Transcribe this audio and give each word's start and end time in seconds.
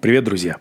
Привет, 0.00 0.24
друзья! 0.24 0.56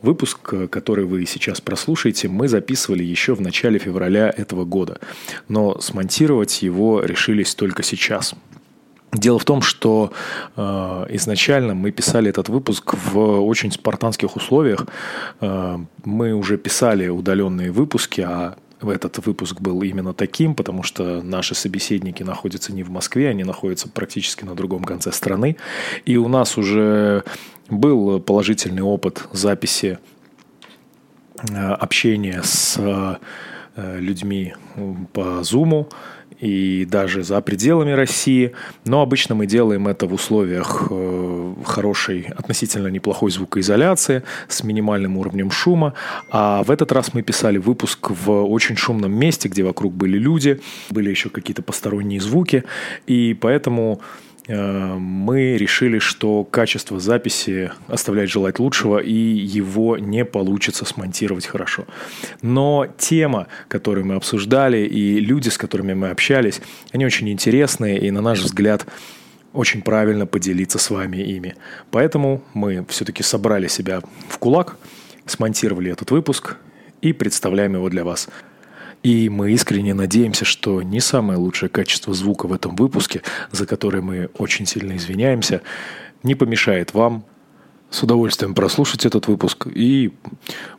Выпуск, 0.00 0.70
который 0.70 1.04
вы 1.04 1.26
сейчас 1.26 1.60
прослушаете, 1.60 2.28
мы 2.28 2.48
записывали 2.48 3.02
еще 3.04 3.34
в 3.34 3.42
начале 3.42 3.78
февраля 3.78 4.32
этого 4.34 4.64
года, 4.64 5.00
но 5.48 5.78
смонтировать 5.82 6.62
его 6.62 7.02
решились 7.02 7.54
только 7.54 7.82
сейчас. 7.82 8.34
Дело 9.12 9.38
в 9.38 9.44
том, 9.44 9.60
что 9.60 10.12
э, 10.56 10.62
изначально 11.10 11.74
мы 11.74 11.90
писали 11.90 12.30
этот 12.30 12.48
выпуск 12.48 12.94
в 12.94 13.44
очень 13.44 13.70
спартанских 13.70 14.34
условиях. 14.34 14.86
Э, 15.42 15.76
мы 16.04 16.32
уже 16.32 16.56
писали 16.56 17.08
удаленные 17.08 17.70
выпуски, 17.70 18.22
а 18.22 18.56
этот 18.90 19.24
выпуск 19.26 19.60
был 19.60 19.82
именно 19.82 20.12
таким, 20.12 20.54
потому 20.54 20.82
что 20.82 21.22
наши 21.22 21.54
собеседники 21.54 22.22
находятся 22.22 22.72
не 22.72 22.82
в 22.82 22.90
Москве, 22.90 23.28
они 23.28 23.44
находятся 23.44 23.88
практически 23.88 24.44
на 24.44 24.54
другом 24.54 24.84
конце 24.84 25.12
страны. 25.12 25.56
И 26.04 26.16
у 26.16 26.28
нас 26.28 26.58
уже 26.58 27.24
был 27.68 28.20
положительный 28.20 28.82
опыт 28.82 29.26
записи 29.32 29.98
э, 31.50 31.56
общения 31.56 32.42
с 32.42 32.76
э, 32.78 33.16
людьми 33.98 34.54
по 35.12 35.40
Zoom 35.40 35.88
и 36.44 36.84
даже 36.84 37.22
за 37.22 37.40
пределами 37.40 37.92
России. 37.92 38.52
Но 38.84 39.00
обычно 39.00 39.34
мы 39.34 39.46
делаем 39.46 39.88
это 39.88 40.06
в 40.06 40.12
условиях 40.12 40.88
э, 40.90 41.54
хорошей, 41.64 42.28
относительно 42.36 42.88
неплохой 42.88 43.30
звукоизоляции, 43.30 44.22
с 44.48 44.62
минимальным 44.62 45.16
уровнем 45.16 45.50
шума. 45.50 45.94
А 46.30 46.62
в 46.62 46.70
этот 46.70 46.92
раз 46.92 47.14
мы 47.14 47.22
писали 47.22 47.56
выпуск 47.56 48.10
в 48.10 48.30
очень 48.44 48.76
шумном 48.76 49.12
месте, 49.12 49.48
где 49.48 49.62
вокруг 49.62 49.94
были 49.94 50.18
люди, 50.18 50.60
были 50.90 51.08
еще 51.08 51.30
какие-то 51.30 51.62
посторонние 51.62 52.20
звуки. 52.20 52.64
И 53.06 53.34
поэтому 53.40 54.02
мы 54.46 55.56
решили, 55.56 55.98
что 55.98 56.44
качество 56.44 57.00
записи 57.00 57.70
оставляет 57.88 58.30
желать 58.30 58.58
лучшего, 58.58 58.98
и 58.98 59.12
его 59.12 59.96
не 59.96 60.24
получится 60.24 60.84
смонтировать 60.84 61.46
хорошо. 61.46 61.86
Но 62.42 62.86
тема, 62.98 63.46
которую 63.68 64.06
мы 64.06 64.16
обсуждали, 64.16 64.86
и 64.86 65.20
люди, 65.20 65.48
с 65.48 65.56
которыми 65.56 65.94
мы 65.94 66.10
общались, 66.10 66.60
они 66.92 67.06
очень 67.06 67.30
интересные, 67.30 67.98
и, 67.98 68.10
на 68.10 68.20
наш 68.20 68.40
взгляд, 68.40 68.86
очень 69.54 69.82
правильно 69.82 70.26
поделиться 70.26 70.78
с 70.78 70.90
вами 70.90 71.18
ими. 71.18 71.54
Поэтому 71.90 72.42
мы 72.52 72.84
все-таки 72.88 73.22
собрали 73.22 73.68
себя 73.68 74.02
в 74.28 74.38
кулак, 74.38 74.76
смонтировали 75.26 75.90
этот 75.90 76.10
выпуск 76.10 76.56
и 77.00 77.12
представляем 77.12 77.74
его 77.74 77.88
для 77.88 78.04
вас. 78.04 78.28
И 79.04 79.28
мы 79.28 79.52
искренне 79.52 79.92
надеемся, 79.92 80.46
что 80.46 80.80
не 80.80 80.98
самое 80.98 81.38
лучшее 81.38 81.68
качество 81.68 82.14
звука 82.14 82.46
в 82.46 82.54
этом 82.54 82.74
выпуске, 82.74 83.20
за 83.50 83.66
которое 83.66 84.00
мы 84.00 84.30
очень 84.38 84.64
сильно 84.64 84.96
извиняемся, 84.96 85.60
не 86.22 86.34
помешает 86.34 86.94
вам 86.94 87.26
с 87.90 88.02
удовольствием 88.02 88.54
прослушать 88.54 89.04
этот 89.04 89.28
выпуск 89.28 89.66
и 89.66 90.14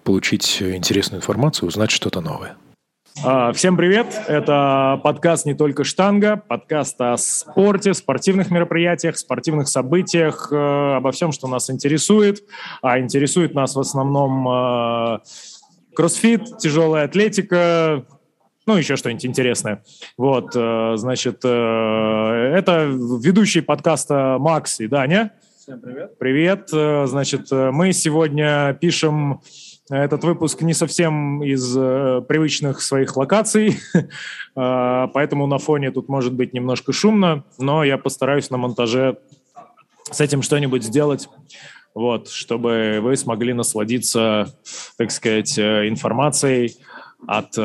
получить 0.03 0.59
интересную 0.59 1.19
информацию, 1.19 1.67
узнать 1.67 1.91
что-то 1.91 2.19
новое. 2.19 2.55
А, 3.23 3.53
всем 3.53 3.77
привет! 3.77 4.07
Это 4.27 4.99
подкаст 5.03 5.45
«Не 5.45 5.53
только 5.53 5.83
штанга», 5.83 6.35
подкаст 6.35 6.99
о 6.99 7.17
спорте, 7.17 7.93
спортивных 7.93 8.49
мероприятиях, 8.49 9.17
спортивных 9.17 9.67
событиях, 9.67 10.49
э, 10.51 10.95
обо 10.95 11.11
всем, 11.11 11.31
что 11.31 11.47
нас 11.47 11.69
интересует. 11.69 12.43
А 12.81 12.99
интересует 12.99 13.53
нас 13.53 13.75
в 13.75 13.79
основном 13.79 14.49
э, 14.49 15.19
кроссфит, 15.95 16.57
тяжелая 16.57 17.05
атлетика, 17.05 18.05
ну, 18.65 18.77
еще 18.77 18.95
что-нибудь 18.95 19.25
интересное. 19.25 19.83
Вот, 20.17 20.51
э, 20.55 20.93
значит, 20.95 21.41
э, 21.43 21.47
это 21.47 22.85
ведущий 22.85 23.61
подкаста 23.61 24.37
Макс 24.39 24.79
и 24.79 24.87
Даня. 24.87 25.33
Всем 25.57 25.79
привет. 25.79 26.17
Привет. 26.17 26.69
Э, 26.73 27.05
значит, 27.05 27.51
мы 27.51 27.93
сегодня 27.93 28.75
пишем 28.79 29.41
этот 29.89 30.23
выпуск 30.23 30.61
не 30.63 30.73
совсем 30.73 31.43
из 31.43 31.73
привычных 31.73 32.81
своих 32.81 33.15
локаций, 33.17 33.77
поэтому 34.55 35.45
на 35.45 35.59
фоне 35.59 35.91
тут 35.91 36.09
может 36.09 36.33
быть 36.33 36.53
немножко 36.53 36.91
шумно, 36.91 37.43
но 37.59 37.83
я 37.83 37.99
постараюсь 37.99 38.49
на 38.49 38.57
монтаже 38.57 39.19
с 40.09 40.21
этим 40.21 40.41
что-нибудь 40.41 40.83
сделать, 40.83 41.29
вот, 41.93 42.29
чтобы 42.29 42.97
вы 42.99 43.15
смогли 43.15 43.53
насладиться, 43.53 44.55
так 44.97 45.11
сказать, 45.11 45.59
информацией 45.59 46.77
от 47.27 47.55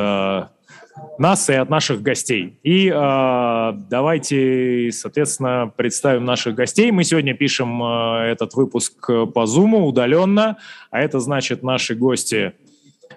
нас 1.18 1.50
и 1.50 1.54
от 1.54 1.68
наших 1.68 2.02
гостей. 2.02 2.58
И 2.62 2.88
э, 2.88 3.72
давайте, 3.90 4.90
соответственно, 4.92 5.72
представим 5.76 6.24
наших 6.24 6.54
гостей. 6.54 6.90
Мы 6.90 7.04
сегодня 7.04 7.34
пишем 7.34 7.82
э, 7.82 8.30
этот 8.30 8.54
выпуск 8.54 9.06
по 9.06 9.44
Zoom 9.44 9.82
удаленно, 9.82 10.56
а 10.90 11.00
это 11.00 11.20
значит, 11.20 11.62
наши 11.62 11.94
гости 11.94 12.54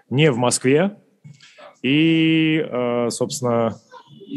не 0.10 0.32
в 0.32 0.38
Москве. 0.38 0.98
И, 1.82 2.66
э, 2.66 3.10
собственно, 3.10 3.78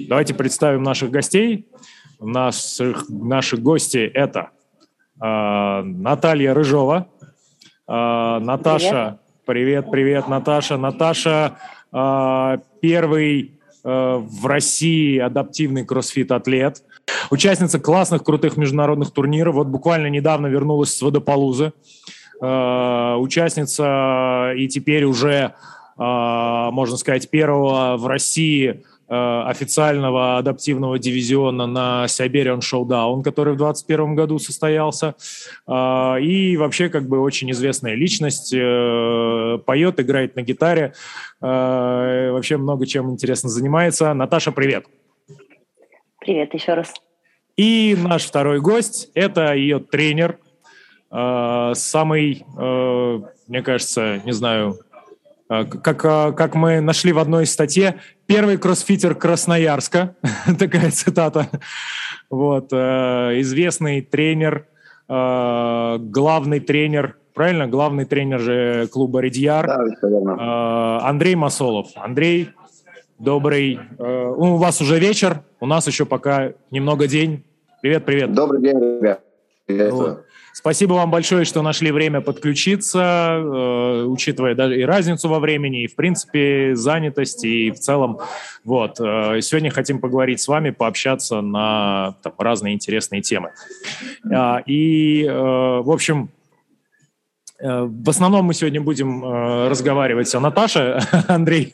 давайте 0.08 0.34
представим 0.34 0.82
наших 0.82 1.10
гостей. 1.10 1.68
Наших, 2.20 3.08
наши 3.08 3.56
гости 3.56 3.98
это 3.98 4.50
э, 5.20 5.82
Наталья 5.82 6.54
Рыжова, 6.54 7.08
э, 7.88 8.38
Наташа. 8.40 9.18
Привет, 9.46 9.92
привет, 9.92 10.26
Наташа. 10.26 10.76
Наташа 10.76 11.30
а, 11.46 11.56
первый 11.92 13.52
а, 13.84 14.18
в 14.18 14.46
России 14.46 15.18
адаптивный 15.18 15.84
кроссфит-атлет, 15.84 16.82
участница 17.30 17.78
классных, 17.78 18.24
крутых 18.24 18.56
международных 18.56 19.10
турниров. 19.10 19.54
Вот 19.54 19.68
буквально 19.68 20.08
недавно 20.08 20.48
вернулась 20.48 20.96
с 20.96 21.02
Водополузы. 21.02 21.72
А, 22.40 23.16
участница 23.16 24.52
и 24.56 24.68
теперь 24.68 25.04
уже, 25.04 25.54
можно 25.96 26.98
сказать, 26.98 27.30
первого 27.30 27.96
в 27.96 28.06
России 28.06 28.70
Э, 28.70 28.95
официального 29.08 30.38
адаптивного 30.38 30.98
дивизиона 30.98 31.66
на 31.66 32.04
Siberian 32.06 32.60
Showdown, 32.60 33.22
который 33.22 33.54
в 33.54 33.56
2021 33.56 34.14
году 34.14 34.38
состоялся. 34.38 35.14
Э, 35.66 36.20
и 36.20 36.56
вообще 36.56 36.88
как 36.88 37.08
бы 37.08 37.20
очень 37.20 37.50
известная 37.52 37.94
личность, 37.94 38.52
э, 38.52 39.58
поет, 39.64 40.00
играет 40.00 40.36
на 40.36 40.42
гитаре, 40.42 40.92
вообще 41.40 42.56
много 42.56 42.86
чем 42.86 43.10
интересно 43.10 43.50
занимается. 43.50 44.14
Наташа, 44.14 44.52
привет! 44.52 44.86
Привет 46.18 46.54
еще 46.54 46.74
раз. 46.74 46.94
И 47.56 47.96
наш 47.98 48.24
второй 48.24 48.60
гость– 48.60 49.10
это 49.14 49.54
ее 49.54 49.78
тренер, 49.78 50.38
самый, 51.10 52.44
мне 53.48 53.62
кажется, 53.62 54.20
не 54.24 54.32
знаю, 54.32 54.78
Э, 55.48 55.64
как, 55.64 56.04
э, 56.04 56.32
как 56.32 56.54
мы 56.54 56.80
нашли 56.80 57.12
в 57.12 57.18
одной 57.18 57.46
статье, 57.46 58.00
первый 58.26 58.58
кроссфитер 58.58 59.14
Красноярска, 59.14 60.16
такая 60.58 60.90
цитата, 60.90 61.48
вот, 62.30 62.68
э, 62.72 63.40
известный 63.40 64.00
тренер, 64.02 64.66
главный 65.08 66.58
тренер, 66.58 67.16
правильно, 67.32 67.68
главный 67.68 68.06
тренер 68.06 68.40
же 68.40 68.88
клуба 68.88 69.20
«Редьяр», 69.20 69.64
да, 69.64 71.08
Андрей 71.08 71.36
Масолов. 71.36 71.90
Андрей, 71.94 72.50
добрый, 73.20 73.78
ну, 74.00 74.54
у 74.54 74.56
вас 74.56 74.80
уже 74.80 74.98
вечер, 74.98 75.42
у 75.60 75.66
нас 75.66 75.86
еще 75.86 76.06
пока 76.06 76.54
немного 76.72 77.06
день. 77.06 77.44
Привет, 77.82 78.04
привет. 78.04 78.32
Добрый 78.32 78.60
день, 78.60 78.80
ребят. 78.80 79.20
Вот. 79.68 80.25
Спасибо 80.66 80.94
вам 80.94 81.12
большое, 81.12 81.44
что 81.44 81.62
нашли 81.62 81.92
время 81.92 82.20
подключиться, 82.20 83.38
э, 83.38 84.02
учитывая 84.02 84.56
даже 84.56 84.80
и 84.80 84.82
разницу 84.82 85.28
во 85.28 85.38
времени, 85.38 85.84
и, 85.84 85.86
в 85.86 85.94
принципе, 85.94 86.74
занятость, 86.74 87.44
и 87.44 87.70
в 87.70 87.78
целом. 87.78 88.18
Вот. 88.64 88.98
Э, 88.98 89.40
сегодня 89.42 89.70
хотим 89.70 90.00
поговорить 90.00 90.40
с 90.40 90.48
вами, 90.48 90.70
пообщаться 90.70 91.40
на 91.40 92.16
там, 92.20 92.32
разные 92.38 92.74
интересные 92.74 93.22
темы. 93.22 93.52
Э, 94.28 94.56
и, 94.66 95.24
э, 95.24 95.32
в 95.32 95.88
общем, 95.88 96.30
э, 97.60 97.82
в 97.82 98.10
основном 98.10 98.46
мы 98.46 98.54
сегодня 98.54 98.80
будем 98.80 99.24
э, 99.24 99.68
разговаривать 99.68 100.34
о 100.34 100.40
Наташе. 100.40 100.98
Андрей, 101.28 101.70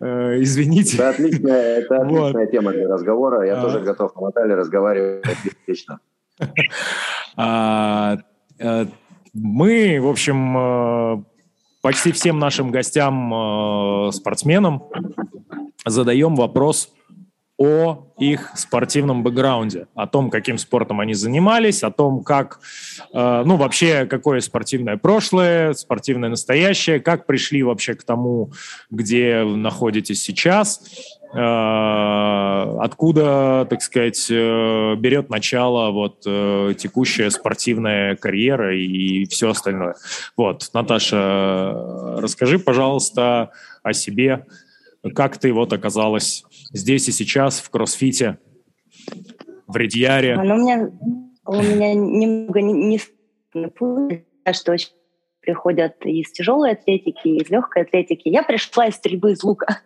э, 0.00 0.42
извините. 0.42 0.98
Да, 0.98 1.08
отличная, 1.08 1.78
это 1.78 1.96
отличная 1.96 2.44
вот. 2.44 2.50
тема 2.50 2.72
для 2.72 2.88
разговора. 2.88 3.46
Я 3.46 3.58
а... 3.58 3.62
тоже 3.62 3.80
готов 3.80 4.12
с 4.14 4.20
Натальей 4.20 4.54
разговаривать 4.54 5.24
отлично. 5.62 5.98
А, 7.34 8.18
э, 8.58 8.86
мы, 9.32 9.98
в 10.00 10.06
общем, 10.06 10.58
э, 10.58 11.24
почти 11.80 12.12
всем 12.12 12.38
нашим 12.38 12.70
гостям, 12.70 13.32
э, 13.32 14.12
спортсменам, 14.12 14.82
задаем 15.86 16.36
вопрос 16.36 16.90
о 17.56 18.12
их 18.18 18.52
спортивном 18.54 19.22
бэкграунде, 19.22 19.86
о 19.94 20.06
том, 20.06 20.28
каким 20.28 20.58
спортом 20.58 21.00
они 21.00 21.14
занимались, 21.14 21.82
о 21.82 21.90
том, 21.90 22.22
как, 22.22 22.60
ну, 23.12 23.56
вообще, 23.56 24.06
какое 24.06 24.40
спортивное 24.40 24.96
прошлое, 24.96 25.72
спортивное 25.74 26.28
настоящее, 26.28 26.98
как 26.98 27.24
пришли 27.24 27.62
вообще 27.62 27.94
к 27.94 28.02
тому, 28.02 28.52
где 28.90 29.44
находитесь 29.44 30.22
сейчас, 30.22 30.80
откуда, 31.34 33.66
так 33.68 33.80
сказать, 33.80 34.30
э, 34.30 34.94
берет 34.96 35.30
начало 35.30 35.90
вот 35.90 36.22
э, 36.26 36.74
текущая 36.76 37.30
спортивная 37.30 38.16
карьера 38.16 38.76
и 38.76 39.24
все 39.26 39.50
остальное. 39.50 39.94
Вот, 40.36 40.68
Наташа, 40.74 41.72
расскажи, 42.18 42.58
пожалуйста, 42.58 43.50
о 43.82 43.94
себе, 43.94 44.44
как 45.14 45.38
ты 45.38 45.52
вот 45.52 45.72
оказалась 45.72 46.44
здесь 46.72 47.08
и 47.08 47.12
сейчас 47.12 47.60
в 47.60 47.70
кроссфите, 47.70 48.38
в 49.66 49.76
Редьяре? 49.76 50.36
Ну, 50.36 50.54
у 50.54 50.58
меня, 50.58 50.90
у 51.46 51.62
меня 51.62 51.94
немного 51.94 52.60
не, 52.60 53.00
не 53.54 54.52
что 54.52 54.72
очень 54.72 54.90
приходят 55.40 55.94
из 56.04 56.30
тяжелой 56.30 56.72
атлетики, 56.72 57.28
из 57.28 57.50
легкой 57.50 57.82
атлетики. 57.82 58.28
Я 58.28 58.42
пришла 58.42 58.86
из 58.86 58.94
стрельбы 58.94 59.32
из 59.32 59.42
лука. 59.42 59.80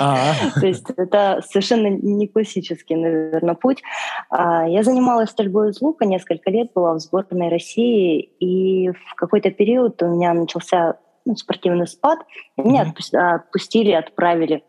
А. 0.00 0.32
То 0.60 0.66
есть 0.66 0.88
это 0.96 1.42
совершенно 1.46 1.88
не 1.88 2.28
классический, 2.28 2.94
наверное, 2.94 3.54
путь. 3.54 3.82
А, 4.30 4.66
я 4.68 4.82
занималась 4.82 5.30
стрельбой 5.30 5.70
из 5.70 5.80
лука 5.80 6.04
несколько 6.04 6.50
лет, 6.50 6.70
была 6.74 6.94
в 6.94 7.00
сборной 7.00 7.48
России, 7.48 8.20
и 8.20 8.90
в 8.90 9.14
какой-то 9.16 9.50
период 9.50 10.00
у 10.02 10.06
меня 10.06 10.32
начался 10.34 10.98
ну, 11.24 11.36
спортивный 11.36 11.86
спад, 11.86 12.20
меня 12.56 12.92
отпустили, 13.12 13.90
отправили 13.90 14.62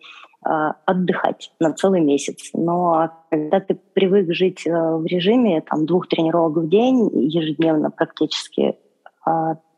а, 0.44 0.76
отдыхать 0.86 1.52
на 1.60 1.74
целый 1.74 2.02
месяц. 2.02 2.50
Но 2.54 3.12
когда 3.30 3.60
ты 3.60 3.76
привык 3.94 4.34
жить 4.34 4.66
в 4.66 5.06
режиме 5.06 5.62
там, 5.62 5.86
двух 5.86 6.08
тренировок 6.08 6.64
в 6.64 6.70
день, 6.70 7.10
ежедневно 7.14 7.92
практически, 7.92 8.78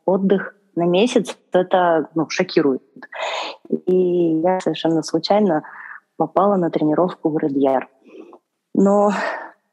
отдых 0.06 0.54
на 0.74 0.84
месяц, 0.84 1.36
это 1.52 2.08
ну, 2.14 2.28
шокирует. 2.28 2.82
И 3.86 4.40
я 4.42 4.60
совершенно 4.60 5.02
случайно 5.02 5.62
попала 6.16 6.56
на 6.56 6.70
тренировку 6.70 7.30
в 7.30 7.38
Редьяр. 7.38 7.88
Но, 8.74 9.12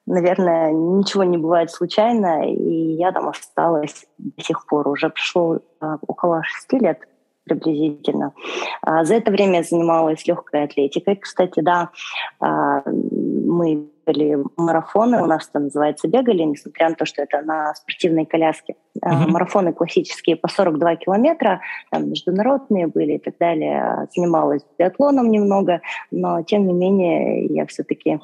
наверное, 0.05 0.71
ничего 0.71 1.23
не 1.23 1.37
бывает 1.37 1.71
случайно, 1.71 2.51
и 2.51 2.93
я 2.93 3.11
там 3.11 3.29
осталась 3.29 4.05
до 4.17 4.43
сих 4.43 4.65
пор. 4.65 4.87
Уже 4.87 5.09
прошло 5.09 5.59
а, 5.79 5.97
около 6.07 6.43
шести 6.43 6.79
лет 6.79 6.99
приблизительно. 7.45 8.33
А 8.81 9.03
за 9.05 9.15
это 9.15 9.31
время 9.31 9.57
я 9.57 9.63
занималась 9.63 10.25
легкой 10.27 10.63
атлетикой. 10.63 11.15
Кстати, 11.15 11.61
да, 11.61 11.89
а, 12.39 12.81
мы 12.85 13.89
бегали 14.09 14.43
марафоны, 14.57 15.21
у 15.21 15.25
нас 15.25 15.47
это 15.49 15.59
называется 15.59 16.07
бегали, 16.07 16.43
несмотря 16.43 16.89
на 16.89 16.95
то, 16.95 17.05
что 17.05 17.21
это 17.21 17.41
на 17.41 17.73
спортивной 17.75 18.25
коляске. 18.25 18.75
Uh-huh. 18.97 19.27
Марафоны 19.27 19.73
классические 19.73 20.35
по 20.35 20.47
42 20.47 20.95
километра, 20.97 21.61
там 21.91 22.09
международные 22.09 22.87
были 22.87 23.13
и 23.13 23.19
так 23.19 23.37
далее. 23.37 24.07
Занималась 24.15 24.65
биатлоном 24.77 25.29
немного, 25.29 25.81
но 26.11 26.41
тем 26.43 26.67
не 26.67 26.73
менее 26.73 27.45
я 27.45 27.65
все-таки 27.65 28.19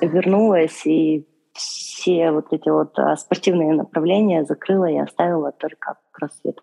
вернулась 0.00 0.84
и 0.84 1.26
все 1.52 2.30
вот 2.30 2.52
эти 2.52 2.68
вот 2.68 2.96
спортивные 3.18 3.72
направления 3.72 4.44
закрыла 4.44 4.86
и 4.86 4.98
оставила 4.98 5.52
только 5.52 5.96
кроссфит. 6.12 6.60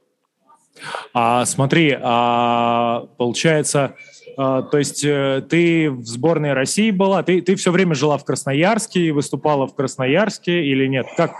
А 1.13 1.45
смотри, 1.45 1.97
а, 1.99 3.07
получается, 3.17 3.95
а, 4.37 4.61
то 4.61 4.77
есть 4.77 5.03
э, 5.03 5.41
ты 5.49 5.89
в 5.89 6.05
сборной 6.05 6.53
России 6.53 6.91
была, 6.91 7.23
ты, 7.23 7.41
ты 7.41 7.55
все 7.55 7.71
время 7.71 7.95
жила 7.95 8.17
в 8.17 8.23
Красноярске 8.23 9.01
и 9.01 9.11
выступала 9.11 9.67
в 9.67 9.75
Красноярске 9.75 10.63
или 10.63 10.85
нет? 10.87 11.07
Как? 11.17 11.31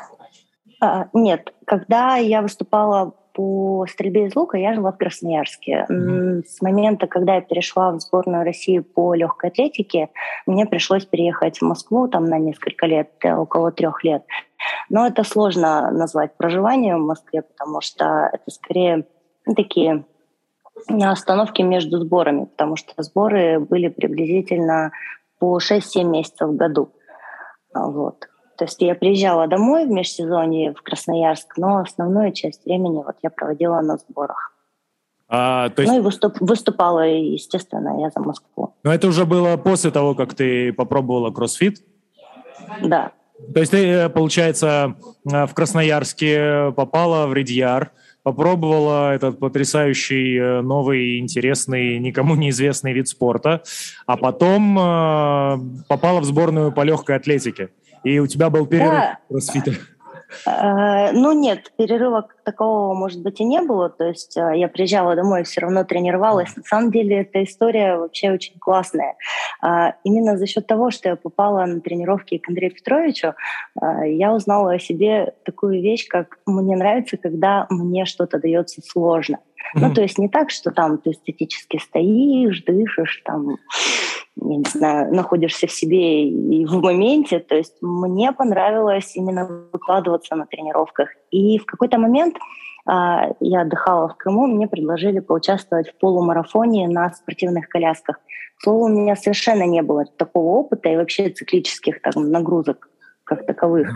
А, 0.82 1.08
нет, 1.14 1.54
когда 1.66 2.18
я 2.18 2.42
выступала 2.42 3.14
по 3.34 3.86
стрельбе 3.88 4.26
из 4.26 4.36
лука, 4.36 4.58
я 4.58 4.74
жила 4.74 4.92
в 4.92 4.98
Красноярске. 4.98 5.86
Mm-hmm. 5.88 6.44
С 6.48 6.60
момента, 6.60 7.06
когда 7.06 7.36
я 7.36 7.42
перешла 7.42 7.92
в 7.92 8.00
сборную 8.00 8.44
России 8.44 8.80
по 8.80 9.14
легкой 9.14 9.52
атлетике, 9.52 10.10
мне 10.48 10.66
пришлось 10.66 11.06
переехать 11.06 11.60
в 11.60 11.62
Москву 11.62 12.08
там 12.08 12.26
на 12.26 12.40
несколько 12.40 12.88
лет, 12.88 13.12
э, 13.24 13.36
около 13.36 13.72
трех 13.72 14.04
лет. 14.04 14.24
Но 14.90 15.06
это 15.06 15.24
сложно 15.24 15.92
назвать 15.92 16.36
проживанием 16.36 17.04
в 17.04 17.08
Москве, 17.08 17.44
потому 17.44 17.80
что 17.82 18.32
это 18.34 18.50
скорее 18.50 19.06
такие 19.56 20.06
остановки 20.90 21.62
между 21.62 22.00
сборами, 22.00 22.46
потому 22.46 22.76
что 22.76 23.02
сборы 23.02 23.60
были 23.60 23.88
приблизительно 23.88 24.92
по 25.40 25.60
6-7 25.60 26.04
месяцев 26.04 26.50
в 26.50 26.56
году. 26.56 26.94
А, 27.74 27.88
вот. 27.88 28.28
То 28.58 28.66
есть 28.66 28.82
я 28.82 28.96
приезжала 28.96 29.48
домой 29.48 29.86
в 29.86 29.90
межсезонье 29.90 30.74
в 30.74 30.82
Красноярск, 30.82 31.58
но 31.58 31.80
основную 31.80 32.32
часть 32.32 32.66
времени 32.66 33.04
вот 33.06 33.16
я 33.22 33.30
проводила 33.30 33.82
на 33.82 33.98
сборах. 33.98 34.54
А, 35.30 35.70
то 35.70 35.82
есть... 35.82 35.92
Ну 35.92 36.00
и 36.00 36.02
выступ, 36.02 36.38
выступала, 36.40 37.02
естественно, 37.02 38.00
я 38.02 38.10
за 38.10 38.20
Москву. 38.20 38.74
Но 38.84 38.94
это 38.94 39.08
уже 39.08 39.26
было 39.26 39.58
после 39.58 39.92
того, 39.92 40.16
как 40.16 40.34
ты 40.34 40.74
попробовала 40.74 41.32
кроссфит? 41.32 41.84
Да. 42.82 43.12
То 43.54 43.60
есть 43.60 43.72
ты, 43.72 43.86
э, 43.86 44.10
получается, 44.10 44.96
э, 45.32 45.46
в 45.46 45.54
Красноярске 45.54 46.72
попала 46.76 47.28
в 47.28 47.34
Редьяр, 47.34 47.92
попробовала 48.28 49.14
этот 49.14 49.40
потрясающий 49.40 50.38
э, 50.38 50.62
новый, 50.62 51.18
интересный, 51.20 51.98
никому 51.98 52.36
неизвестный 52.44 52.92
вид 52.92 53.08
спорта, 53.08 53.64
а 54.06 54.18
потом 54.18 54.78
э, 54.78 55.84
попала 55.88 56.20
в 56.20 56.26
сборную 56.26 56.74
по 56.74 56.82
легкой 56.82 57.16
атлетике. 57.16 57.70
И 58.04 58.20
у 58.20 58.28
тебя 58.28 58.50
был 58.50 58.66
перерыв 58.66 58.92
да. 58.92 59.20
кроссфита. 59.30 59.72
Э, 59.72 59.76
ну 60.46 61.32
нет, 61.32 61.72
перерыва 61.78 62.28
такого, 62.44 62.94
может 62.94 63.22
быть, 63.22 63.40
и 63.40 63.44
не 63.44 63.62
было. 63.62 63.90
То 63.90 64.06
есть 64.06 64.38
э, 64.38 64.54
я 64.56 64.68
приезжала 64.68 65.16
домой 65.16 65.42
и 65.42 65.44
все 65.44 65.62
равно 65.62 65.84
тренировалась. 65.84 66.56
На 66.56 66.64
самом 66.64 66.92
деле 66.92 67.22
эта 67.22 67.44
история 67.44 67.98
вообще 67.98 68.32
очень 68.32 68.58
классная. 68.60 69.16
А, 69.62 69.96
именно 70.04 70.38
за 70.38 70.48
счет 70.48 70.68
того, 70.68 70.92
что 70.92 71.10
я 71.10 71.16
попала 71.16 71.66
на 71.66 71.82
тренировки 71.82 72.38
к 72.38 72.48
Андрею 72.48 72.74
Петровичу, 72.74 73.34
э, 73.82 74.14
я 74.14 74.34
узнала 74.34 74.74
о 74.74 74.80
себе 74.80 75.34
такую 75.44 75.82
вещь, 75.82 76.08
как 76.08 76.40
мне 76.46 76.76
нравится, 76.76 77.18
когда 77.18 77.68
мне 77.70 78.06
что-то 78.06 78.40
дается 78.40 78.82
сложно. 78.82 79.40
Ну, 79.74 79.94
то 79.94 80.02
есть 80.02 80.18
не 80.18 80.30
так, 80.30 80.50
что 80.50 80.72
там 80.72 80.98
ты 80.98 81.12
эстетически 81.12 81.78
стоишь, 81.78 82.64
дышишь, 82.64 83.22
там 83.26 83.58
не 84.42 84.64
знаю, 84.70 85.14
находишься 85.14 85.68
в 85.68 85.72
себе 85.72 86.28
и 86.30 86.66
в 86.66 86.82
моменте. 86.82 87.40
То 87.40 87.56
есть 87.56 87.76
мне 87.82 88.32
понравилось 88.32 89.16
именно 89.16 89.46
выкладываться 89.72 90.36
на 90.36 90.46
тренировках. 90.46 91.10
И 91.32 91.58
в 91.58 91.66
какой-то 91.66 91.98
момент 91.98 92.36
а, 92.86 93.32
я 93.40 93.62
отдыхала 93.62 94.10
в 94.10 94.18
Крыму, 94.18 94.48
мне 94.48 94.68
предложили 94.68 95.20
поучаствовать 95.20 95.90
в 95.90 95.98
полумарафоне 95.98 96.88
на 96.88 97.12
спортивных 97.12 97.68
колясках. 97.68 98.20
Слово 98.60 98.86
у 98.86 98.88
меня 98.88 99.16
совершенно 99.16 99.64
не 99.64 99.82
было 99.82 100.06
такого 100.06 100.60
опыта 100.60 100.90
и 100.90 100.96
вообще 100.96 101.30
циклических 101.30 102.02
там, 102.02 102.32
нагрузок 102.32 102.90
как 103.28 103.46
таковых. 103.46 103.90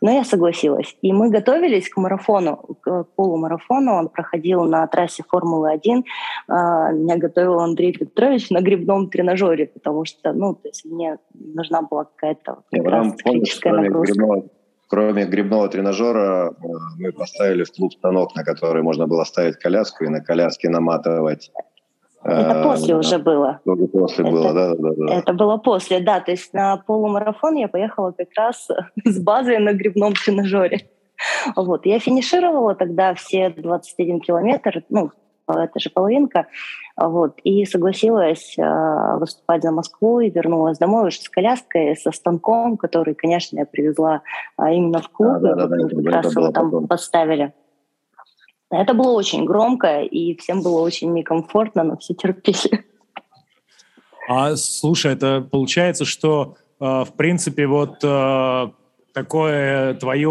Но 0.00 0.10
я 0.10 0.24
согласилась. 0.24 0.96
И 1.00 1.12
мы 1.12 1.30
готовились 1.30 1.88
к 1.88 1.96
марафону, 1.96 2.56
к 2.80 3.04
полумарафону. 3.14 3.94
Он 3.94 4.08
проходил 4.08 4.64
на 4.64 4.86
трассе 4.88 5.22
Формулы-1. 5.28 6.02
А, 6.48 6.90
меня 6.90 7.16
готовил 7.16 7.60
Андрей 7.60 7.92
Петрович 7.92 8.50
на 8.50 8.60
грибном 8.60 9.08
тренажере, 9.08 9.66
потому 9.66 10.04
что, 10.04 10.32
ну, 10.32 10.54
то 10.54 10.68
есть 10.68 10.84
мне 10.84 11.18
нужна 11.32 11.82
была 11.82 12.04
какая-то 12.04 12.64
циклическая 13.16 13.72
нагрузка. 13.72 14.14
Грибного, 14.14 14.42
кроме 14.88 15.24
грибного 15.24 15.68
тренажера 15.68 16.50
э, 16.50 16.66
мы 16.98 17.12
поставили 17.12 17.62
в 17.62 17.72
клуб 17.72 17.92
станок, 17.92 18.34
на 18.34 18.42
который 18.42 18.82
можно 18.82 19.06
было 19.06 19.22
ставить 19.22 19.56
коляску 19.56 20.04
и 20.04 20.08
на 20.08 20.20
коляске 20.20 20.68
наматывать 20.68 21.52
это 22.24 22.60
а, 22.60 22.64
после 22.64 22.96
уже 22.96 23.18
было. 23.18 23.60
После 23.64 24.24
это, 24.24 24.32
было, 24.32 24.52
да, 24.52 24.74
да, 24.74 24.90
да. 24.96 25.14
Это 25.14 25.32
было 25.32 25.56
после, 25.56 26.00
да. 26.00 26.20
То 26.20 26.30
есть 26.30 26.52
на 26.52 26.76
полумарафон 26.76 27.56
я 27.56 27.68
поехала 27.68 28.12
как 28.12 28.28
раз 28.36 28.68
с 29.04 29.22
базой 29.22 29.58
на 29.58 29.72
грибном 29.72 30.14
тренажере. 30.14 30.88
Вот. 31.56 31.86
Я 31.86 31.98
финишировала 31.98 32.74
тогда 32.74 33.14
все 33.14 33.50
21 33.50 34.20
километр, 34.20 34.84
ну, 34.88 35.10
это 35.48 35.78
же 35.78 35.90
половинка, 35.90 36.46
вот, 36.96 37.38
и 37.42 37.64
согласилась 37.64 38.56
э, 38.58 39.16
выступать 39.18 39.62
за 39.62 39.70
Москву 39.70 40.20
и 40.20 40.30
вернулась 40.30 40.78
домой 40.78 41.08
уже 41.08 41.20
с 41.20 41.28
коляской, 41.28 41.96
со 41.96 42.12
станком, 42.12 42.76
который, 42.76 43.14
конечно, 43.14 43.58
я 43.58 43.66
привезла 43.66 44.22
э, 44.58 44.72
именно 44.72 45.00
в 45.00 45.08
клуб, 45.08 45.40
да, 45.40 45.54
да, 45.54 45.66
да, 45.66 45.88
как 45.88 46.04
раз 46.06 46.36
его 46.36 46.52
там 46.52 46.70
потом. 46.70 46.88
поставили. 46.88 47.52
Это 48.72 48.94
было 48.94 49.12
очень 49.12 49.44
громко, 49.44 50.00
и 50.00 50.34
всем 50.38 50.62
было 50.62 50.80
очень 50.80 51.12
некомфортно, 51.12 51.84
но 51.84 51.96
все 51.98 52.14
терпели. 52.14 52.86
А 54.26 54.56
слушай, 54.56 55.12
это 55.12 55.46
получается, 55.48 56.06
что 56.06 56.56
э, 56.80 56.84
в 56.84 57.12
принципе 57.14 57.66
вот 57.66 57.98
э, 58.02 58.70
такое 59.12 59.94
твое, 59.94 60.30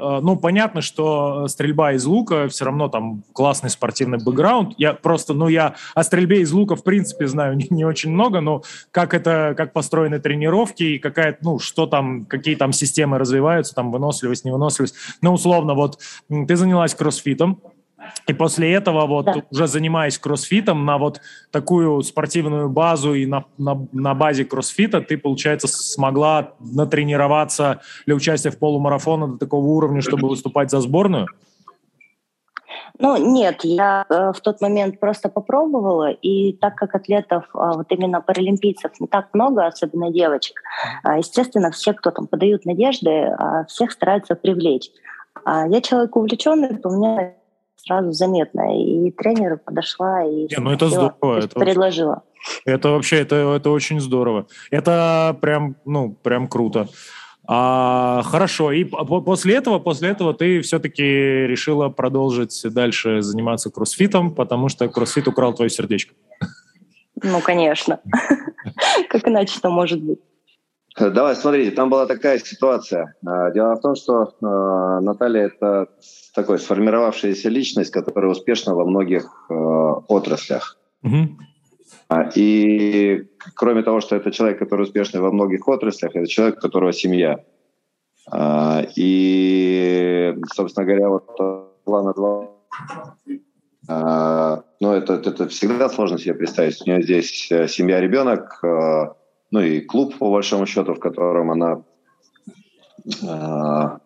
э, 0.00 0.20
ну 0.22 0.36
понятно, 0.36 0.82
что 0.82 1.48
стрельба 1.48 1.94
из 1.94 2.04
лука 2.04 2.46
все 2.46 2.66
равно 2.66 2.88
там 2.88 3.24
классный 3.32 3.70
спортивный 3.70 4.18
бэкграунд. 4.22 4.74
Я 4.78 4.94
просто, 4.94 5.34
ну 5.34 5.48
я 5.48 5.74
о 5.94 6.04
стрельбе 6.04 6.42
из 6.42 6.52
лука 6.52 6.76
в 6.76 6.84
принципе 6.84 7.26
знаю 7.26 7.56
не, 7.56 7.66
не 7.70 7.84
очень 7.84 8.12
много, 8.12 8.40
но 8.40 8.62
как 8.92 9.14
это, 9.14 9.54
как 9.56 9.72
построены 9.72 10.20
тренировки 10.20 10.84
и 10.84 10.98
какая, 10.98 11.36
ну 11.40 11.58
что 11.58 11.86
там, 11.86 12.24
какие 12.26 12.54
там 12.54 12.72
системы 12.72 13.18
развиваются, 13.18 13.74
там 13.74 13.90
выносливость, 13.90 14.44
невыносливость. 14.44 14.94
Ну 15.22 15.32
условно, 15.32 15.74
вот 15.74 15.98
ты 16.28 16.54
занялась 16.54 16.94
кроссфитом, 16.94 17.60
И 18.26 18.32
после 18.32 18.72
этого, 18.72 19.06
вот 19.06 19.26
да. 19.26 19.42
уже 19.50 19.66
занимаясь 19.66 20.18
кроссфитом, 20.18 20.84
на 20.84 20.98
вот 20.98 21.20
такую 21.50 22.02
спортивную 22.02 22.68
базу 22.68 23.14
и 23.14 23.26
на, 23.26 23.44
на, 23.58 23.86
на 23.92 24.14
базе 24.14 24.44
кроссфита 24.44 25.00
ты, 25.00 25.18
получается, 25.18 25.68
смогла 25.68 26.52
натренироваться 26.60 27.80
для 28.06 28.14
участия 28.14 28.50
в 28.50 28.58
полумарафоне 28.58 29.32
до 29.32 29.38
такого 29.38 29.66
уровня, 29.66 30.00
чтобы 30.00 30.28
выступать 30.28 30.70
за 30.70 30.80
сборную? 30.80 31.26
Ну, 32.98 33.16
нет, 33.16 33.60
я 33.64 34.04
э, 34.10 34.32
в 34.32 34.40
тот 34.42 34.60
момент 34.60 35.00
просто 35.00 35.30
попробовала, 35.30 36.10
и 36.10 36.52
так 36.52 36.74
как 36.74 36.94
атлетов, 36.94 37.44
э, 37.54 37.72
вот 37.74 37.86
именно 37.88 38.20
паралимпийцев, 38.20 38.92
не 39.00 39.06
так 39.06 39.28
много, 39.32 39.66
особенно 39.66 40.10
девочек, 40.10 40.60
э, 41.04 41.16
естественно, 41.16 41.70
все, 41.70 41.94
кто 41.94 42.10
там 42.10 42.26
подают 42.26 42.66
надежды, 42.66 43.10
э, 43.10 43.64
всех 43.68 43.92
стараются 43.92 44.34
привлечь. 44.34 44.90
А 45.44 45.66
я 45.66 45.80
человек 45.80 46.14
увлеченный, 46.14 46.78
у 46.84 46.90
меня 46.90 47.34
сразу 47.84 48.12
заметно. 48.12 48.62
И 48.76 49.10
тренеру 49.12 49.58
подошла 49.58 50.24
и 50.24 50.48
Не, 50.48 50.58
ну 50.58 50.70
это 50.70 50.88
здорово. 50.88 51.38
Это 51.38 51.58
предложила. 51.58 52.22
Это 52.64 52.90
вообще, 52.90 53.20
это, 53.20 53.36
это 53.56 53.70
очень 53.70 54.00
здорово. 54.00 54.46
Это 54.70 55.36
прям, 55.40 55.76
ну, 55.84 56.12
прям 56.22 56.48
круто. 56.48 56.88
А, 57.46 58.22
хорошо. 58.24 58.72
И 58.72 58.84
после 58.84 59.56
этого, 59.56 59.78
после 59.78 60.10
этого 60.10 60.34
ты 60.34 60.60
все-таки 60.60 61.02
решила 61.02 61.88
продолжить 61.88 62.62
дальше 62.64 63.22
заниматься 63.22 63.70
кроссфитом, 63.70 64.34
потому 64.34 64.68
что 64.68 64.88
кроссфит 64.88 65.28
украл 65.28 65.52
твое 65.54 65.70
сердечко. 65.70 66.14
Ну, 67.22 67.40
конечно. 67.40 68.00
Как 69.08 69.26
иначе-то 69.26 69.68
может 69.68 70.02
быть? 70.02 70.20
Давай, 70.98 71.36
смотрите, 71.36 71.70
там 71.70 71.88
была 71.88 72.06
такая 72.06 72.38
ситуация. 72.38 73.14
А, 73.26 73.50
дело 73.50 73.74
в 73.74 73.80
том, 73.80 73.94
что 73.94 74.34
а, 74.42 75.00
Наталья– 75.00 75.46
это 75.46 75.88
такой 76.34 76.58
сформировавшаяся 76.58 77.48
личность, 77.48 77.90
которая 77.90 78.30
успешна 78.30 78.74
во 78.74 78.84
многих 78.84 79.46
а, 79.48 79.54
отраслях. 80.08 80.78
Угу. 81.02 81.38
И 82.34 83.24
кроме 83.54 83.82
того, 83.82 84.00
что 84.00 84.16
это 84.16 84.30
человек, 84.30 84.58
который 84.58 84.82
успешный 84.82 85.20
во 85.20 85.30
многих 85.32 85.66
отраслях, 85.68 86.14
это 86.14 86.26
человек, 86.26 86.58
у 86.58 86.60
которого 86.60 86.92
семья. 86.92 87.44
И, 88.96 90.34
собственно 90.52 90.86
говоря, 90.86 91.08
вот 91.08 91.84
плана 91.84 92.12
два 92.12 92.48
ну, 93.88 94.92
это, 94.92 95.14
это 95.14 95.48
всегда 95.48 95.88
сложно 95.88 96.18
себе 96.18 96.34
представить. 96.34 96.80
У 96.82 96.84
нее 96.88 97.02
здесь 97.02 97.50
э, 97.50 97.66
семья, 97.66 98.00
ребенок, 98.00 98.60
ну 99.50 99.60
и 99.60 99.80
клуб, 99.80 100.16
по 100.16 100.30
большому 100.30 100.66
счету, 100.66 100.94
в 100.94 101.00
котором 101.00 101.50
она, 101.50 101.82
э, 103.22 103.98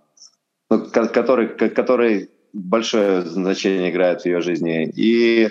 который, 0.78 1.48
который 1.48 2.30
большое 2.52 3.22
значение 3.22 3.90
играет 3.90 4.22
в 4.22 4.26
ее 4.26 4.40
жизни. 4.40 4.90
И 4.94 5.44
э, 5.46 5.50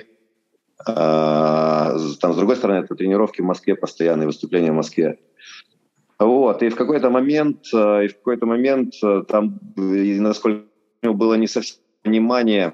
там, 0.88 2.34
с 2.34 2.36
другой 2.36 2.56
стороны, 2.56 2.84
это 2.84 2.96
тренировки 2.96 3.42
в 3.42 3.46
Москве, 3.46 3.76
постоянные 3.76 4.28
выступления 4.28 4.72
в 4.72 4.76
Москве. 4.76 5.20
Вот, 6.20 6.64
и 6.64 6.70
в 6.70 6.76
какой-то 6.76 7.10
момент, 7.10 7.66
и 7.74 8.08
в 8.08 8.16
какой-то 8.18 8.46
момент 8.46 8.94
там, 9.28 9.60
насколько 9.76 10.68
было 11.04 11.34
не 11.34 11.48
совсем 11.48 11.80
внимание, 12.04 12.74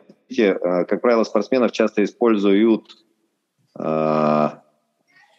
как 0.57 1.01
правило, 1.01 1.23
спортсменов 1.23 1.71
часто 1.71 2.03
используют 2.03 2.97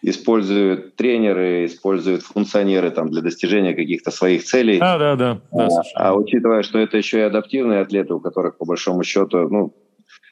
используют 0.03 0.97
тренеры, 0.97 1.67
используют 1.67 2.23
функционеры 2.23 2.91
там, 2.91 3.11
для 3.11 3.23
достижения 3.23 3.75
каких-то 3.75 4.11
своих 4.11 4.45
целей. 4.45 4.79
Да, 4.79 4.99
да, 4.99 5.17
да. 5.17 5.41
да 5.53 5.69
а, 5.95 6.11
а 6.11 6.15
учитывая, 6.15 6.63
что 6.63 6.79
это 6.79 6.97
еще 6.97 7.19
и 7.19 7.23
адаптивные 7.23 7.81
атлеты, 7.81 8.15
у 8.15 8.21
которых, 8.21 8.57
по 8.57 8.65
большому 8.65 9.05
счету, 9.05 9.49
ну, 9.49 9.75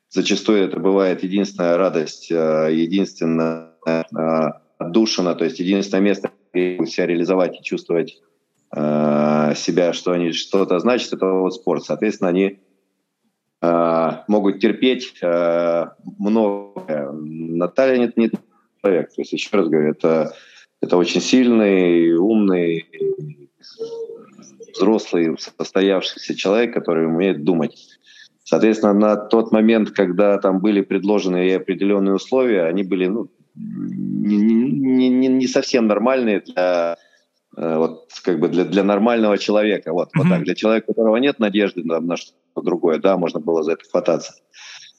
зачастую 0.08 0.64
это 0.64 0.80
бывает 0.80 1.22
единственная 1.22 1.76
радость, 1.76 2.30
э, 2.30 2.70
единственная 2.72 3.74
э, 3.86 4.02
душина, 4.80 5.34
то 5.34 5.44
есть 5.44 5.58
единственное 5.60 6.02
место, 6.02 6.30
где 6.52 6.78
себя 6.86 7.06
реализовать 7.06 7.60
и 7.60 7.62
чувствовать 7.62 8.18
э, 8.74 9.52
себя, 9.54 9.92
что 9.92 10.12
они 10.12 10.32
что-то 10.32 10.78
значит, 10.78 11.12
это 11.12 11.26
вот 11.26 11.54
спорт. 11.54 11.84
Соответственно, 11.84 12.30
они 12.30 12.60
могут 13.60 14.60
терпеть 14.60 15.20
много. 15.20 17.10
Наталья 17.12 17.98
не, 17.98 18.12
не 18.14 18.30
человек. 18.80 19.08
То 19.08 19.20
есть, 19.20 19.32
еще 19.32 19.48
раз 19.52 19.68
говорю, 19.68 19.90
это, 19.90 20.34
это 20.80 20.96
очень 20.96 21.20
сильный, 21.20 22.14
умный, 22.14 22.86
взрослый, 24.74 25.36
состоявшийся 25.38 26.36
человек, 26.36 26.74
который 26.74 27.06
умеет 27.06 27.44
думать. 27.44 27.76
Соответственно, 28.44 28.94
на 28.94 29.16
тот 29.16 29.52
момент, 29.52 29.90
когда 29.90 30.38
там 30.38 30.60
были 30.60 30.80
предложены 30.80 31.48
и 31.48 31.52
определенные 31.52 32.14
условия, 32.14 32.64
они 32.64 32.82
были 32.82 33.06
ну, 33.06 33.28
не, 33.54 35.08
не, 35.08 35.28
не, 35.28 35.46
совсем 35.46 35.86
нормальные 35.86 36.40
для 36.40 36.96
э, 37.56 37.76
вот 37.76 38.08
как 38.22 38.40
бы 38.40 38.48
для, 38.48 38.64
для 38.64 38.84
нормального 38.84 39.36
человека. 39.36 39.92
Вот, 39.92 40.08
mm-hmm. 40.08 40.22
вот 40.22 40.28
так. 40.28 40.44
Для 40.44 40.54
человека, 40.54 40.86
у 40.88 40.94
которого 40.94 41.16
нет 41.16 41.38
надежды 41.38 41.84
на, 41.84 42.00
на 42.00 42.16
что-то 42.16 42.62
другое, 42.62 42.98
да, 42.98 43.18
можно 43.18 43.40
было 43.40 43.62
за 43.62 43.72
это 43.72 43.84
хвататься. 43.84 44.32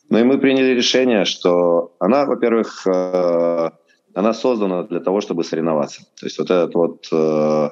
Ну 0.10 0.18
и 0.18 0.24
мы 0.24 0.40
приняли 0.40 0.74
решение, 0.74 1.26
что 1.26 1.96
она, 2.00 2.26
во-первых, 2.26 2.86
э, 2.88 3.70
она 4.14 4.34
создана 4.34 4.84
для 4.84 5.00
того, 5.00 5.22
чтобы 5.22 5.44
соревноваться. 5.44 6.02
То 6.20 6.26
есть 6.26 6.40
вот 6.40 6.50
этот 6.50 6.74
вот, 6.74 7.08
э, 7.12 7.70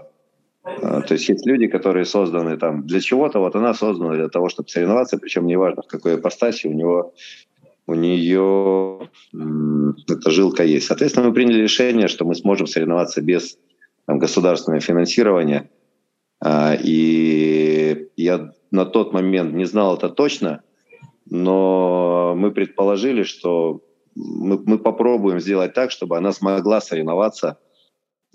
э, 0.65 1.01
то 1.07 1.13
есть 1.13 1.29
есть 1.29 1.47
люди, 1.47 1.67
которые 1.67 2.05
созданы 2.05 2.57
там 2.57 2.85
для 2.85 2.99
чего-то, 2.99 3.39
вот 3.39 3.55
она 3.55 3.73
создана 3.73 4.13
для 4.13 4.29
того, 4.29 4.49
чтобы 4.49 4.69
соревноваться, 4.69 5.17
причем 5.17 5.47
неважно 5.47 5.81
в 5.81 5.87
какой 5.87 6.15
ипостаси 6.15 6.67
у 6.67 6.73
него 6.73 7.13
у 7.87 7.95
нее 7.95 9.09
эта 10.09 10.29
жилка 10.29 10.63
есть. 10.63 10.87
Соответственно, 10.87 11.29
мы 11.29 11.33
приняли 11.33 11.61
решение, 11.61 12.09
что 12.09 12.25
мы 12.25 12.35
сможем 12.35 12.67
соревноваться 12.67 13.21
без 13.21 13.57
там, 14.05 14.19
государственного 14.19 14.81
финансирования. 14.81 15.69
А, 16.39 16.75
и 16.75 18.09
я 18.17 18.51
на 18.71 18.85
тот 18.85 19.13
момент 19.13 19.53
не 19.53 19.65
знал 19.65 19.95
это 19.95 20.09
точно, 20.09 20.63
но 21.29 22.33
мы 22.35 22.51
предположили, 22.51 23.23
что 23.23 23.81
мы, 24.15 24.61
мы 24.65 24.79
попробуем 24.79 25.39
сделать 25.39 25.73
так, 25.73 25.91
чтобы 25.91 26.17
она 26.17 26.31
смогла 26.31 26.81
соревноваться 26.81 27.59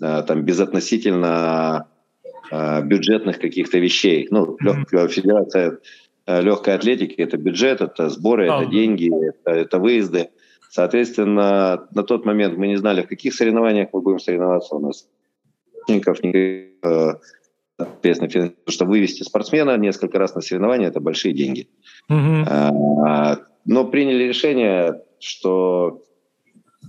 э, 0.01 0.23
там 0.23 0.43
безотносительно 0.43 1.87
э, 2.51 2.81
бюджетных 2.83 3.39
каких-то 3.39 3.79
вещей. 3.79 4.27
Ну, 4.31 4.57
легкая 4.59 5.07
федерация 5.07 5.79
э, 6.25 6.41
легкой 6.41 6.75
атлетики– 6.75 7.15
это 7.17 7.37
бюджет, 7.37 7.81
это 7.81 8.09
сборы, 8.09 8.45
это 8.45 8.65
деньги, 8.69 9.11
это, 9.29 9.51
это 9.51 9.79
выезды. 9.79 10.29
Соответственно, 10.69 11.87
на 11.91 12.03
тот 12.03 12.25
момент 12.25 12.57
мы 12.57 12.67
не 12.67 12.77
знали, 12.77 13.03
в 13.03 13.07
каких 13.07 13.33
соревнованиях 13.33 13.89
мы 13.93 14.01
будем 14.01 14.19
соревноваться. 14.19 14.75
У 14.75 14.79
нас 14.79 15.07
никаких, 15.87 16.33
соответственно, 17.85 18.53
что 18.67 18.85
вывести 18.85 19.23
спортсмена 19.23 19.77
несколько 19.77 20.19
раз 20.19 20.35
на 20.35 20.41
соревнования– 20.41 20.87
это 20.89 20.99
большие 20.99 21.33
деньги. 21.33 21.67
Mm-hmm. 22.11 23.37
Но 23.65 23.85
приняли 23.85 24.23
решение, 24.23 25.01
что 25.19 26.03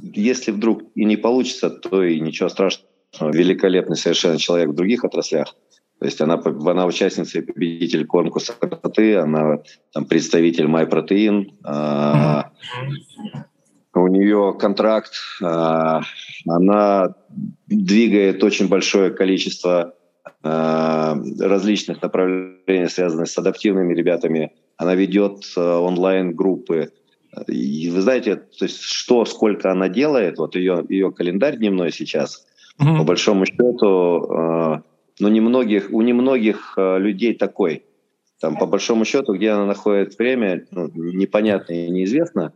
если 0.03 0.51
вдруг 0.51 0.83
и 0.95 1.05
не 1.05 1.17
получится, 1.17 1.71
то 1.71 2.03
и 2.03 2.21
ничего 2.21 2.49
страшного. 2.49 2.89
Великолепный 3.21 3.97
совершенно 3.97 4.39
человек 4.39 4.71
в 4.71 4.75
других 4.75 5.05
отраслях. 5.05 5.55
То 6.01 6.07
есть 6.07 6.21
она, 6.21 6.35
она 6.45 6.87
участница 6.87 7.39
и 7.39 7.43
победитель 7.43 8.05
конкурса 8.07 8.53
красоты, 8.59 9.17
она 9.17 9.59
там, 9.93 10.05
представитель 10.05 10.67
MyProtein. 10.67 11.53
А, 11.65 12.51
у 13.95 14.09
нее 14.09 14.57
контракт, 14.59 15.13
а, 15.43 16.03
она 16.47 17.15
двигает 17.69 18.43
очень 18.43 18.69
большое 18.69 19.11
количество 19.11 19.81
а, 19.83 20.04
различных 20.43 22.03
направлений, 22.03 22.89
связанных 22.89 23.29
с 23.29 23.39
адаптивными 23.39 23.95
ребятами. 23.95 24.53
Она 24.77 24.95
ведет 24.95 25.45
а, 25.57 25.79
онлайн-группы. 25.81 26.93
И 27.49 27.91
вы 27.91 28.01
знаете, 28.01 28.37
то 28.37 28.65
есть 28.65 28.81
что, 28.81 29.25
сколько 29.25 29.71
она 29.71 29.89
делает, 29.89 30.39
вот 30.39 30.55
ее, 30.55 30.85
ее 30.89 31.11
календарь 31.11 31.57
дневной 31.57 31.93
сейчас, 31.93 32.47
mm-hmm. 32.81 32.99
по 32.99 33.05
большому 33.05 33.45
счету, 33.47 34.27
э, 34.31 34.81
ну, 35.19 35.29
немногих, 35.29 35.89
у 35.91 36.01
немногих 36.03 36.75
э, 36.77 36.99
людей 36.99 37.35
такой. 37.35 37.85
Там, 38.41 38.57
по 38.57 38.67
большому 38.67 39.05
счету, 39.05 39.35
где 39.35 39.51
она 39.51 39.67
находит 39.67 40.19
время, 40.19 40.67
ну, 40.71 40.91
непонятно 40.95 41.73
и 41.73 41.91
неизвестно. 41.91 42.53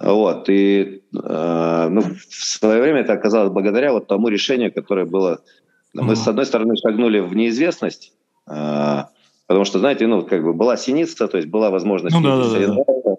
Вот, 0.00 0.48
и 0.48 1.02
э, 1.14 1.88
ну, 1.90 2.00
в 2.00 2.34
свое 2.34 2.80
время 2.82 3.00
это 3.00 3.12
оказалось 3.12 3.52
благодаря 3.52 3.92
вот 3.92 4.06
тому 4.06 4.28
решению, 4.28 4.72
которое 4.72 5.06
было... 5.06 5.42
Мы, 5.92 6.16
с 6.16 6.26
одной 6.28 6.46
стороны, 6.46 6.76
шагнули 6.76 7.20
в 7.20 7.34
неизвестность, 7.34 8.12
э, 8.48 9.04
потому 9.46 9.64
что, 9.64 9.78
знаете, 9.78 10.06
ну, 10.06 10.22
как 10.24 10.42
бы 10.44 10.52
была 10.52 10.76
синица, 10.76 11.28
то 11.28 11.36
есть 11.36 11.48
была 11.48 11.70
возможность... 11.70 12.14
Ну, 12.14 12.22
да, 12.22 12.36
да, 12.36 12.74
да. 12.74 13.16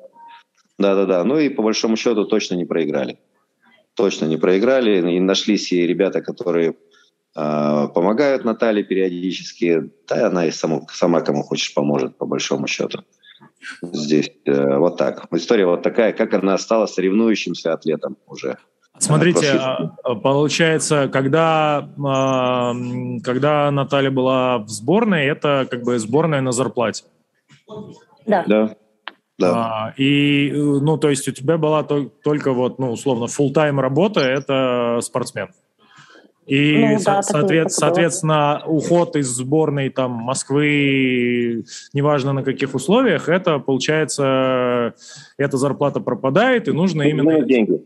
Да-да-да. 0.82 1.24
Ну 1.24 1.38
и 1.38 1.50
по 1.50 1.62
большому 1.62 1.96
счету 1.96 2.26
точно 2.26 2.56
не 2.56 2.66
проиграли. 2.66 3.20
Точно 3.96 4.26
не 4.26 4.38
проиграли. 4.38 5.12
И 5.12 5.20
нашлись 5.20 5.72
и 5.72 5.86
ребята, 5.86 6.22
которые 6.22 6.76
э, 7.36 7.88
помогают 7.94 8.46
Наталье 8.46 8.84
периодически. 8.84 9.92
Да, 10.08 10.28
она 10.28 10.48
и 10.48 10.52
сама, 10.52 10.82
сама 10.92 11.22
кому 11.22 11.44
хочешь 11.44 11.74
поможет, 11.74 12.18
по 12.18 12.26
большому 12.26 12.68
счету. 12.68 13.04
здесь 13.82 14.32
э, 14.46 14.78
вот 14.78 14.98
так. 14.98 15.28
История 15.32 15.66
вот 15.66 15.84
такая, 15.84 16.14
как 16.14 16.34
она 16.34 16.58
стала 16.58 16.88
соревнующимся 16.88 17.74
атлетом 17.74 18.18
уже. 18.26 18.58
Смотрите, 19.02 19.50
а, 19.54 19.96
а, 20.04 20.16
получается, 20.16 21.10
когда, 21.12 21.90
а, 22.06 22.74
когда 23.24 23.72
Наталья 23.72 24.12
была 24.12 24.60
в 24.60 24.70
сборной, 24.70 25.26
это 25.26 25.68
как 25.70 25.84
бы 25.84 25.98
сборная 25.98 26.42
на 26.42 26.52
зарплате. 26.52 27.06
Да. 28.28 28.44
Да. 28.46 28.76
Да. 29.40 29.54
А, 29.56 29.94
и, 29.98 30.52
ну, 30.54 30.98
то 30.98 31.10
есть 31.10 31.28
у 31.28 31.32
тебя 31.32 31.58
была 31.58 31.82
только 31.84 32.54
вот, 32.54 32.78
ну, 32.78 32.92
условно, 32.92 33.26
full 33.26 33.52
тайм 33.52 33.80
работа, 33.80 34.20
это 34.20 35.00
спортсмен. 35.02 35.50
И, 36.46 36.78
ну, 36.78 37.00
да, 37.04 37.24
соответ, 37.24 37.72
соответственно, 37.72 38.62
уход 38.68 39.16
из 39.16 39.28
сборной 39.30 39.90
там 39.90 40.12
Москвы, 40.12 41.64
неважно 41.94 42.34
на 42.34 42.44
каких 42.44 42.76
условиях, 42.76 43.30
это, 43.30 43.58
получается, 43.58 44.94
эта 45.38 45.58
зарплата 45.58 46.02
пропадает, 46.02 46.68
и 46.68 46.72
нужно 46.72 47.04
именно... 47.04 47.42
деньги. 47.42 47.82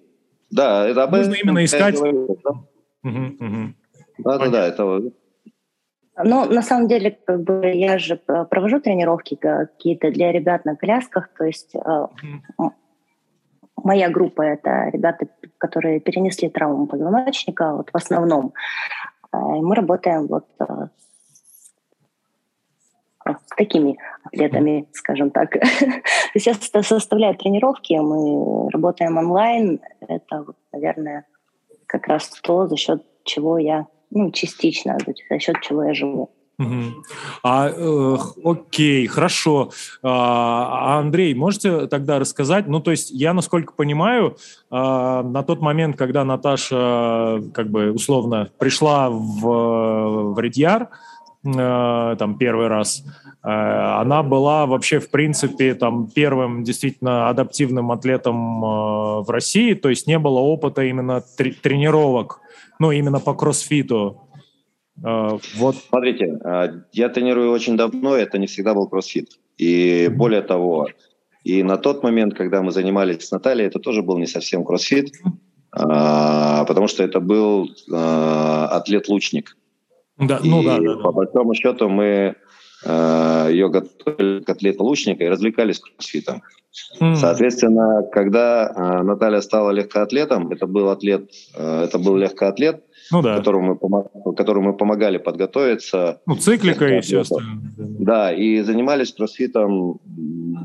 Да, 0.52 0.88
это 0.88 1.08
нужно 1.08 1.34
именно 1.34 1.64
искать... 1.64 2.00
Да-да-да, 4.18 4.68
это 4.68 5.02
ну, 6.24 6.46
на 6.46 6.62
самом 6.62 6.88
деле, 6.88 7.12
как 7.26 7.44
бы 7.44 7.72
я 7.74 7.98
же 7.98 8.16
провожу 8.16 8.80
тренировки 8.80 9.36
какие-то 9.36 10.12
для 10.12 10.32
ребят 10.32 10.64
на 10.64 10.78
колясках, 10.78 11.28
то 11.38 11.44
есть 11.44 11.76
mm-hmm. 11.76 12.72
моя 13.84 14.10
группа— 14.10 14.42
это 14.44 14.90
ребята, 14.94 15.28
которые 15.58 16.00
перенесли 16.00 16.50
травму 16.50 16.88
позвоночника, 16.88 17.74
вот 17.74 17.90
в 17.92 17.96
основном. 17.98 18.54
Э, 19.34 19.38
мы 19.38 19.76
работаем 19.76 20.28
вот 20.28 20.48
э, 23.26 23.32
с 23.46 23.56
такими 23.56 23.98
атлетами, 24.24 24.88
скажем 24.94 25.32
так. 25.32 25.56
Я 26.36 26.54
составляю 26.54 27.36
тренировки, 27.36 27.94
мы 27.94 28.70
работаем 28.72 29.18
онлайн. 29.18 29.80
Это, 30.02 30.46
наверное, 30.72 31.26
как 31.88 32.08
раз 32.08 32.30
то, 32.42 32.68
за 32.68 32.78
счет 32.78 33.04
чего 33.24 33.58
я 33.58 33.88
ну, 34.12 34.32
частично, 34.32 34.98
за 35.30 35.40
счет 35.40 35.62
чего 35.62 35.84
я 35.84 35.94
живу. 35.94 36.32
Угу. 36.58 37.04
А, 37.44 37.70
э, 37.70 38.18
окей, 38.44 39.08
хорошо. 39.08 39.72
А, 40.02 41.00
Андрей, 41.00 41.34
можете 41.34 41.88
тогда 41.88 42.18
рассказать? 42.18 42.68
Ну, 42.68 42.80
то 42.80 42.92
есть 42.92 43.12
я, 43.12 43.34
насколько 43.34 43.74
понимаю, 43.74 44.38
а, 44.70 45.22
на 45.22 45.44
тот 45.44 45.60
момент, 45.60 45.98
когда 45.98 46.24
Наташа, 46.24 47.44
как 47.54 47.70
бы 47.70 47.92
условно, 47.92 48.52
пришла 48.58 49.10
в, 49.10 50.34
в 50.34 50.40
Редьяр, 50.40 50.84
а, 50.84 50.88
там 51.54 52.38
первый 52.38 52.68
раз, 52.68 53.04
а, 53.46 54.02
она 54.02 54.24
была 54.24 54.66
вообще, 54.66 55.00
в 55.00 55.12
принципе, 55.12 55.76
там 55.76 56.08
первым 56.08 56.64
действительно 56.64 57.30
адаптивным 57.30 57.92
атлетом 57.92 58.66
а, 58.66 59.22
в 59.22 59.30
России, 59.30 59.76
то 59.76 59.90
есть 59.90 60.08
не 60.08 60.18
было 60.18 60.40
опыта 60.40 60.84
именно 60.84 61.22
тренировок 61.62 62.40
ну, 62.80 62.92
именно 62.92 63.20
по 63.20 63.34
кроссфиту? 63.34 64.22
Вот. 64.98 65.76
Смотрите, 65.90 66.40
я 66.92 67.10
тренирую 67.10 67.52
очень 67.52 67.78
давно, 67.78 68.16
это 68.16 68.38
не 68.38 68.48
всегда 68.48 68.74
был 68.74 68.90
кроссфит. 68.90 69.30
И 69.58 70.10
более 70.10 70.42
того, 70.42 70.88
и 71.46 71.64
на 71.64 71.78
тот 71.78 72.04
момент, 72.04 72.34
когда 72.34 72.62
мы 72.62 72.72
занимались 72.72 73.28
с 73.28 73.32
Натальей, 73.32 73.68
это 73.68 73.80
тоже 73.80 74.02
был 74.02 74.18
не 74.18 74.28
совсем 74.28 74.66
кроссфит, 74.66 75.14
потому 75.72 76.88
что 76.88 77.04
это 77.04 77.22
был 77.22 77.70
атлет-лучник. 77.90 79.56
Да, 80.18 80.40
ну 80.44 80.62
и 80.62 80.66
да, 80.66 80.78
да, 80.78 80.96
да. 80.96 81.04
По 81.04 81.12
большому 81.12 81.54
счету 81.54 81.90
мы 81.90 82.36
ее 82.86 83.70
готовили 83.70 84.42
к 84.42 84.50
атлету-лучника 84.50 85.24
и 85.24 85.28
развлекались 85.28 85.80
кроссфитом. 85.80 86.44
Mm. 87.00 87.16
Соответственно, 87.16 88.04
когда 88.12 88.68
э, 88.68 89.04
Наталья 89.04 89.42
стала 89.42 89.72
легкоатлетом, 89.72 90.52
это 90.52 90.68
был 90.68 90.90
атлет, 90.90 91.32
э, 91.56 91.84
это 91.86 91.98
был 92.00 92.18
легкоатлет, 92.18 92.84
ну, 93.12 93.22
да. 93.22 93.38
которому, 93.38 93.80
мы, 93.82 94.36
которому 94.36 94.72
мы 94.72 94.78
помогали 94.78 95.18
подготовиться. 95.18 96.22
Ну, 96.26 96.36
циклика 96.36 96.86
и 96.86 97.00
все 97.02 97.22
остальное. 97.22 97.58
Да, 97.78 98.34
и 98.34 98.62
занимались 98.62 99.14
кроссфитом 99.14 100.02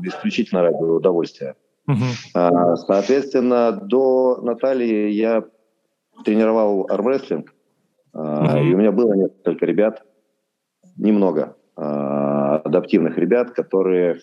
исключительно 0.03 0.63
ради 0.63 0.83
удовольствия. 0.83 1.55
Uh-huh. 1.89 2.75
Соответственно, 2.75 3.71
до 3.71 4.39
Натальи 4.41 5.11
я 5.11 5.43
тренировал 6.23 6.87
армрестлинг, 6.89 7.53
uh-huh. 8.13 8.63
и 8.63 8.73
у 8.73 8.77
меня 8.77 8.91
было 8.91 9.13
несколько 9.13 9.65
ребят, 9.65 10.03
немного, 10.97 11.55
адаптивных 11.75 13.17
ребят, 13.17 13.51
которые 13.51 14.19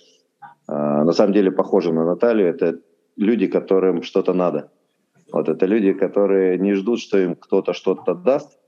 а, 0.69 1.05
на 1.05 1.13
самом 1.13 1.33
деле 1.33 1.51
похожи 1.51 1.93
на 1.93 2.05
Наталью. 2.05 2.47
Это 2.47 2.79
люди, 3.17 3.47
которым 3.47 4.03
что-то 4.03 4.35
надо. 4.35 4.71
Вот 5.33 5.49
это 5.49 5.67
люди, 5.67 5.93
которые 5.93 6.59
не 6.59 6.75
ждут, 6.75 7.01
что 7.01 7.19
им 7.19 7.35
кто-то 7.35 7.73
что-то 7.73 8.15
даст, 8.15 8.59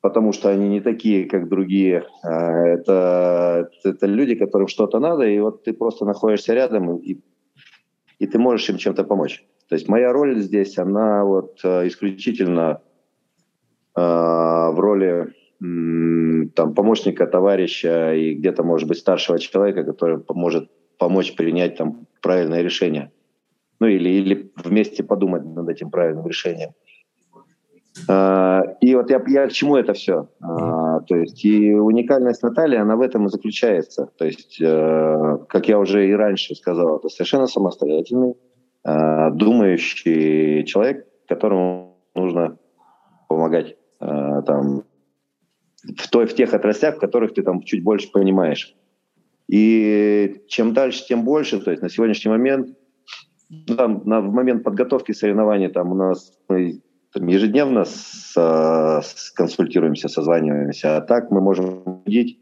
потому 0.00 0.32
что 0.32 0.50
они 0.50 0.68
не 0.68 0.80
такие, 0.80 1.28
как 1.28 1.48
другие. 1.48 2.04
Это, 2.22 3.68
это 3.84 4.06
люди, 4.06 4.34
которым 4.34 4.68
что-то 4.68 5.00
надо, 5.00 5.24
и 5.24 5.40
вот 5.40 5.64
ты 5.64 5.72
просто 5.72 6.04
находишься 6.04 6.54
рядом, 6.54 6.96
и, 6.98 7.20
и 8.18 8.26
ты 8.26 8.38
можешь 8.38 8.68
им 8.70 8.76
чем-то 8.76 9.04
помочь. 9.04 9.44
То 9.68 9.74
есть 9.74 9.88
моя 9.88 10.12
роль 10.12 10.38
здесь, 10.38 10.78
она 10.78 11.24
вот 11.24 11.58
исключительно 11.64 12.80
э, 12.80 12.91
в 13.94 14.74
роли 14.76 15.34
там, 16.54 16.74
помощника, 16.74 17.26
товарища 17.26 18.14
и 18.14 18.34
где-то, 18.34 18.62
может 18.62 18.88
быть, 18.88 18.98
старшего 18.98 19.38
человека, 19.38 19.84
который 19.84 20.18
поможет 20.18 20.70
помочь 20.98 21.34
принять 21.34 21.76
там 21.76 22.06
правильное 22.20 22.62
решение. 22.62 23.10
Ну 23.80 23.86
или, 23.88 24.08
или 24.08 24.52
вместе 24.56 25.02
подумать 25.02 25.44
над 25.44 25.68
этим 25.68 25.90
правильным 25.90 26.26
решением. 26.26 26.70
А, 28.08 28.62
и 28.80 28.94
вот 28.94 29.10
я, 29.10 29.22
я 29.26 29.46
к 29.46 29.52
чему 29.52 29.76
это 29.76 29.92
все? 29.92 30.28
А, 30.40 31.00
то 31.00 31.16
есть 31.16 31.44
и 31.44 31.74
уникальность 31.74 32.42
Натальи, 32.42 32.78
она 32.78 32.96
в 32.96 33.00
этом 33.00 33.26
и 33.26 33.28
заключается. 33.28 34.08
То 34.16 34.24
есть, 34.24 34.60
э, 34.60 35.38
как 35.48 35.68
я 35.68 35.78
уже 35.78 36.08
и 36.08 36.12
раньше 36.12 36.54
сказал, 36.54 36.98
это 36.98 37.08
совершенно 37.08 37.46
самостоятельный, 37.46 38.34
э, 38.84 39.30
думающий 39.32 40.64
человек, 40.64 41.06
которому 41.28 41.98
нужно 42.14 42.56
помогать 43.28 43.76
э, 44.02 44.42
там, 44.46 44.84
в, 45.96 46.08
той, 46.10 46.26
в 46.26 46.34
тех 46.34 46.52
отраслях, 46.54 46.96
в 46.96 47.00
которых 47.00 47.34
ты 47.34 47.42
там 47.42 47.62
чуть 47.62 47.82
больше 47.82 48.10
понимаешь. 48.10 48.74
И 49.48 50.42
чем 50.48 50.72
дальше, 50.72 51.04
тем 51.06 51.24
больше. 51.24 51.60
То 51.60 51.70
есть 51.70 51.82
на 51.82 51.88
сегодняшний 51.88 52.30
момент, 52.30 52.76
ну, 53.48 53.76
там, 53.76 54.02
на, 54.04 54.20
в 54.20 54.32
момент 54.32 54.64
подготовки 54.64 55.12
соревнований 55.12 55.68
там 55.68 55.92
у 55.92 55.94
нас 55.94 56.32
мы 56.48 56.80
там, 57.12 57.26
ежедневно 57.26 57.84
с, 57.84 58.34
с, 58.34 59.30
консультируемся, 59.34 60.08
созваниваемся. 60.08 60.96
А 60.96 61.00
так 61.00 61.30
мы 61.30 61.40
можем 61.40 62.02
видеть 62.06 62.38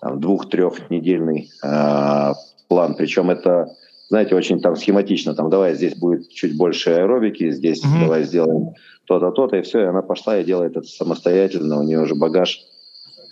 двух-трехнедельный 0.00 1.50
э, 1.64 2.32
план. 2.68 2.94
Причем 2.96 3.30
это, 3.30 3.68
знаете, 4.08 4.34
очень 4.34 4.60
там 4.60 4.76
схематично. 4.76 5.34
Там, 5.34 5.50
давай 5.50 5.74
здесь 5.74 5.96
будет 5.96 6.28
чуть 6.28 6.56
больше 6.56 6.90
аэробики, 6.90 7.50
здесь 7.50 7.84
mm-hmm. 7.84 8.00
давай 8.00 8.22
сделаем 8.24 8.74
то-то, 9.06 9.30
то-то, 9.30 9.56
и 9.56 9.62
все. 9.62 9.80
И 9.80 9.86
она 9.86 10.02
пошла 10.02 10.38
и 10.38 10.44
делает 10.44 10.76
это 10.76 10.86
самостоятельно. 10.86 11.80
У 11.80 11.82
нее 11.82 12.00
уже 12.00 12.14
багаж 12.14 12.60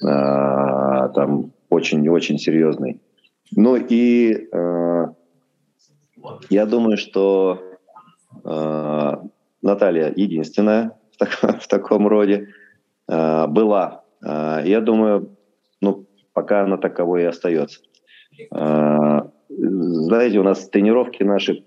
э, 0.03 0.07
там 0.07 1.53
очень-очень 1.71 2.39
серьезный. 2.39 3.01
Ну 3.55 3.77
и 3.77 4.49
э, 4.53 5.07
я 6.51 6.67
думаю, 6.67 6.97
что 6.97 7.63
э, 8.45 9.13
Наталья 9.63 10.13
единственная 10.15 10.93
в, 11.13 11.17
так, 11.19 11.31
в 11.61 11.69
таком 11.69 12.09
роде 12.09 12.49
э, 13.09 13.47
была. 13.47 14.03
Э, 14.25 14.63
я 14.65 14.81
думаю, 14.81 15.37
ну, 15.81 16.07
пока 16.33 16.63
она 16.63 16.77
таковой 16.79 17.23
и 17.23 17.27
остается. 17.27 17.81
Э, 18.53 19.23
знаете, 19.57 20.39
у 20.39 20.43
нас 20.43 20.69
тренировки 20.69 21.23
наши 21.23 21.65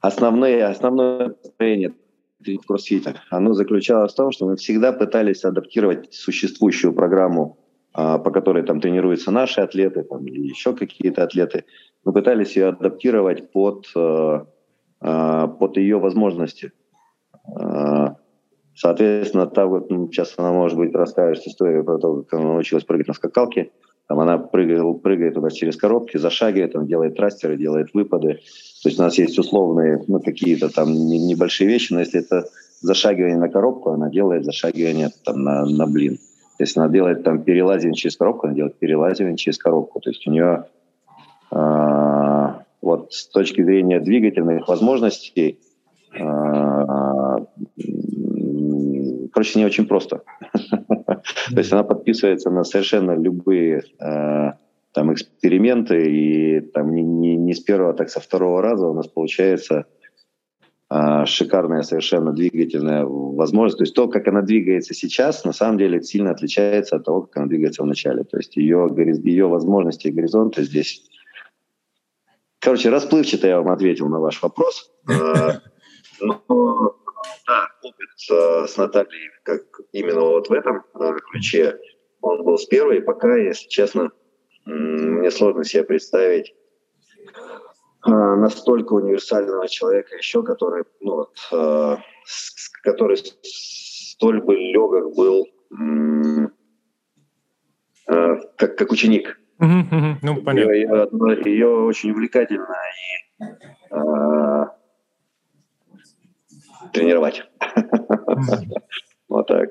основные, 0.00 0.64
основное 0.64 1.34
настроение 1.42 1.94
в 2.40 2.66
кроссфите, 2.66 3.14
оно 3.30 3.52
заключалось 3.52 4.12
в 4.12 4.16
том, 4.16 4.30
что 4.30 4.46
мы 4.46 4.56
всегда 4.56 4.92
пытались 4.92 5.44
адаптировать 5.44 6.12
существующую 6.12 6.92
программу 6.92 7.58
а, 7.94 8.18
по 8.18 8.30
которой 8.30 8.62
там 8.62 8.80
тренируются 8.80 9.32
наши 9.32 9.60
атлеты 9.60 10.04
там, 10.04 10.24
или 10.26 10.46
еще 10.46 10.72
какие-то 10.72 11.24
атлеты, 11.24 11.64
мы 12.04 12.12
пытались 12.12 12.54
ее 12.54 12.68
адаптировать 12.68 13.50
под, 13.50 13.86
э, 13.96 14.44
э, 15.00 15.48
под 15.58 15.76
ее 15.76 15.98
возможности. 15.98 16.72
Соответственно, 18.76 19.48
та 19.48 19.66
вот, 19.66 19.90
ну, 19.90 20.06
сейчас 20.12 20.34
она, 20.36 20.52
может 20.52 20.78
быть, 20.78 20.94
расскажет 20.94 21.44
историю 21.44 21.82
про 21.82 21.98
то, 21.98 22.22
как 22.22 22.38
она 22.38 22.52
научилась 22.52 22.84
прыгать 22.84 23.08
на 23.08 23.14
скакалке. 23.14 23.72
Там 24.08 24.20
она 24.20 24.38
прыгает, 24.38 25.02
прыгает 25.02 25.36
у 25.36 25.42
нас 25.42 25.52
через 25.52 25.76
коробки, 25.76 26.16
зашагивает, 26.16 26.72
там, 26.72 26.86
делает 26.86 27.16
трастеры, 27.16 27.58
делает 27.58 27.92
выпады. 27.92 28.40
То 28.82 28.88
есть 28.88 28.98
у 28.98 29.02
нас 29.02 29.18
есть 29.18 29.38
условные, 29.38 30.02
ну, 30.08 30.18
какие-то 30.20 30.70
там 30.70 30.90
небольшие 30.92 31.68
вещи, 31.68 31.92
но 31.92 32.00
если 32.00 32.20
это 32.20 32.46
зашагивание 32.80 33.36
на 33.36 33.50
коробку, 33.50 33.90
она 33.90 34.08
делает 34.08 34.44
зашагивание 34.46 35.10
там, 35.24 35.44
на, 35.44 35.66
на 35.66 35.86
блин. 35.86 36.18
Если 36.58 36.80
она 36.80 36.88
делает 36.88 37.22
там 37.22 37.42
перелазивание 37.42 37.96
через 37.96 38.16
коробку, 38.16 38.46
она 38.46 38.56
делает 38.56 38.78
перелазивание 38.78 39.36
через 39.36 39.58
коробку. 39.58 40.00
То 40.00 40.10
есть 40.10 40.26
у 40.26 40.30
нее 40.30 40.64
Вот 42.80 43.12
с 43.12 43.28
точки 43.28 43.62
зрения 43.62 44.00
двигательных 44.00 44.68
возможностей, 44.68 45.58
короче, 49.32 49.58
не 49.58 49.66
очень 49.66 49.86
просто. 49.86 50.22
То 51.50 51.58
есть 51.58 51.72
она 51.72 51.84
подписывается 51.84 52.50
на 52.50 52.64
совершенно 52.64 53.12
любые 53.12 53.82
там 54.92 55.12
эксперименты, 55.12 56.10
и 56.10 56.60
там 56.60 56.94
не, 56.94 57.02
не, 57.02 57.36
не 57.36 57.54
с 57.54 57.60
первого, 57.60 57.94
так 57.94 58.10
со 58.10 58.20
второго 58.20 58.62
раза 58.62 58.86
у 58.86 58.94
нас 58.94 59.06
получается 59.06 59.84
э, 60.90 61.24
шикарная 61.26 61.82
совершенно 61.82 62.32
двигательная 62.32 63.04
возможность. 63.04 63.78
То 63.78 63.84
есть 63.84 63.94
то, 63.94 64.08
как 64.08 64.26
она 64.28 64.42
двигается 64.42 64.94
сейчас, 64.94 65.44
на 65.44 65.52
самом 65.52 65.78
деле 65.78 66.02
сильно 66.02 66.30
отличается 66.30 66.96
от 66.96 67.04
того, 67.04 67.22
как 67.22 67.36
она 67.36 67.46
двигается 67.46 67.82
в 67.82 67.86
начале. 67.86 68.24
То 68.24 68.38
есть 68.38 68.56
ее, 68.56 68.88
ее 69.22 69.46
возможности 69.46 70.08
и 70.08 70.12
горизонты 70.12 70.62
здесь... 70.62 71.08
Короче, 72.58 72.90
расплывчато 72.90 73.46
я 73.46 73.60
вам 73.60 73.72
ответил 73.72 74.08
на 74.08 74.18
ваш 74.18 74.42
вопрос. 74.42 74.90
А, 75.08 75.60
но, 76.20 76.96
да, 77.48 77.68
опыт 77.82 78.70
с 78.70 78.76
Натальей, 78.76 79.30
как 79.42 79.62
именно 79.92 80.20
вот 80.20 80.48
в 80.48 80.52
этом 80.52 80.84
ключе, 81.30 81.80
он 82.20 82.44
был 82.44 82.58
с 82.58 82.66
первой, 82.66 83.00
пока, 83.00 83.36
если 83.36 83.68
честно, 83.68 84.10
мне 84.66 85.30
сложно 85.30 85.64
себе 85.64 85.82
представить 85.84 86.54
а, 88.02 88.36
настолько 88.36 88.92
универсального 88.92 89.66
человека 89.68 90.14
еще, 90.16 90.42
который, 90.42 90.84
ну, 91.00 91.14
вот, 91.16 91.38
э, 91.52 91.96
который 92.82 93.16
столь 93.42 94.42
бы 94.42 94.54
легок 94.54 95.16
был, 95.16 95.46
э, 98.08 98.36
как, 98.56 98.76
как 98.76 98.92
ученик. 98.92 99.40
Ну, 99.58 100.42
понятно. 100.42 100.70
Ее, 100.70 101.08
ее, 101.10 101.42
ее 101.44 101.68
очень 101.68 102.10
увлекательно 102.12 102.76
и 103.40 103.44
э, 103.90 104.77
тренировать. 106.92 107.42
Вот 109.28 109.46
так. 109.46 109.70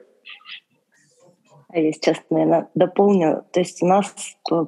Я 1.74 1.92
сейчас, 1.92 2.18
наверное, 2.30 2.70
дополню. 2.76 3.44
То 3.52 3.60
есть 3.60 3.84
у 3.84 3.86
нас 3.86 4.14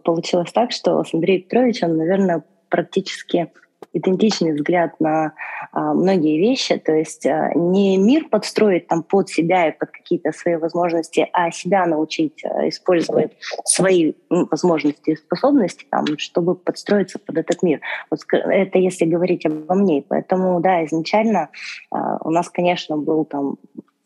получилось 0.04 0.52
так, 0.52 0.72
что 0.72 1.04
с 1.04 1.14
Андреем 1.14 1.44
Петровичем, 1.44 1.96
наверное, 1.96 2.44
практически 2.70 3.52
идентичный 3.94 4.54
взгляд 4.54 5.00
на 5.00 5.34
а, 5.72 5.94
многие 5.94 6.40
вещи, 6.40 6.78
то 6.78 6.92
есть 6.92 7.26
а, 7.26 7.52
не 7.56 7.98
мир 7.98 8.28
подстроить 8.30 8.88
там 8.88 9.04
под 9.04 9.30
себя 9.30 9.70
и 9.70 9.78
под 9.78 9.92
какие-то 9.92 10.32
свои 10.32 10.56
возможности, 10.56 11.28
а 11.34 11.52
себя 11.52 11.86
научить 11.86 12.44
а, 12.44 12.68
использовать 12.70 13.32
свои 13.66 14.14
возможности 14.30 15.12
и 15.12 15.16
способности, 15.16 15.86
там, 15.90 16.06
чтобы 16.18 16.56
подстроиться 16.56 17.20
под 17.20 17.38
этот 17.38 17.64
мир. 17.64 17.82
Вот 18.10 18.20
это 18.32 18.78
если 18.78 19.06
говорить 19.06 19.46
обо 19.46 19.76
мне. 19.76 20.04
Поэтому, 20.08 20.60
да, 20.60 20.86
изначально 20.86 21.50
у 21.92 22.30
нас, 22.30 22.50
конечно, 22.50 22.98
был 22.98 23.26
там 23.26 23.58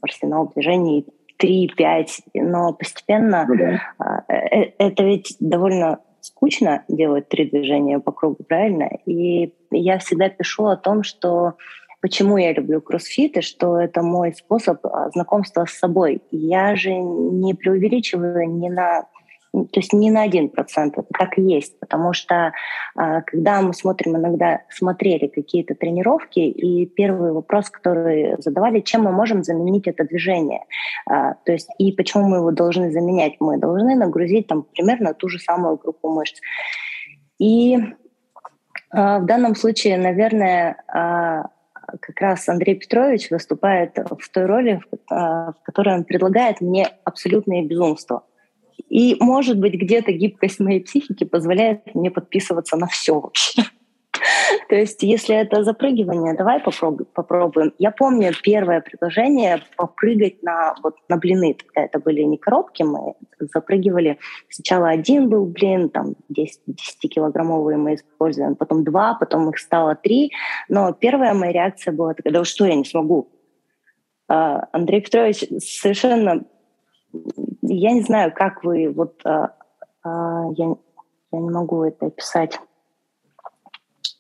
арсенал 0.02 0.52
движений 0.54 1.06
3-5, 1.44 2.08
но 2.36 2.74
постепенно 2.74 3.46
ну, 3.48 3.56
да. 3.56 4.24
Э, 4.28 4.34
э, 4.34 4.72
это 4.78 5.04
ведь 5.04 5.36
довольно 5.40 6.00
скучно 6.24 6.86
делать 6.88 7.28
три 7.28 7.50
движения 7.50 8.00
по 8.00 8.12
кругу, 8.12 8.44
правильно? 8.48 8.90
И 9.06 9.54
я 9.72 10.00
всегда 10.00 10.30
пишу 10.30 10.68
о 10.68 10.78
том, 10.78 11.04
что 11.04 11.56
почему 12.02 12.38
я 12.38 12.54
люблю 12.54 12.82
кроссфит, 12.82 13.38
и 13.38 13.42
что 13.42 13.80
это 13.80 14.02
мой 14.02 14.34
способ 14.34 14.86
а, 14.86 15.10
знакомства 15.12 15.66
с 15.66 15.78
собой. 15.78 16.22
Я 16.32 16.76
же 16.76 16.94
не 16.94 17.54
преувеличиваю 17.54 18.50
ни 18.50 18.70
на 18.70 19.08
то 19.54 19.80
есть 19.80 19.94
не 19.94 20.10
на 20.10 20.24
один 20.24 20.50
процент, 20.50 20.98
это 20.98 21.08
так 21.18 21.38
и 21.38 21.42
есть, 21.42 21.80
потому 21.80 22.14
что 22.14 22.54
а, 22.96 23.22
когда 23.22 23.62
мы 23.62 23.74
смотрим, 23.74 24.18
иногда 24.18 24.64
смотрели 24.70 25.28
какие-то 25.28 25.76
тренировки, 25.76 26.40
и 26.40 26.88
первый 26.88 27.32
вопрос, 27.34 27.70
который 27.70 28.36
задавали, 28.40 28.80
чем 28.80 29.04
мы 29.04 29.12
можем 29.12 29.44
заменить 29.44 29.88
это 29.88 30.06
движение, 30.06 30.66
а, 31.06 31.36
то 31.46 31.52
есть 31.52 31.70
и 31.78 31.92
почему 31.92 32.28
мы 32.28 32.38
его 32.38 32.50
должны 32.50 32.92
заменять, 32.92 33.34
мы 33.40 33.58
должны 33.58 33.96
нагрузить 33.96 34.48
там 34.48 34.64
примерно 34.64 35.14
ту 35.14 35.30
же 35.30 35.38
самую 35.38 35.78
группу 35.78 36.10
мышц. 36.10 36.40
И 37.38 37.78
а, 38.90 39.20
в 39.20 39.26
данном 39.28 39.54
случае, 39.54 39.98
наверное, 40.00 40.78
как 42.00 42.22
раз 42.22 42.50
Андрей 42.50 42.76
Петрович 42.76 43.30
выступает 43.30 43.98
в 43.98 44.30
той 44.32 44.46
роли, 44.46 44.82
в 45.10 45.56
которой 45.62 45.94
он 45.94 46.06
предлагает 46.06 46.60
мне 46.60 46.88
абсолютное 47.04 47.62
безумство. 47.62 48.24
И, 48.90 49.18
может 49.20 49.60
быть, 49.60 49.74
где-то 49.74 50.12
гибкость 50.12 50.60
моей 50.60 50.82
психики 50.82 51.24
позволяет 51.24 51.94
мне 51.96 52.12
подписываться 52.12 52.78
на 52.78 52.88
все 52.88 53.20
вообще. 53.20 53.64
То 54.70 54.76
есть, 54.76 55.04
если 55.04 55.36
это 55.36 55.64
запрыгивание, 55.64 56.36
давай 56.36 56.60
попробуем. 56.60 57.74
Я 57.80 57.92
помню 57.92 58.32
первое 58.44 58.82
предложение 58.82 59.62
попрыгать 59.76 60.44
на, 60.44 60.76
вот, 60.84 60.96
на 61.10 61.18
блины. 61.18 61.56
Тогда 61.56 61.86
это 61.86 62.00
были 62.00 62.22
не 62.22 62.38
коробки, 62.38 62.84
мы 62.84 63.16
запрыгивали. 63.40 64.20
Сначала 64.50 64.90
один 64.90 65.30
был 65.30 65.46
блин, 65.46 65.90
там 65.90 66.16
10, 66.30 66.62
10-килограммовые 66.70 67.78
мы 67.78 67.96
используем, 67.96 68.56
потом 68.56 68.84
два, 68.84 69.16
потом 69.16 69.50
их 69.50 69.58
стало 69.58 69.96
три. 69.96 70.32
Но 70.70 70.94
первая 70.94 71.34
моя 71.34 71.52
реакция 71.52 71.94
была 71.94 72.14
такая, 72.14 72.34
да 72.34 72.46
что, 72.46 72.66
я 72.66 72.76
не 72.76 72.86
смогу. 72.86 73.30
А, 74.28 74.68
Андрей 74.72 75.02
Петрович 75.02 75.44
совершенно 75.60 76.44
я 77.64 77.92
не 77.92 78.02
знаю, 78.02 78.34
как 78.34 78.64
вы, 78.64 78.90
вот 78.90 79.22
а, 79.26 79.56
а, 80.04 80.44
я, 80.56 80.76
я 81.32 81.40
не 81.40 81.50
могу 81.50 81.84
это 81.84 82.08
описать. 82.08 82.60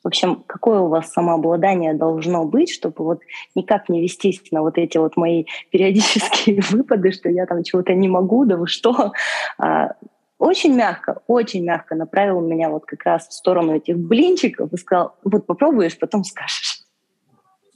В 0.03 0.07
общем, 0.07 0.43
какое 0.47 0.79
у 0.79 0.89
вас 0.89 1.11
самообладание 1.11 1.93
должно 1.93 2.43
быть, 2.45 2.69
чтобы 2.69 3.03
вот 3.05 3.21
никак 3.55 3.87
не 3.87 4.01
вестись 4.01 4.41
на 4.51 4.61
вот 4.61 4.77
эти 4.77 4.97
вот 4.97 5.15
мои 5.17 5.45
периодические 5.71 6.61
выпады, 6.71 7.11
что 7.11 7.29
я 7.29 7.45
там 7.45 7.63
чего-то 7.63 7.93
не 7.93 8.07
могу, 8.07 8.45
да 8.45 8.57
вы 8.57 8.67
что. 8.67 9.13
А, 9.57 9.93
очень 10.39 10.75
мягко, 10.75 11.21
очень 11.27 11.63
мягко 11.63 11.95
направил 11.95 12.41
меня 12.41 12.69
вот 12.69 12.85
как 12.85 13.03
раз 13.03 13.27
в 13.27 13.33
сторону 13.33 13.75
этих 13.75 13.97
блинчиков 13.97 14.73
и 14.73 14.77
сказал, 14.77 15.15
вот 15.23 15.45
попробуешь, 15.45 15.97
потом 15.97 16.23
скажешь. 16.23 16.81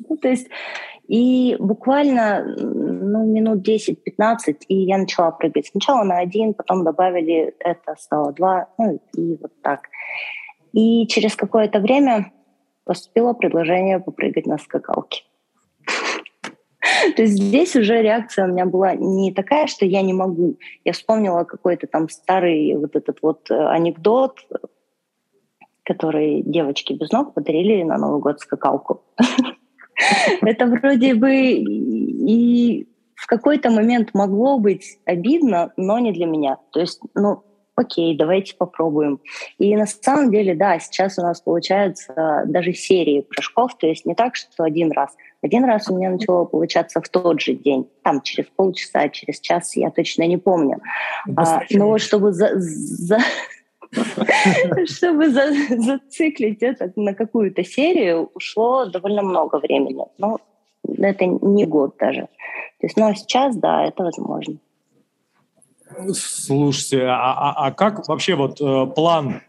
Ну, 0.09 0.17
то 0.17 0.27
есть 0.27 0.49
и 1.07 1.55
буквально 1.59 2.43
ну, 2.57 3.25
минут 3.25 3.67
10-15, 3.67 4.57
и 4.67 4.75
я 4.75 4.97
начала 4.97 5.31
прыгать. 5.31 5.67
Сначала 5.67 6.03
на 6.03 6.19
один, 6.19 6.53
потом 6.53 6.83
добавили 6.83 7.55
это, 7.59 7.95
стало 7.97 8.33
два, 8.33 8.67
ну 8.77 8.99
и 9.15 9.37
вот 9.41 9.51
так. 9.61 9.87
И 10.73 11.07
через 11.07 11.35
какое-то 11.35 11.79
время 11.79 12.33
поступило 12.83 13.33
предложение 13.33 13.99
попрыгать 13.99 14.45
на 14.45 14.57
скакалке. 14.57 15.23
То 17.15 17.21
есть 17.21 17.41
здесь 17.41 17.75
уже 17.75 18.01
реакция 18.01 18.45
у 18.45 18.51
меня 18.51 18.65
была 18.65 18.93
не 18.95 19.33
такая, 19.33 19.67
что 19.67 19.85
я 19.85 20.01
не 20.01 20.13
могу. 20.13 20.57
Я 20.83 20.91
вспомнила 20.91 21.45
какой-то 21.45 21.87
там 21.87 22.09
старый 22.09 22.75
вот 22.75 22.95
этот 22.95 23.19
вот 23.21 23.49
э, 23.49 23.55
анекдот, 23.55 24.39
который 25.83 26.41
девочки 26.41 26.93
без 26.93 27.11
ног 27.11 27.33
подарили 27.33 27.83
на 27.83 27.97
Новый 27.97 28.19
год 28.19 28.41
скакалку. 28.41 29.03
Это 30.41 30.65
вроде 30.67 31.15
бы 31.15 31.33
и 31.33 32.87
в 33.15 33.25
какой-то 33.27 33.69
момент 33.69 34.13
могло 34.13 34.59
быть 34.59 34.99
обидно, 35.05 35.71
но 35.75 35.99
не 35.99 36.11
для 36.11 36.25
меня. 36.25 36.57
То 36.71 36.79
есть, 36.79 37.01
ну, 37.15 37.43
окей, 37.77 38.15
давайте 38.17 38.55
попробуем. 38.55 39.19
И 39.57 39.75
на 39.75 39.85
самом 39.85 40.31
деле, 40.31 40.55
да, 40.55 40.79
сейчас 40.79 41.17
у 41.17 41.21
нас 41.21 41.41
получается 41.41 42.43
даже 42.45 42.73
серии 42.73 43.21
прыжков, 43.21 43.77
то 43.77 43.87
есть 43.87 44.05
не 44.05 44.15
так, 44.15 44.35
что 44.35 44.63
один 44.63 44.91
раз. 44.91 45.15
Один 45.41 45.65
раз 45.65 45.87
у 45.89 45.95
меня 45.95 46.09
начало 46.09 46.45
получаться 46.45 46.99
в 47.01 47.07
тот 47.09 47.39
же 47.39 47.53
день, 47.53 47.87
там 48.03 48.21
через 48.21 48.49
полчаса, 48.55 49.09
через 49.09 49.39
час, 49.39 49.75
я 49.75 49.91
точно 49.91 50.27
не 50.27 50.37
помню. 50.37 50.81
А, 51.35 51.61
но 51.69 51.97
чтобы 51.99 52.33
за, 52.33 52.51
за, 52.55 53.19
Чтобы 54.85 55.29
зациклить 55.29 56.61
это 56.61 56.91
на 56.95 57.13
какую-то 57.13 57.63
серию, 57.63 58.29
ушло 58.33 58.85
довольно 58.85 59.21
много 59.21 59.57
времени. 59.59 60.05
Но 60.17 60.39
это 60.83 61.25
не 61.25 61.65
год 61.65 61.95
даже. 61.99 62.21
То 62.79 62.87
есть, 62.87 62.97
но 62.97 63.13
сейчас, 63.13 63.55
да, 63.57 63.85
это 63.85 64.03
возможно. 64.03 64.57
Слушайте, 66.13 67.05
а, 67.05 67.33
а, 67.33 67.67
а 67.67 67.71
как 67.71 68.07
вообще 68.07 68.35
вот 68.35 68.59
э, 68.61 68.85
план 68.87 69.41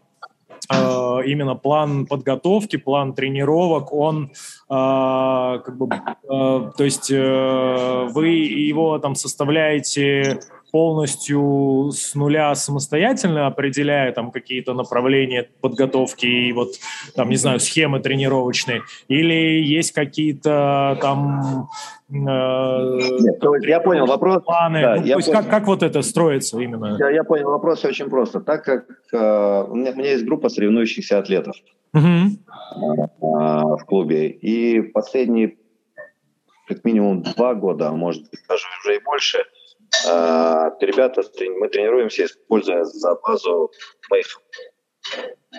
э, 0.71 1.17
именно 1.25 1.55
план 1.55 2.05
подготовки, 2.05 2.77
план 2.77 3.13
тренировок, 3.13 3.93
он 3.93 4.25
э, 4.25 4.29
как 4.69 5.77
бы, 5.77 5.89
э, 5.93 6.71
то 6.77 6.83
есть 6.83 7.11
э, 7.11 8.07
вы 8.09 8.29
его 8.29 8.99
там 8.99 9.15
составляете 9.15 10.39
полностью 10.71 11.89
с 11.91 12.15
нуля 12.15 12.53
самостоятельно, 12.55 13.47
определяя 13.47 14.11
там 14.11 14.31
какие-то 14.31 14.73
направления 14.73 15.49
подготовки 15.61 16.25
и 16.25 16.53
вот 16.53 16.69
там, 17.15 17.29
не 17.29 17.35
знаю, 17.35 17.59
схемы 17.59 17.99
тренировочные, 17.99 18.83
или 19.07 19.61
есть 19.61 19.91
какие-то 19.91 20.97
там 21.01 21.69
э, 22.09 22.13
Нет, 22.13 23.43
я 23.67 23.79
понял 23.79 24.05
вопрос. 24.05 24.43
Планы. 24.43 24.81
Да, 24.81 24.95
ну, 24.95 25.03
то 25.03 25.17
есть 25.17 25.31
как, 25.31 25.49
как 25.49 25.67
вот 25.67 25.83
это 25.83 26.01
строится 26.01 26.59
именно? 26.59 26.97
Я, 26.99 27.09
я 27.09 27.23
понял 27.23 27.49
вопрос 27.49 27.83
очень 27.85 28.09
просто. 28.09 28.39
Так 28.39 28.63
как 28.63 28.85
э, 29.11 29.63
у, 29.69 29.75
меня, 29.75 29.91
у 29.91 29.95
меня 29.95 30.11
есть 30.11 30.25
группа 30.25 30.49
соревнующихся 30.49 31.19
атлетов 31.19 31.55
угу. 31.93 32.03
э, 32.03 32.27
в 33.21 33.83
клубе, 33.85 34.29
и 34.29 34.81
последние 34.81 35.55
как 36.67 36.85
минимум 36.85 37.23
два 37.23 37.55
года, 37.55 37.89
а 37.89 37.91
может 37.91 38.29
быть 38.29 38.41
даже 38.47 38.65
уже 38.83 38.97
и 38.97 39.03
больше– 39.03 39.39
ребята, 40.05 41.23
мы 41.59 41.67
тренируемся, 41.69 42.25
используя 42.25 42.83
за 42.83 43.15
базу 43.15 43.71
моих 44.09 44.27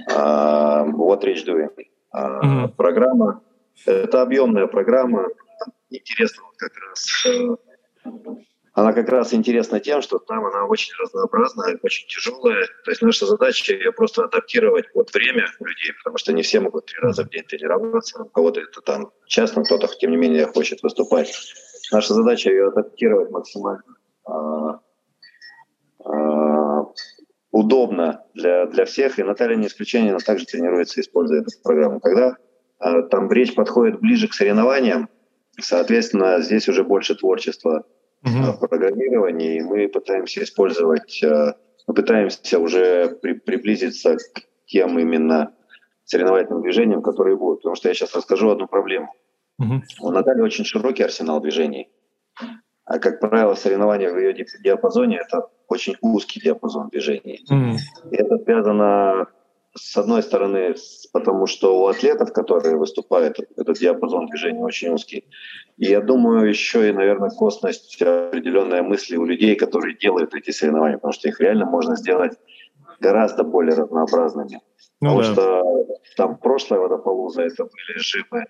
What 0.08 1.22
Rich 1.22 1.46
Doing. 1.46 1.70
mm-hmm. 2.14 2.68
Программа, 2.76 3.42
это 3.86 4.22
объемная 4.22 4.66
программа, 4.66 5.28
интересна 5.90 6.42
как 6.56 6.72
раз 6.76 7.26
э, 7.26 7.56
она 8.72 8.92
как 8.92 9.08
раз 9.08 9.34
интересна 9.34 9.80
тем, 9.80 10.00
что 10.00 10.18
там 10.18 10.44
она 10.46 10.64
очень 10.64 10.94
разнообразная, 10.98 11.78
очень 11.82 12.06
тяжелая. 12.08 12.66
То 12.84 12.90
есть 12.90 13.02
наша 13.02 13.26
задача 13.26 13.74
ее 13.74 13.92
просто 13.92 14.24
адаптировать 14.24 14.92
под 14.92 15.12
время 15.12 15.46
людей, 15.58 15.92
потому 15.98 16.18
что 16.18 16.32
не 16.32 16.42
все 16.42 16.60
могут 16.60 16.86
три 16.86 16.98
раза 17.00 17.24
в 17.24 17.30
день 17.30 17.42
тренироваться. 17.42 18.22
У 18.22 18.28
кого-то 18.28 18.60
это 18.60 18.80
там 18.80 19.10
частно, 19.26 19.64
кто-то, 19.64 19.88
тем 19.98 20.12
не 20.12 20.16
менее, 20.16 20.46
хочет 20.46 20.82
выступать. 20.82 21.34
Наша 21.90 22.14
задача 22.14 22.50
ее 22.50 22.68
адаптировать 22.68 23.30
максимально 23.30 23.82
а, 23.86 23.92
а, 23.92 23.99
удобно 27.50 28.24
для, 28.34 28.66
для 28.66 28.84
всех, 28.84 29.18
и 29.18 29.22
Наталья 29.22 29.56
не 29.56 29.66
исключение, 29.66 30.10
она 30.10 30.20
также 30.20 30.46
тренируется, 30.46 31.00
используя 31.00 31.40
эту 31.40 31.50
программу. 31.62 32.00
Когда 32.00 32.36
а, 32.78 33.02
там 33.02 33.30
речь 33.30 33.54
подходит 33.54 34.00
ближе 34.00 34.28
к 34.28 34.34
соревнованиям, 34.34 35.08
соответственно, 35.58 36.40
здесь 36.40 36.68
уже 36.68 36.84
больше 36.84 37.14
творчества 37.14 37.84
в 38.22 38.58
программировании, 38.58 39.56
и 39.56 39.62
мы 39.62 39.88
пытаемся 39.88 40.42
использовать, 40.42 41.22
мы 41.22 41.94
пытаемся 41.94 42.58
уже 42.58 43.18
при, 43.22 43.32
приблизиться 43.32 44.16
к 44.16 44.42
тем 44.66 44.98
именно 44.98 45.54
соревновательным 46.04 46.62
движениям, 46.62 47.02
которые 47.02 47.36
будут. 47.36 47.60
Потому 47.60 47.76
что 47.76 47.88
я 47.88 47.94
сейчас 47.94 48.14
расскажу 48.14 48.50
одну 48.50 48.66
проблему. 48.66 49.12
Uh-huh. 49.60 49.80
У 50.00 50.10
Натальи 50.10 50.42
очень 50.42 50.64
широкий 50.64 51.02
арсенал 51.02 51.40
движений. 51.40 51.90
А, 52.90 52.98
как 52.98 53.20
правило, 53.20 53.54
соревнования 53.54 54.10
в 54.10 54.18
ее 54.18 54.34
диапазоне– 54.64 55.20
это 55.28 55.46
очень 55.68 55.94
узкий 56.00 56.40
диапазон 56.40 56.88
движений. 56.88 57.40
Mm. 57.48 57.76
И 58.10 58.16
это 58.16 58.36
связано, 58.38 59.28
с 59.76 59.96
одной 59.96 60.24
стороны, 60.24 60.74
потому 61.12 61.46
что 61.46 61.80
у 61.80 61.86
атлетов, 61.86 62.32
которые 62.32 62.76
выступают, 62.76 63.38
этот 63.56 63.78
диапазон 63.78 64.26
движения 64.26 64.60
очень 64.60 64.88
узкий. 64.88 65.24
И 65.76 65.84
я 65.86 66.00
думаю, 66.00 66.48
еще 66.48 66.88
и, 66.88 66.92
наверное, 66.92 67.30
косность 67.30 68.02
определенная 68.02 68.82
мысли 68.82 69.16
у 69.16 69.24
людей, 69.24 69.54
которые 69.54 69.96
делают 69.96 70.34
эти 70.34 70.50
соревнования, 70.50 70.96
потому 70.96 71.12
что 71.12 71.28
их 71.28 71.38
реально 71.40 71.66
можно 71.66 71.94
сделать 71.94 72.32
гораздо 72.98 73.44
более 73.44 73.76
разнообразными. 73.76 74.58
Ну, 75.00 75.16
потому 75.16 75.20
да. 75.20 75.24
что 75.32 75.86
там 76.16 76.38
прошлое 76.38 76.80
водополуза 76.80 77.42
это 77.42 77.62
были 77.62 77.98
жимы, 77.98 78.46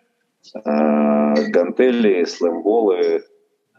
э, 0.55 1.51
гантели, 1.51 2.25
слэмболы, 2.25 3.23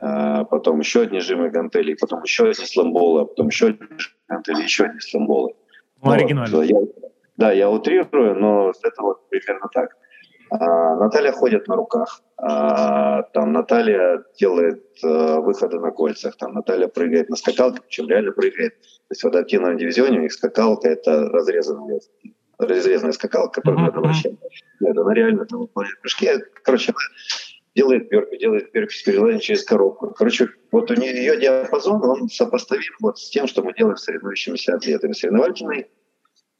потом 0.02 0.80
еще 0.80 1.02
одни 1.02 1.20
жимы 1.20 1.50
гантелей, 1.50 1.96
потом 1.96 2.24
еще 2.24 2.50
одни 2.50 2.66
слэмболы, 2.66 3.22
а 3.22 3.26
потом 3.26 3.48
еще 3.48 3.68
одни 3.68 3.88
гантели, 4.28 4.64
еще 4.64 4.86
одни 4.86 5.00
слэмболы. 5.00 5.54
Ну, 6.04 6.12
оригинально. 6.12 6.62
Я, 6.64 6.82
да, 7.38 7.52
я 7.52 7.70
утрирую, 7.70 8.36
но 8.36 8.72
это 8.84 9.02
вот 9.02 9.30
примерно 9.30 9.68
так. 9.74 9.96
А, 10.52 10.96
Наталья 10.98 11.32
ходит 11.32 11.68
на 11.68 11.76
руках, 11.76 12.22
а, 12.38 13.24
там 13.34 13.54
Наталья 13.54 14.24
делает 14.38 14.84
а, 15.02 15.40
выходы 15.40 15.80
на 15.80 15.92
кольцах, 15.92 16.36
там 16.36 16.54
Наталья 16.54 16.90
прыгает 16.90 17.30
на 17.30 17.38
скакалке, 17.38 17.82
причем 17.82 18.10
реально 18.10 18.34
прыгает. 18.34 18.74
То 18.82 19.12
есть 19.12 19.24
в 19.24 19.28
адаптивном 19.28 19.78
дивизионе 19.78 20.20
у 20.20 20.22
них 20.24 20.34
скакалка– 20.34 20.90
это 20.90 21.30
разрезанная, 21.30 22.02
разрезанная 22.58 23.14
скакалка, 23.14 23.62
надо 23.64 24.02
вращать. 24.02 24.34
Нет, 24.82 24.98
она 24.98 25.14
реально 25.14 25.46
там 25.46 25.60
выполняет 25.60 26.02
прыжки. 26.02 26.30
Короче, 26.64 26.94
делает 27.76 28.10
перки, 28.10 28.38
делает 28.38 28.72
перки 28.72 28.94
с 28.94 29.04
переладием 29.04 29.40
через 29.40 29.64
коробку. 29.64 30.14
Короче, 30.14 30.50
вот 30.72 30.92
у 30.92 30.96
нее 30.96 31.16
ее 31.16 31.40
диапазон, 31.40 32.04
он 32.04 32.30
сопоставим 32.30 32.84
вот 33.00 33.20
с 33.20 33.30
тем, 33.30 33.48
что 33.48 33.64
мы 33.64 33.74
делаем 33.74 33.98
с 33.98 34.04
соревнующимися 34.04 34.76
атлетами. 34.76 35.14
Соревновательный 35.14 35.88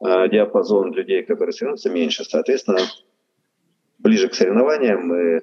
э, 0.04 0.30
диапазон 0.30 0.94
людей, 0.94 1.24
которые 1.24 1.54
соревнуются, 1.54 1.90
меньше. 1.90 2.24
Соответственно, 2.24 2.80
ближе 4.00 4.30
к 4.30 4.34
соревнованиям 4.34 5.06
мы, 5.06 5.18
э, 5.18 5.42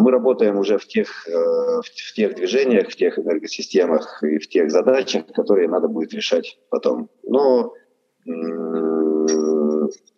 мы 0.00 0.10
работаем 0.12 0.58
уже 0.58 0.78
в 0.78 0.86
тех, 0.86 1.26
э, 1.28 1.32
в 1.32 2.12
тех 2.14 2.36
движениях, 2.36 2.90
в 2.90 2.96
тех 2.96 3.18
энергосистемах 3.18 4.22
и 4.22 4.38
в 4.38 4.48
тех 4.48 4.70
задачах, 4.70 5.26
которые 5.26 5.68
надо 5.68 5.88
будет 5.88 6.14
решать 6.14 6.58
потом. 6.70 7.10
Но 7.24 7.74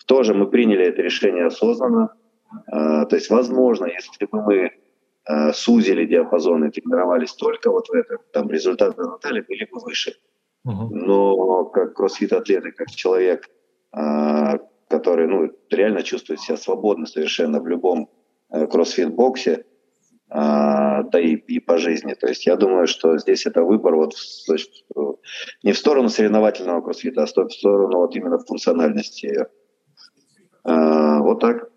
тоже 0.07 0.35
мы 0.35 0.51
приняли 0.51 0.87
это 0.87 1.01
решение 1.01 1.47
осознанно, 1.47 2.13
то 2.67 3.09
есть, 3.13 3.31
возможно, 3.31 3.87
если 3.87 4.27
бы 4.27 4.43
мы 4.43 4.71
а, 5.31 5.53
сузили 5.53 6.07
диапазон 6.07 6.65
и 6.65 6.71
тренировались 6.71 7.35
только 7.35 7.71
вот 7.71 7.89
в 7.89 7.93
этом, 7.93 8.19
там 8.33 8.51
результаты 8.51 9.03
Натальи 9.03 9.43
были 9.43 9.69
бы 9.71 9.81
выше. 9.81 10.17
Но 10.65 11.65
как 11.67 11.95
кроссфит-атлет 11.95 12.75
как 12.77 12.91
человек, 12.91 13.49
а, 13.93 14.59
который 14.89 15.29
ну, 15.29 15.51
реально 15.71 16.03
чувствует 16.03 16.41
себя 16.41 16.57
свободно 16.57 17.07
совершенно 17.07 17.61
в 17.61 17.67
любом 17.67 18.11
кроссфит-боксе, 18.49 19.65
да 20.29 21.11
и, 21.15 21.35
и 21.35 21.61
по 21.61 21.79
жизни. 21.79 22.15
То 22.15 22.27
есть 22.27 22.47
я 22.47 22.57
думаю, 22.57 22.89
что 22.89 23.17
здесь 23.19 23.47
это 23.47 23.63
выбор 23.63 23.95
вот 23.95 24.15
есть, 24.49 24.85
не 25.63 25.73
в 25.73 25.79
сторону 25.79 26.09
соревновательного 26.09 26.81
кроссфита, 26.81 27.23
а 27.23 27.27
в 27.27 27.53
сторону 27.53 27.99
вот 27.99 28.17
именно 28.17 28.39
функциональности. 28.39 29.47
Вот 30.65 31.41
так. 31.41 31.71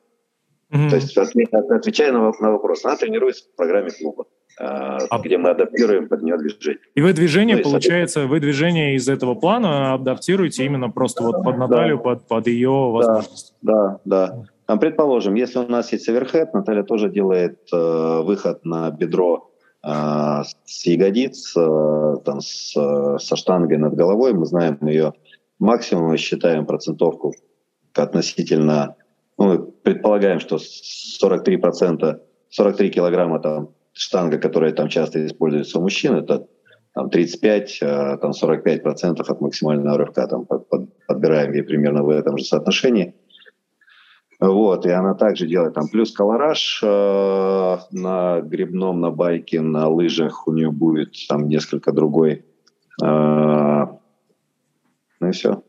Mm-hmm. 0.73 0.89
То 0.89 0.95
есть, 0.95 1.17
отвечая 1.17 2.11
на, 2.11 2.31
на 2.39 2.51
вопрос, 2.51 2.83
она 2.83 2.95
тренируется 2.95 3.43
в 3.45 3.55
программе 3.55 3.91
клуба, 3.91 4.25
а, 4.59 4.97
а... 5.09 5.19
где 5.19 5.37
мы 5.37 5.51
адаптируем 5.51 6.07
под 6.09 6.23
нее 6.23 6.35
движение. 6.37 6.79
И 6.95 7.01
вы 7.01 7.13
движение, 7.13 7.57
ну, 7.57 7.63
получается, 7.63 8.25
вы 8.25 8.39
движение 8.39 8.95
из 8.95 9.07
этого 9.07 9.35
плана 9.35 9.93
адаптируете 9.93 10.65
именно 10.65 10.89
просто 10.89 11.21
вот 11.23 11.43
под 11.43 11.57
Наталью, 11.57 11.97
да. 11.97 12.03
под, 12.03 12.27
под 12.27 12.47
ее 12.47 12.71
возможности? 12.71 13.53
Да, 13.61 13.99
да, 14.03 14.27
да. 14.27 14.43
Там, 14.65 14.79
предположим, 14.79 15.35
если 15.35 15.59
у 15.59 15.67
нас 15.67 15.91
есть 15.91 16.09
оверхед, 16.09 16.53
Наталья 16.53 16.83
тоже 16.83 17.09
делает 17.09 17.59
э, 17.71 18.21
выход 18.23 18.65
на 18.65 18.89
бедро 18.89 19.51
э, 19.85 19.89
с 20.65 20.85
ягодиц, 20.87 21.55
э, 21.55 22.15
там, 22.25 22.41
с, 22.41 22.73
э, 22.75 23.19
со 23.19 23.35
штангой 23.35 23.77
над 23.77 23.93
головой. 23.93 24.33
Мы 24.33 24.45
знаем 24.47 24.79
ее 24.81 25.13
максимум, 25.59 26.09
мы 26.09 26.17
считаем 26.17 26.65
процентовку 26.65 27.33
относительно 27.93 28.95
ну, 29.37 29.73
предполагаем, 29.83 30.39
что 30.39 30.57
43%, 30.57 32.19
43 32.49 32.89
килограмма 32.89 33.39
там 33.39 33.69
штанга, 33.93 34.37
которая 34.37 34.71
там 34.73 34.89
часто 34.89 35.25
используется 35.25 35.79
у 35.79 35.81
мужчин, 35.81 36.15
это 36.15 36.47
там 36.93 37.09
35, 37.09 37.79
а, 37.81 38.17
там 38.17 38.33
45 38.33 38.83
процентов 38.83 39.29
от 39.29 39.41
максимального 39.41 39.97
рывка 39.97 40.27
там 40.27 40.45
под, 40.45 40.69
под, 40.69 40.89
подбираем 41.07 41.53
ей 41.53 41.63
примерно 41.63 42.03
в 42.03 42.09
этом 42.09 42.37
же 42.37 42.45
соотношении. 42.45 43.15
Вот, 44.39 44.85
и 44.85 44.89
она 44.89 45.13
также 45.13 45.47
делает 45.47 45.73
там 45.73 45.87
плюс 45.87 46.11
колораж 46.11 46.81
э, 46.83 47.77
на 47.91 48.41
грибном, 48.41 48.99
на 48.99 49.09
байке, 49.09 49.61
на 49.61 49.87
лыжах 49.87 50.47
у 50.47 50.51
нее 50.51 50.69
будет 50.69 51.15
там 51.29 51.47
несколько 51.47 51.93
другой. 51.93 52.45
Э, 53.01 53.85
ну 55.19 55.27
и 55.27 55.31
все. 55.31 55.63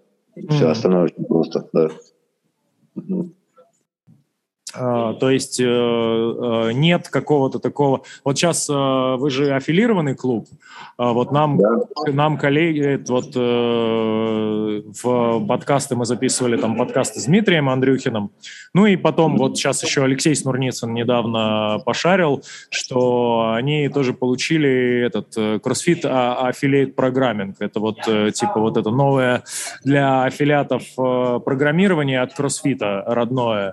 Все 0.49 0.69
остальное 0.69 1.05
очень 1.05 1.25
просто, 1.25 1.69
да. 1.73 1.89
То 4.75 5.31
есть 5.31 5.61
э, 5.61 5.65
э, 5.65 6.73
нет 6.73 7.09
какого-то 7.09 7.61
такого... 7.61 8.03
Вот 8.25 8.37
сейчас 8.37 8.69
э, 8.69 8.73
вы 8.73 9.31
же 9.31 9.55
аффилированный 9.55 10.17
клуб. 10.17 10.49
А 10.97 11.13
вот 11.13 11.31
нам, 11.31 11.59
да. 11.59 12.13
нам 12.13 12.37
коллеги, 12.37 13.01
вот 13.09 13.35
в 13.35 15.47
подкасты 15.47 15.97
мы 15.97 16.07
записывали 16.07 16.57
там 16.57 16.77
подкасты 16.77 17.21
с 17.21 17.25
Дмитрием 17.25 17.69
Андрюхиным. 17.69 18.31
Ну 18.75 18.87
и 18.87 18.97
потом 18.97 19.37
вот 19.37 19.57
сейчас 19.57 19.83
еще 19.83 20.05
Алексей 20.05 20.35
Снурницын 20.35 20.93
недавно 20.93 21.81
пошарил, 21.85 22.43
что 22.71 23.53
они 23.55 23.89
тоже 23.89 24.13
получили 24.13 25.05
этот 25.05 25.37
CrossFit 25.37 26.03
Affiliate 26.03 26.93
программинг. 26.93 27.57
Это 27.61 27.81
вот 27.81 28.03
типа 28.03 28.61
вот 28.61 28.77
это 28.77 28.91
новое 28.91 29.43
для 29.85 30.25
аффилиатов 30.25 30.83
программирование 30.97 32.21
от 32.21 32.39
CrossFit 32.39 33.03
родное. 33.07 33.73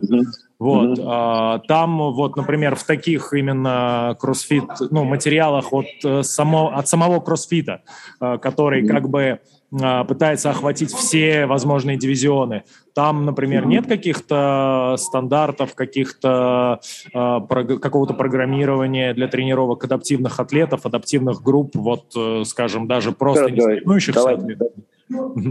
Вот, 0.62 1.00
mm-hmm. 1.00 1.04
а, 1.08 1.60
там 1.68 1.98
вот, 2.14 2.36
например, 2.36 2.76
в 2.76 2.84
таких 2.84 3.34
именно 3.34 4.16
кроссфит, 4.20 4.66
ну, 4.92 5.06
материалах 5.06 5.74
от, 5.74 5.88
э, 6.04 6.22
само, 6.22 6.72
от 6.76 6.88
самого 6.88 7.20
кроссфита, 7.20 7.82
а, 8.20 8.38
который 8.38 8.84
mm-hmm. 8.84 8.88
как 8.88 9.10
бы 9.10 9.40
а, 9.82 10.04
пытается 10.04 10.52
охватить 10.52 10.94
все 10.94 11.48
возможные 11.48 11.98
дивизионы. 11.98 12.64
Там, 12.94 13.26
например, 13.26 13.66
нет 13.66 13.88
каких-то 13.88 14.98
стандартов, 15.00 15.74
каких-то 15.74 16.80
а, 17.12 17.42
какого-то 17.42 18.14
программирования 18.14 19.16
для 19.16 19.28
тренировок 19.28 19.84
адаптивных 19.86 20.40
атлетов, 20.40 20.86
адаптивных 20.86 21.42
групп, 21.42 21.72
вот, 21.74 22.14
э, 22.16 22.44
скажем, 22.46 22.88
даже 22.88 23.14
просто 23.14 23.46
да, 23.46 23.50
не 23.50 23.62
соревнующихся 23.62 24.30
атлетов. 24.30 24.68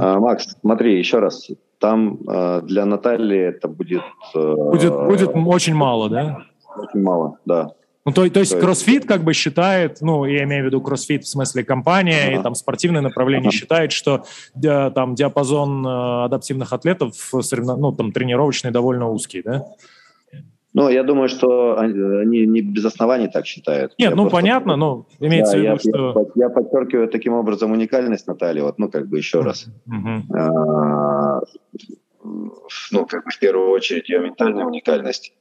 А, 0.00 0.18
Макс, 0.18 0.56
смотри, 0.60 0.98
еще 0.98 1.18
раз. 1.18 1.48
Там 1.78 2.18
э, 2.28 2.62
для 2.62 2.84
Натальи 2.84 3.38
это 3.38 3.68
будет... 3.68 4.02
Э, 4.34 4.54
будет, 4.54 4.92
будет 4.92 5.30
очень 5.34 5.74
мало, 5.74 6.08
да? 6.08 6.38
Очень 6.76 7.02
мало, 7.02 7.38
да. 7.44 7.72
Ну, 8.06 8.12
то, 8.12 8.28
то 8.30 8.40
есть 8.40 8.54
CrossFit 8.54 9.04
как 9.06 9.22
бы 9.22 9.34
считает, 9.34 9.98
ну, 10.00 10.24
я 10.24 10.44
имею 10.44 10.64
в 10.64 10.66
виду 10.66 10.80
CrossFit 10.80 11.20
в 11.20 11.28
смысле 11.28 11.64
компания 11.64 12.28
ага. 12.28 12.40
и 12.40 12.42
там 12.42 12.54
спортивное 12.54 13.02
направление 13.02 13.48
ага. 13.48 13.56
считает, 13.56 13.92
что 13.92 14.24
ди, 14.54 14.68
там 14.94 15.14
диапазон 15.14 15.86
э, 15.86 16.24
адаптивных 16.24 16.72
атлетов, 16.72 17.14
соревнов... 17.14 17.78
ну, 17.78 17.92
там 17.92 18.12
тренировочный 18.12 18.70
довольно 18.70 19.10
узкий, 19.10 19.42
да? 19.42 19.66
Ну, 20.72 20.88
я 20.88 21.02
думаю, 21.02 21.28
что 21.28 21.78
они 21.78 22.46
не 22.46 22.60
без 22.60 22.84
оснований 22.84 23.28
так 23.28 23.44
считают. 23.44 23.92
Нет, 23.98 24.10
я 24.10 24.16
ну 24.16 24.22
просто... 24.22 24.36
понятно, 24.36 24.76
но 24.76 25.06
имеется 25.18 25.54
да, 25.54 25.58
в 25.58 25.62
виду, 25.62 25.72
я, 25.72 25.78
что... 25.78 26.30
Я, 26.36 26.44
я 26.44 26.50
подчеркиваю 26.50 27.08
таким 27.08 27.32
образом 27.32 27.72
уникальность 27.72 28.28
Натальи, 28.28 28.60
вот, 28.60 28.78
ну, 28.78 28.88
как 28.88 29.08
бы 29.08 29.18
еще 29.18 29.40
раз. 29.40 29.66
Uh-huh. 29.88 30.22
А, 30.38 31.40
ну, 32.92 33.06
как 33.06 33.24
бы 33.24 33.30
в 33.30 33.38
первую 33.40 33.70
очередь 33.70 34.08
ее 34.08 34.20
ментальная 34.20 34.64
уникальность. 34.64 35.34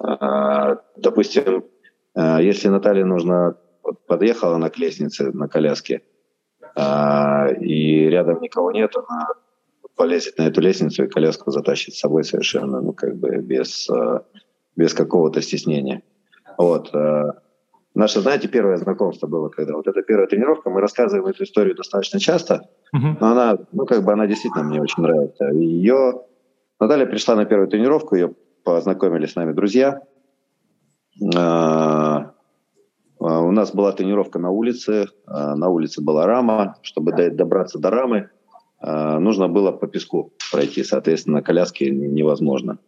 А, 0.00 0.78
допустим, 0.96 1.64
а, 2.14 2.40
если 2.40 2.68
Наталье 2.68 3.04
нужно... 3.04 3.56
Вот 3.84 4.04
подъехала 4.06 4.56
она 4.56 4.68
к 4.68 4.78
лестнице 4.78 5.30
на 5.30 5.46
коляске, 5.46 6.02
а, 6.74 7.46
и 7.60 8.08
рядом 8.08 8.40
никого 8.40 8.72
нет, 8.72 8.92
она 8.96 9.28
полезет 9.94 10.38
на 10.38 10.48
эту 10.48 10.60
лестницу 10.60 11.04
и 11.04 11.08
коляску 11.08 11.52
затащит 11.52 11.94
с 11.94 12.00
собой 12.00 12.24
совершенно, 12.24 12.80
ну, 12.80 12.92
как 12.92 13.16
бы 13.16 13.36
без 13.36 13.88
без 14.76 14.94
какого-то 14.94 15.40
стеснения. 15.42 16.02
Вот. 16.58 16.94
Э, 16.94 17.32
наше, 17.94 18.20
знаете, 18.20 18.48
первое 18.48 18.76
знакомство 18.76 19.26
было, 19.26 19.48
когда 19.48 19.74
вот 19.74 19.86
эта 19.86 20.02
первая 20.02 20.26
тренировка, 20.26 20.70
мы 20.70 20.80
рассказываем 20.80 21.26
эту 21.26 21.44
историю 21.44 21.74
достаточно 21.74 22.20
часто, 22.20 22.68
но 22.92 23.32
она, 23.32 23.58
ну, 23.72 23.86
как 23.86 24.04
бы 24.04 24.12
она 24.12 24.26
действительно 24.26 24.64
мне 24.64 24.80
очень 24.80 25.02
нравится. 25.02 25.46
Ее, 25.46 26.22
Наталья 26.78 27.06
пришла 27.06 27.34
на 27.34 27.46
первую 27.46 27.68
тренировку, 27.68 28.14
ее 28.14 28.34
познакомили 28.64 29.26
с 29.26 29.34
нами 29.34 29.52
друзья. 29.52 30.02
Э, 31.34 32.26
у 33.18 33.50
нас 33.50 33.74
была 33.74 33.92
тренировка 33.92 34.38
на 34.38 34.50
улице, 34.50 35.06
э, 35.26 35.54
на 35.54 35.68
улице 35.68 36.02
была 36.02 36.26
рама. 36.26 36.76
Чтобы 36.82 37.12
добраться 37.30 37.78
до 37.78 37.90
рамы, 37.90 38.30
нужно 38.82 39.48
было 39.48 39.72
по 39.72 39.86
песку 39.86 40.34
пройти, 40.52 40.84
соответственно, 40.84 41.36
на 41.36 41.42
коляске 41.42 41.90
невозможно 41.90 42.78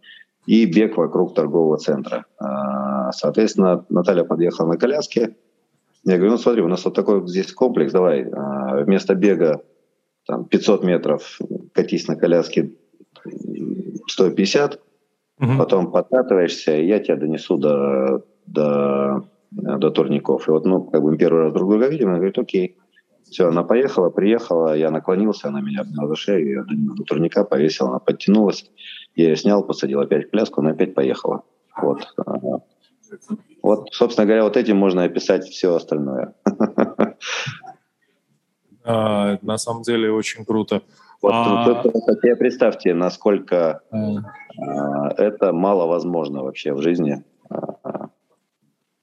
и 0.48 0.64
бег 0.64 0.96
вокруг 0.96 1.34
торгового 1.34 1.76
центра. 1.76 2.24
А, 2.38 3.12
соответственно, 3.12 3.84
Наталья 3.90 4.24
подъехала 4.24 4.68
на 4.68 4.78
коляске. 4.78 5.36
Я 6.04 6.16
говорю, 6.16 6.32
ну 6.32 6.38
смотри, 6.38 6.62
у 6.62 6.68
нас 6.68 6.86
вот 6.86 6.94
такой 6.94 7.28
здесь 7.28 7.52
комплекс, 7.52 7.92
давай 7.92 8.22
а, 8.22 8.82
вместо 8.82 9.14
бега 9.14 9.60
там 10.26 10.46
500 10.46 10.84
метров 10.84 11.38
катись 11.74 12.08
на 12.08 12.16
коляске 12.16 12.70
150, 14.06 14.80
угу. 15.38 15.58
потом 15.58 15.92
подкатываешься, 15.92 16.74
и 16.78 16.86
я 16.86 17.00
тебя 17.00 17.16
донесу 17.16 17.58
до, 17.58 18.24
до, 18.46 19.28
до 19.50 19.90
турников. 19.90 20.48
И 20.48 20.50
вот, 20.50 20.64
ну, 20.64 20.82
как 20.82 21.02
бы 21.02 21.10
мы 21.10 21.18
первый 21.18 21.42
раз 21.42 21.52
друг 21.52 21.68
друга 21.68 21.88
видим, 21.88 22.08
она 22.08 22.16
говорит, 22.16 22.38
окей. 22.38 22.78
Все, 23.24 23.48
она 23.48 23.64
поехала, 23.64 24.08
приехала, 24.08 24.74
я 24.74 24.90
наклонился, 24.90 25.48
она 25.48 25.60
меня 25.60 25.82
обняла 25.82 26.08
за 26.08 26.16
шею, 26.16 26.50
я 26.50 26.64
до 26.66 27.04
турника 27.04 27.44
повесил, 27.44 27.88
она 27.88 27.98
подтянулась. 27.98 28.70
Я 29.14 29.30
ее 29.30 29.36
снял, 29.36 29.64
посадил 29.64 30.00
опять 30.00 30.26
в 30.26 30.30
пляску, 30.30 30.60
она 30.60 30.70
опять 30.70 30.94
поехала. 30.94 31.42
Вот. 31.76 32.06
Вот, 33.62 33.88
собственно 33.92 34.26
говоря, 34.26 34.44
вот 34.44 34.56
этим 34.56 34.76
можно 34.76 35.04
описать 35.04 35.44
все 35.46 35.74
остальное. 35.74 36.34
А, 38.84 39.38
на 39.42 39.58
самом 39.58 39.82
деле 39.82 40.10
очень 40.10 40.46
круто. 40.46 40.82
Вот, 41.20 41.32
а... 41.34 41.82
Хотя 42.06 42.36
представьте, 42.36 42.94
насколько 42.94 43.82
а, 43.90 45.08
это 45.16 45.52
маловозможно 45.52 46.42
вообще 46.42 46.72
в 46.72 46.80
жизни. 46.80 47.22
А, 47.50 48.08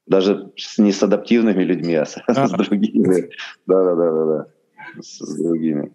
даже 0.06 0.50
с, 0.56 0.78
не 0.78 0.92
с 0.92 1.02
адаптивными 1.02 1.62
людьми, 1.62 1.94
а 1.94 2.04
с, 2.04 2.16
а. 2.26 2.48
с 2.48 2.52
другими. 2.52 3.30
Да-да-да. 3.66 4.46
С 5.00 5.36
другими. 5.36 5.92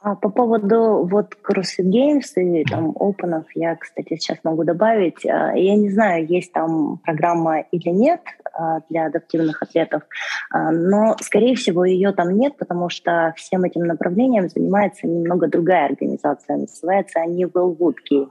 А 0.00 0.14
по 0.14 0.28
поводу 0.28 1.06
вот 1.10 1.34
CrossFit 1.42 1.84
Games 1.84 2.34
и 2.36 2.64
там 2.64 2.90
Open, 2.90 3.44
я, 3.54 3.76
кстати, 3.76 4.16
сейчас 4.16 4.38
могу 4.44 4.64
добавить. 4.64 5.24
А, 5.24 5.56
я 5.56 5.76
не 5.76 5.90
знаю, 5.90 6.26
есть 6.26 6.52
там 6.52 6.98
программа 6.98 7.60
или 7.60 7.88
нет 7.88 8.20
а, 8.52 8.80
для 8.90 9.06
адаптивных 9.06 9.62
атлетов, 9.62 10.02
а, 10.50 10.70
но, 10.70 11.16
скорее 11.20 11.54
всего, 11.56 11.84
ее 11.84 12.12
там 12.12 12.36
нет, 12.36 12.56
потому 12.56 12.88
что 12.88 13.32
всем 13.36 13.64
этим 13.64 13.82
направлением 13.82 14.48
занимается 14.48 15.06
немного 15.06 15.48
другая 15.48 15.86
организация. 15.86 16.56
Называется 16.56 17.20
они 17.20 17.44
Wellwood 17.44 17.96
Games. 18.10 18.28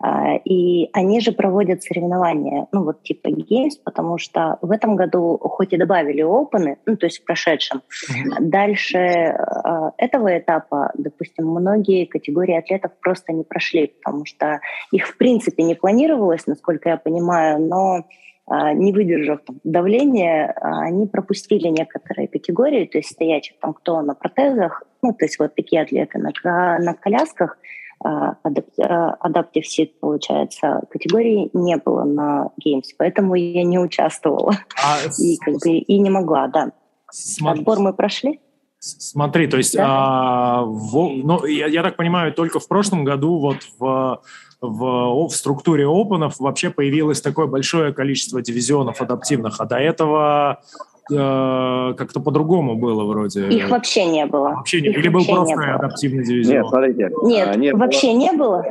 А, 0.00 0.36
и 0.36 0.88
они 0.92 1.20
же 1.20 1.32
проводят 1.32 1.82
соревнования, 1.82 2.68
ну 2.70 2.84
вот 2.84 3.02
типа 3.02 3.28
Games, 3.28 3.72
потому 3.84 4.16
что 4.16 4.58
в 4.62 4.70
этом 4.70 4.94
году 4.94 5.38
хоть 5.38 5.72
и 5.72 5.76
добавили 5.76 6.22
опены, 6.22 6.78
ну 6.86 6.96
то 6.96 7.06
есть 7.06 7.18
в 7.18 7.24
прошедшем, 7.24 7.78
mm-hmm. 7.78 8.36
дальше 8.42 8.98
а, 8.98 9.92
этого 9.96 10.38
этапа, 10.38 10.92
допустим, 10.96 11.48
многие 11.48 12.04
категории 12.04 12.56
атлетов 12.56 12.92
просто 13.00 13.32
не 13.32 13.42
прошли, 13.42 13.88
потому 13.88 14.24
что 14.24 14.60
их 14.92 15.08
в 15.08 15.16
принципе 15.16 15.64
не 15.64 15.74
планировалось, 15.74 16.46
насколько 16.46 16.90
я 16.90 16.96
понимаю, 16.96 17.58
но 17.60 18.04
а, 18.46 18.72
не 18.74 18.92
выдержав 18.92 19.40
там, 19.44 19.56
давления, 19.64 20.54
они 20.60 21.08
пропустили 21.08 21.66
некоторые 21.68 22.28
категории, 22.28 22.84
то 22.84 22.98
есть 22.98 23.10
стоячих 23.10 23.58
там 23.58 23.74
кто 23.74 24.00
на 24.02 24.14
протезах, 24.14 24.84
ну 25.02 25.12
то 25.12 25.24
есть 25.24 25.40
вот 25.40 25.56
такие 25.56 25.82
атлеты 25.82 26.18
на, 26.18 26.30
на 26.78 26.94
колясках, 26.94 27.58
Adaptive 28.04 29.64
Seed, 29.64 29.90
получается, 30.00 30.82
категории 30.90 31.50
не 31.52 31.76
было 31.76 32.04
на 32.04 32.50
Games, 32.64 32.90
поэтому 32.96 33.34
я 33.34 33.64
не 33.64 33.78
участвовала 33.78 34.52
а, 34.82 34.98
и, 35.18 35.36
как 35.38 35.54
бы, 35.54 35.70
и 35.70 35.98
не 35.98 36.10
могла, 36.10 36.46
да. 36.48 36.72
Смотри, 37.10 37.60
Отбор 37.60 37.80
мы 37.80 37.92
прошли. 37.92 38.40
Смотри, 38.80 39.48
то 39.48 39.56
есть, 39.56 39.74
да? 39.74 39.86
а, 39.88 40.62
в, 40.64 40.94
ну, 41.24 41.44
я, 41.44 41.66
я 41.66 41.82
так 41.82 41.96
понимаю, 41.96 42.32
только 42.32 42.60
в 42.60 42.68
прошлом 42.68 43.02
году 43.02 43.40
вот 43.40 43.56
в, 43.78 44.22
в, 44.60 45.28
в 45.28 45.30
структуре 45.30 45.86
опенов 45.88 46.38
вообще 46.38 46.70
появилось 46.70 47.20
такое 47.20 47.46
большое 47.46 47.92
количество 47.92 48.40
дивизионов 48.40 49.00
адаптивных, 49.02 49.60
а 49.60 49.64
до 49.64 49.78
этого 49.78 50.62
э, 51.10 51.94
как-то 51.94 52.20
по-другому 52.20 52.76
было 52.76 53.04
вроде. 53.04 53.48
Их 53.48 53.68
вообще 53.70 54.06
не 54.06 54.26
было. 54.26 54.50
Вообще 54.50 54.80
не, 54.80 54.88
Их 54.88 54.98
или 54.98 55.08
был 55.08 55.24
просто 55.24 55.74
адаптивный 55.74 56.24
дивизион? 56.24 56.56
Нет, 56.56 56.68
смотрите. 56.68 57.10
Нет, 57.22 57.48
а, 57.48 57.56
нет 57.56 57.74
вообще 57.76 58.08
было. 58.08 58.18
не 58.18 58.32
было. 58.32 58.64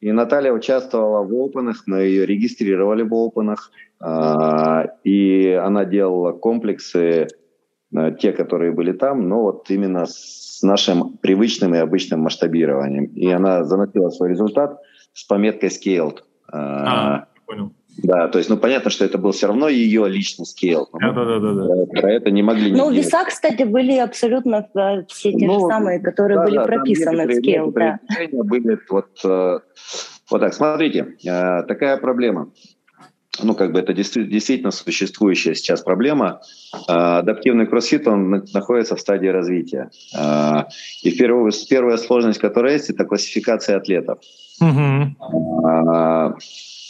И 0.00 0.12
Наталья 0.12 0.52
участвовала 0.52 1.22
в 1.22 1.34
опенах, 1.34 1.82
мы 1.86 2.02
ее 2.02 2.24
регистрировали 2.24 3.02
в 3.02 3.12
опенах, 3.14 3.70
а, 4.00 4.86
и 5.04 5.50
она 5.50 5.84
делала 5.84 6.32
комплексы, 6.32 7.28
а, 7.94 8.10
те, 8.12 8.32
которые 8.32 8.72
были 8.72 8.92
там, 8.92 9.28
но 9.28 9.42
вот 9.42 9.70
именно 9.70 10.06
с 10.06 10.62
нашим 10.62 11.18
привычным 11.18 11.74
и 11.74 11.78
обычным 11.78 12.20
масштабированием. 12.20 13.04
И 13.06 13.28
она 13.30 13.64
заносила 13.64 14.08
свой 14.08 14.30
результат 14.30 14.80
с 15.12 15.24
пометкой 15.24 15.68
scaled. 15.68 16.20
А, 16.50 17.26
понял. 17.46 17.72
Да, 18.02 18.28
то 18.28 18.38
есть, 18.38 18.50
ну, 18.50 18.56
понятно, 18.56 18.90
что 18.90 19.04
это 19.04 19.18
был 19.18 19.32
все 19.32 19.46
равно 19.46 19.68
ее 19.68 20.08
личный 20.08 20.46
скейл. 20.46 20.88
Да, 20.92 21.12
да, 21.12 21.38
да, 21.38 21.52
да. 21.52 22.00
Про 22.00 22.12
это 22.12 22.30
не 22.30 22.42
могли 22.42 22.72
Ну, 22.72 22.90
веса, 22.90 23.24
кстати, 23.26 23.64
были 23.64 23.96
абсолютно 23.96 24.68
э, 24.74 25.04
все 25.08 25.32
те 25.32 25.46
ну, 25.46 25.54
же 25.54 25.66
самые, 25.66 26.00
которые 26.00 26.38
да, 26.38 26.44
были 26.44 26.56
да, 26.56 26.64
прописаны 26.64 27.26
в 27.26 27.34
скейл. 27.34 27.70
Да. 27.72 27.98
Были 28.32 28.78
вот, 28.88 29.08
э, 29.24 29.58
вот 30.30 30.40
так, 30.40 30.54
смотрите, 30.54 31.14
э, 31.24 31.62
такая 31.64 31.96
проблема. 31.98 32.50
Ну, 33.42 33.54
как 33.54 33.72
бы 33.72 33.78
это 33.78 33.92
действительно 33.94 34.70
существующая 34.70 35.54
сейчас 35.54 35.82
проблема. 35.82 36.40
Адаптивный 36.88 37.66
кроссфит, 37.66 38.06
он 38.06 38.44
находится 38.52 38.96
в 38.96 39.00
стадии 39.00 39.28
развития. 39.28 39.90
И 41.02 41.10
первая, 41.12 41.52
первая 41.70 41.96
сложность, 41.96 42.40
которая 42.40 42.74
есть, 42.74 42.90
это 42.90 43.04
классификация 43.04 43.76
атлетов. 43.76 44.18
Угу. 44.60 46.36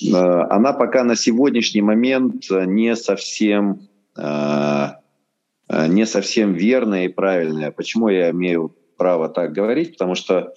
Э, 0.03 0.47
она 0.51 0.73
пока 0.73 1.05
на 1.05 1.17
сегодняшний 1.17 1.83
момент 1.83 2.51
не 2.51 2.97
совсем, 2.97 3.89
э, 4.17 4.87
э, 5.69 5.87
не 5.89 6.07
совсем 6.07 6.55
верная 6.55 7.05
и 7.07 7.09
правильная. 7.09 7.71
Почему 7.71 8.09
я 8.09 8.31
имею 8.31 8.75
право 8.97 9.29
так 9.29 9.53
говорить? 9.53 9.93
Потому 9.93 10.15
что 10.15 10.55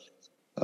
у 0.55 0.61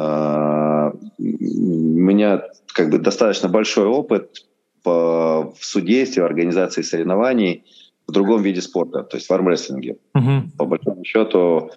меня 1.17 2.43
как 2.75 2.91
бы 2.91 2.99
достаточно 2.99 3.49
большой 3.49 3.87
опыт 3.87 4.45
по, 4.83 5.51
в 5.57 5.65
судействе, 5.65 6.21
в 6.21 6.25
организации 6.27 6.83
соревнований 6.83 7.63
в 8.07 8.11
другом 8.11 8.43
виде 8.43 8.61
спорта, 8.61 9.03
то 9.03 9.17
есть 9.17 9.27
в 9.27 9.33
армрестлинге. 9.33 9.97
Uh-huh. 10.15 10.41
По 10.59 10.65
большому 10.65 11.03
счету, 11.03 11.71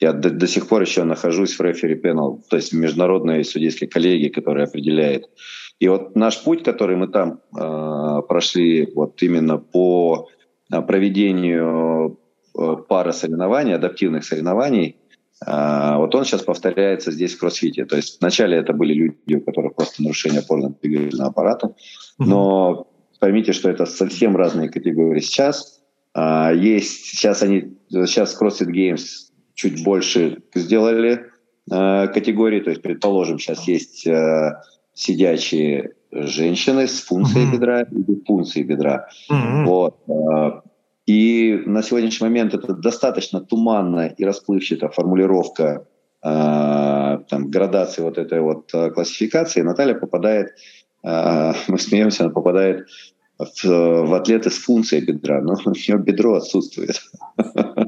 я 0.00 0.12
до, 0.12 0.30
до 0.30 0.46
сих 0.46 0.68
пор 0.68 0.82
еще 0.82 1.04
нахожусь 1.04 1.58
в 1.58 1.62
рефери 1.62 1.94
пенал, 1.94 2.42
то 2.48 2.56
есть 2.56 2.72
в 2.72 2.76
международной 2.76 3.44
судейской 3.44 3.88
коллегии, 3.88 4.28
которая 4.28 4.66
определяет. 4.66 5.28
И 5.80 5.88
вот 5.88 6.16
наш 6.16 6.42
путь, 6.42 6.64
который 6.64 6.96
мы 6.96 7.08
там 7.08 7.40
э, 7.56 8.22
прошли, 8.28 8.90
вот 8.94 9.22
именно 9.22 9.58
по 9.58 10.28
э, 10.72 10.82
проведению 10.82 12.18
э, 12.58 12.76
пара 12.88 13.12
соревнований, 13.12 13.74
адаптивных 13.74 14.24
соревнований, 14.24 14.96
э, 15.46 15.96
вот 15.96 16.14
он 16.14 16.24
сейчас 16.24 16.42
повторяется 16.42 17.12
здесь 17.12 17.34
в 17.34 17.38
кроссфите. 17.38 17.84
То 17.84 17.96
есть 17.96 18.20
вначале 18.20 18.56
это 18.56 18.72
были 18.72 18.92
люди, 18.92 19.36
у 19.36 19.40
которых 19.40 19.76
просто 19.76 20.02
нарушение 20.02 20.40
опорно-двигательного 20.40 21.30
аппарата, 21.30 21.74
но 22.18 22.88
поймите, 23.20 23.52
что 23.52 23.70
это 23.70 23.86
совсем 23.86 24.36
разные 24.36 24.68
категории. 24.68 25.20
Сейчас 25.20 25.80
э, 26.16 26.52
есть, 26.56 27.06
сейчас 27.06 27.42
они, 27.42 27.76
сейчас 27.88 28.36
CrossFit 28.40 28.72
Games 28.72 29.28
чуть 29.54 29.84
больше 29.84 30.42
сделали 30.54 31.26
э, 31.70 32.08
категории. 32.08 32.60
То 32.60 32.70
есть, 32.70 32.82
предположим, 32.82 33.38
сейчас 33.38 33.68
есть 33.68 34.06
э, 34.08 34.60
сидячие 34.98 35.92
женщины 36.10 36.88
с 36.88 37.00
функцией 37.00 37.46
mm-hmm. 37.46 37.52
бедра 37.52 37.82
или 37.82 38.24
функцией 38.26 38.66
бедра. 38.66 39.08
Mm-hmm. 39.30 39.64
Вот. 39.64 39.96
Э, 40.08 40.60
и 41.06 41.62
на 41.66 41.82
сегодняшний 41.82 42.26
момент 42.26 42.54
это 42.54 42.74
достаточно 42.74 43.40
туманная 43.40 44.08
и 44.08 44.24
расплывчатая 44.24 44.90
формулировка 44.90 45.86
э, 46.22 47.18
там, 47.28 47.50
градации 47.50 48.02
вот 48.02 48.18
этой 48.18 48.40
вот 48.40 48.74
э, 48.74 48.90
классификации. 48.90 49.62
Наталья 49.62 49.94
попадает, 49.94 50.48
мы 51.04 51.78
смеемся, 51.78 52.24
она 52.24 52.32
попадает 52.32 52.88
в, 53.38 53.64
в 53.64 54.14
атлеты 54.14 54.50
с 54.50 54.58
функцией 54.58 55.04
бедра, 55.04 55.40
но 55.40 55.54
у 55.64 55.70
нее 55.70 55.96
бедро 55.98 56.34
отсутствует. 56.34 57.00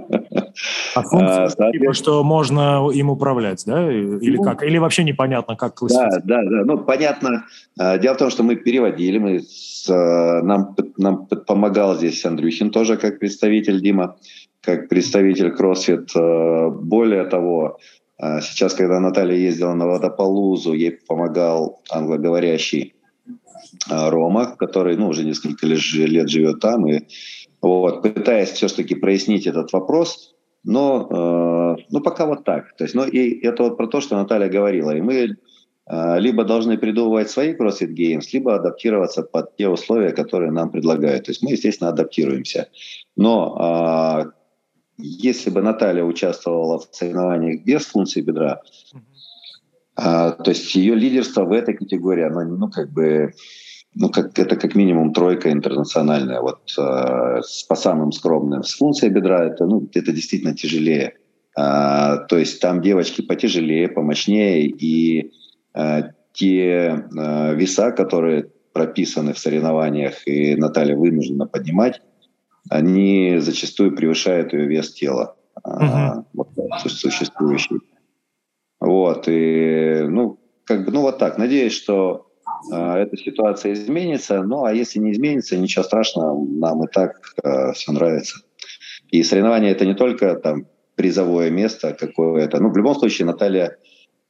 А 1.01 1.09
функция, 1.09 1.69
а, 1.69 1.73
типа, 1.73 1.93
что 1.93 2.23
можно 2.23 2.91
им 2.93 3.11
управлять, 3.11 3.65
да? 3.67 3.91
Или 3.91 4.37
ну, 4.37 4.43
как? 4.43 4.63
Или 4.63 4.79
вообще 4.79 5.05
непонятно, 5.05 5.57
как 5.57 5.75
классифицировать? 5.75 6.25
Да, 6.25 6.43
да, 6.43 6.51
да. 6.51 6.65
Ну, 6.65 6.79
понятно. 6.79 7.45
А, 7.79 7.99
дело 7.99 8.15
в 8.15 8.19
том, 8.19 8.31
что 8.31 8.43
мы 8.43 8.57
переводили, 8.57 9.19
мы 9.19 9.41
с, 9.41 9.89
а, 9.89 10.43
нам, 10.43 10.77
нам 10.97 11.27
помогал 11.27 11.97
здесь 11.97 12.25
Андрюхин 12.25 12.71
тоже 12.71 12.97
как 12.97 13.19
представитель 13.19 13.81
Дима, 13.81 14.17
как 14.61 14.89
представитель 14.89 15.55
CrossFit. 15.55 16.09
А, 16.17 16.71
более 16.71 17.25
того, 17.25 17.79
сейчас, 18.43 18.75
когда 18.75 19.01
Наталья 19.01 19.37
ездила 19.37 19.73
на 19.73 19.87
Водополузу, 19.87 20.75
ей 20.75 20.91
помогал 20.91 21.81
англоговорящий 21.91 22.95
Рома, 23.89 24.55
который 24.59 24.97
ну, 24.97 25.09
уже 25.09 25.25
несколько 25.25 25.67
лет 25.67 26.29
живет 26.29 26.61
там, 26.61 26.87
и 26.87 27.01
вот, 27.63 28.03
пытаясь 28.03 28.51
все-таки 28.51 28.95
прояснить 28.95 29.47
этот 29.47 29.73
вопрос, 29.73 30.35
но 30.65 31.77
э, 31.79 31.83
ну, 31.91 32.01
пока 32.01 32.27
вот 32.27 32.45
так. 32.45 32.77
То 32.77 32.85
есть, 32.85 32.95
ну, 32.95 33.05
и 33.05 33.41
это 33.47 33.65
вот 33.65 33.77
про 33.77 33.87
то, 33.87 34.01
что 34.01 34.17
Наталья 34.17 34.49
говорила. 34.49 34.95
И 34.95 35.01
мы 35.01 35.37
э, 35.87 36.19
либо 36.19 36.45
должны 36.45 36.77
придумывать 36.77 37.31
свои 37.31 37.55
CrossFit 37.55 37.95
Games, 37.95 38.29
либо 38.33 38.55
адаптироваться 38.55 39.23
под 39.23 39.57
те 39.57 39.69
условия, 39.69 40.13
которые 40.13 40.51
нам 40.51 40.71
предлагают. 40.71 41.25
То 41.25 41.31
есть 41.31 41.43
мы, 41.43 41.53
естественно, 41.53 41.91
адаптируемся. 41.91 42.69
Но 43.17 44.25
э, 44.27 44.31
если 44.99 45.51
бы 45.51 45.63
Наталья 45.63 46.05
участвовала 46.05 46.79
в 46.79 46.89
соревнованиях 46.93 47.65
без 47.65 47.87
функции 47.87 48.21
бедра, 48.21 48.61
э, 48.93 48.93
то 49.97 50.45
есть 50.47 50.75
ее 50.75 50.95
лидерство 50.95 51.45
в 51.45 51.53
этой 51.53 51.75
категории, 51.75 52.25
оно, 52.25 52.45
ну, 52.45 52.71
как 52.71 52.91
бы 52.93 53.33
ну, 53.95 54.09
как, 54.09 54.39
это 54.39 54.57
как 54.57 54.75
минимум 54.75 55.13
тройка 55.13 55.51
интернациональная. 55.51 56.41
Вот 56.41 56.61
э, 56.79 57.41
по 57.69 57.75
самым 57.75 58.13
скромным. 58.13 58.63
С 58.63 58.75
функцией 58.75 59.13
бедра 59.13 59.47
это, 59.47 59.67
ну, 59.67 59.89
это 59.93 60.13
действительно 60.13 60.55
тяжелее. 60.55 61.15
Э, 61.59 62.19
то 62.29 62.39
есть 62.39 62.61
там 62.61 62.83
девочки 62.83 63.23
потяжелее, 63.23 63.89
помощнее, 63.89 64.67
и 64.67 65.33
э, 65.75 66.03
те 66.33 67.05
э, 67.17 67.55
веса, 67.55 67.91
которые 67.91 68.51
прописаны 68.73 69.33
в 69.33 69.39
соревнованиях, 69.39 70.27
и 70.27 70.55
Наталья 70.55 70.97
вынуждена 70.97 71.47
поднимать, 71.47 72.01
они 72.71 73.39
зачастую 73.39 73.97
превышают 73.97 74.53
ее 74.53 74.67
вес 74.67 74.93
тела, 74.93 75.35
uh-huh. 75.65 76.25
вот, 76.35 76.51
существующий. 76.79 77.81
Вот, 78.79 79.25
и, 79.27 80.05
ну, 80.09 80.39
как 80.65 80.85
бы, 80.85 80.93
ну, 80.93 81.01
вот 81.01 81.19
так. 81.19 81.37
Надеюсь, 81.37 81.73
что 81.73 82.30
эта 82.71 83.17
ситуация 83.17 83.73
изменится. 83.73 84.43
Ну, 84.43 84.65
а 84.65 84.73
если 84.73 84.99
не 84.99 85.13
изменится, 85.13 85.57
ничего 85.57 85.85
страшного, 85.85 86.45
нам 86.45 86.85
и 86.85 86.89
так 86.89 87.17
э, 87.43 87.73
все 87.73 87.93
нравится. 87.93 88.41
И 89.11 89.23
соревнования 89.23 89.71
это 89.71 89.87
не 89.87 89.95
только 89.95 90.35
там 90.37 90.67
призовое 90.95 91.51
место 91.51 91.97
какое-то. 91.99 92.61
Ну, 92.61 92.71
в 92.71 92.77
любом 92.77 92.95
случае, 92.95 93.27
Наталья 93.27 93.77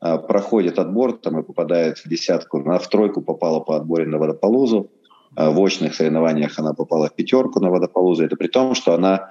э, 0.01 0.19
проходит 0.19 0.79
отбор 0.79 1.19
там 1.19 1.41
и 1.41 1.43
попадает 1.43 1.99
в 1.99 2.09
десятку. 2.09 2.61
Она 2.61 2.79
в 2.79 2.89
тройку 2.89 3.23
попала 3.23 3.61
по 3.61 3.77
отборе 3.77 4.07
на 4.07 4.19
водополузу. 4.19 4.91
Э, 5.37 5.51
в 5.51 5.61
очных 5.61 5.95
соревнованиях 5.95 6.59
она 6.59 6.73
попала 6.73 7.09
в 7.09 7.15
пятерку 7.15 7.61
на 7.61 7.71
водополузу. 7.71 8.25
Это 8.25 8.37
при 8.37 8.49
том, 8.49 8.75
что 8.75 8.95
она 8.95 9.31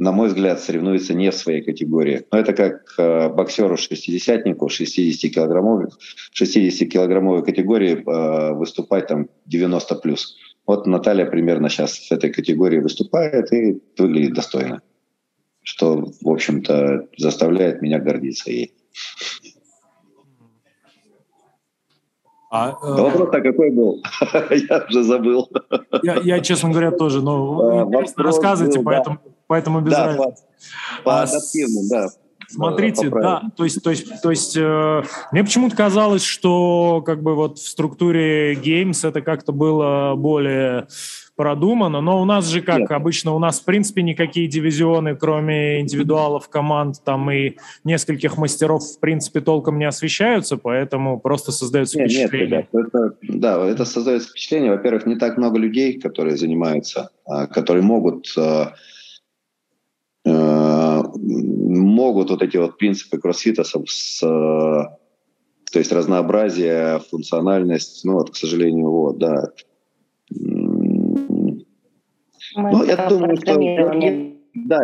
на 0.00 0.12
мой 0.12 0.28
взгляд, 0.28 0.60
соревнуется 0.60 1.12
не 1.12 1.30
в 1.30 1.34
своей 1.34 1.60
категории. 1.60 2.26
Но 2.32 2.38
это 2.38 2.54
как 2.54 2.94
э, 2.96 3.28
боксеру-шестидесятнику, 3.28 4.66
60-килограммовой 4.68 5.90
60 6.32 7.44
категории 7.44 8.02
э, 8.02 8.54
выступать 8.54 9.08
там 9.08 9.28
90 9.44 9.94
плюс. 9.96 10.38
Вот 10.66 10.86
Наталья 10.86 11.26
примерно 11.26 11.68
сейчас 11.68 11.98
в 11.98 12.12
этой 12.12 12.30
категории 12.30 12.78
выступает 12.78 13.52
и 13.52 13.82
выглядит 13.98 14.32
достойно. 14.32 14.80
Что, 15.62 16.06
в 16.22 16.28
общем-то, 16.28 17.08
заставляет 17.18 17.82
меня 17.82 17.98
гордиться 17.98 18.50
ей. 18.50 18.72
А, 22.50 22.70
э... 22.70 23.02
Вопрос-то 23.02 23.42
какой 23.42 23.70
был? 23.70 24.02
я 24.50 24.86
уже 24.88 25.02
забыл. 25.02 25.50
я, 26.02 26.14
я, 26.14 26.40
честно 26.40 26.70
говоря, 26.70 26.90
тоже. 26.90 27.20
Но 27.20 27.84
а, 27.92 28.04
рассказывайте, 28.16 28.78
был, 28.78 28.86
поэтому... 28.86 29.18
Да 29.22 29.30
поэтому 29.50 29.80
без 29.80 29.90
да, 29.90 30.06
разницы. 30.06 30.44
По, 30.98 31.02
по 31.02 31.20
а, 31.20 31.22
адаптивным, 31.24 31.88
да. 31.88 32.08
Смотрите, 32.48 33.10
да, 33.10 33.42
то 33.56 33.64
есть, 33.64 33.82
то 33.82 33.90
есть, 33.90 34.22
то 34.22 34.30
есть 34.30 34.56
э, 34.56 35.02
мне 35.32 35.42
почему-то 35.42 35.74
казалось, 35.76 36.22
что 36.22 37.02
как 37.04 37.22
бы 37.22 37.34
вот 37.34 37.58
в 37.58 37.68
структуре 37.68 38.54
Games 38.54 39.06
это 39.06 39.22
как-то 39.22 39.50
было 39.50 40.14
более 40.16 40.86
продумано, 41.34 42.00
но 42.00 42.22
у 42.22 42.24
нас 42.24 42.46
же 42.46 42.60
как 42.60 42.80
Нет. 42.80 42.92
обычно, 42.92 43.32
у 43.32 43.40
нас 43.40 43.58
в 43.60 43.64
принципе 43.64 44.02
никакие 44.02 44.46
дивизионы, 44.46 45.16
кроме 45.16 45.80
индивидуалов 45.80 46.48
команд 46.48 47.02
там 47.04 47.28
и 47.30 47.56
нескольких 47.82 48.36
мастеров 48.36 48.84
в 48.84 49.00
принципе 49.00 49.40
толком 49.40 49.78
не 49.80 49.84
освещаются, 49.84 50.58
поэтому 50.58 51.18
просто 51.18 51.50
создается 51.50 51.98
нет, 51.98 52.10
впечатление. 52.10 52.68
Нет, 52.72 52.86
это, 52.86 53.14
да, 53.22 53.66
это 53.66 53.84
создается 53.84 54.28
впечатление. 54.28 54.70
Во-первых, 54.70 55.06
не 55.06 55.16
так 55.16 55.38
много 55.38 55.58
людей, 55.58 55.98
которые 55.98 56.36
занимаются, 56.36 57.10
а, 57.26 57.48
которые 57.48 57.82
могут 57.82 58.32
а, 58.36 58.74
могут 60.24 62.30
вот 62.30 62.42
эти 62.42 62.58
вот 62.58 62.78
принципы 62.78 63.18
кроссфита 63.18 63.64
с, 63.64 63.74
с 63.86 64.20
то 64.20 65.78
есть 65.78 65.92
разнообразие, 65.92 67.00
функциональность, 67.10 68.04
ну 68.04 68.14
вот, 68.14 68.30
к 68.30 68.36
сожалению, 68.36 68.90
вот, 68.90 69.18
да. 69.18 69.50
Мы 70.30 71.64
ну, 72.56 72.84
я 72.84 73.08
думаю, 73.08 73.36
что... 73.36 73.56
Да, 74.54 74.80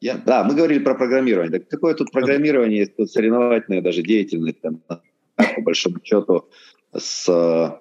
я, 0.00 0.18
да, 0.18 0.44
мы 0.44 0.54
говорили 0.54 0.80
про 0.80 0.94
программирование. 0.94 1.58
Да 1.58 1.64
какое 1.68 1.94
тут 1.94 2.12
программирование, 2.12 2.86
тут 2.86 3.10
соревновательная 3.10 3.80
даже 3.80 4.02
деятельность, 4.02 4.60
там, 4.60 4.82
по 4.86 5.00
большому 5.62 5.96
счету, 6.04 6.44
с... 6.94 7.80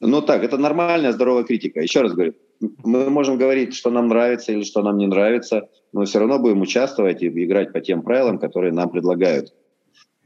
Ну 0.00 0.22
так, 0.22 0.44
это 0.44 0.58
нормальная, 0.58 1.12
здоровая 1.12 1.44
критика. 1.44 1.80
Еще 1.80 2.00
раз 2.00 2.12
говорю, 2.12 2.34
мы 2.60 3.10
можем 3.10 3.38
говорить, 3.38 3.74
что 3.74 3.90
нам 3.90 4.08
нравится 4.08 4.52
или 4.52 4.62
что 4.64 4.82
нам 4.82 4.98
не 4.98 5.06
нравится, 5.06 5.68
но 5.92 6.04
все 6.04 6.18
равно 6.18 6.38
будем 6.38 6.60
участвовать 6.60 7.22
и 7.22 7.28
играть 7.28 7.72
по 7.72 7.80
тем 7.80 8.02
правилам, 8.02 8.38
которые 8.38 8.72
нам 8.72 8.90
предлагают. 8.90 9.52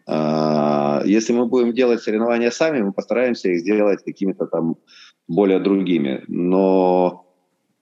А, 0.07 1.03
если 1.05 1.33
мы 1.33 1.47
будем 1.47 1.73
делать 1.73 2.03
соревнования 2.03 2.51
сами, 2.51 2.81
мы 2.81 2.93
постараемся 2.93 3.51
их 3.51 3.61
сделать 3.61 4.03
какими-то 4.05 4.47
там 4.47 4.77
более 5.29 5.61
другими. 5.61 6.25
Но 6.27 7.27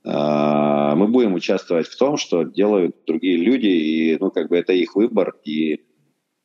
а, 0.05 0.95
мы 0.97 1.09
будем 1.09 1.35
участвовать 1.35 1.87
в 1.87 1.97
том, 1.97 2.17
что 2.17 2.43
делают 2.43 2.97
другие 3.07 3.37
люди, 3.37 3.67
и 3.67 4.19
ну, 4.19 4.31
как 4.31 4.49
бы 4.49 4.57
это 4.57 4.73
их 4.73 4.95
выбор 4.97 5.37
и 5.45 5.81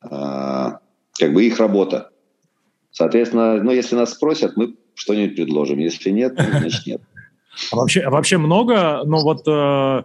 а, 0.00 0.78
как 1.18 1.32
бы 1.32 1.44
их 1.44 1.58
работа. 1.58 2.10
Соответственно, 2.90 3.62
ну, 3.62 3.72
если 3.72 3.96
нас 3.96 4.12
спросят, 4.12 4.56
мы 4.56 4.76
что-нибудь 4.94 5.36
предложим. 5.36 5.78
Если 5.78 6.10
нет, 6.10 6.34
значит 6.38 6.86
нет. 6.86 7.02
А 7.72 7.76
вообще, 7.76 8.00
а 8.00 8.10
вообще 8.10 8.38
много, 8.38 9.02
ну 9.04 9.22
вот 9.22 9.46
э, 9.46 10.02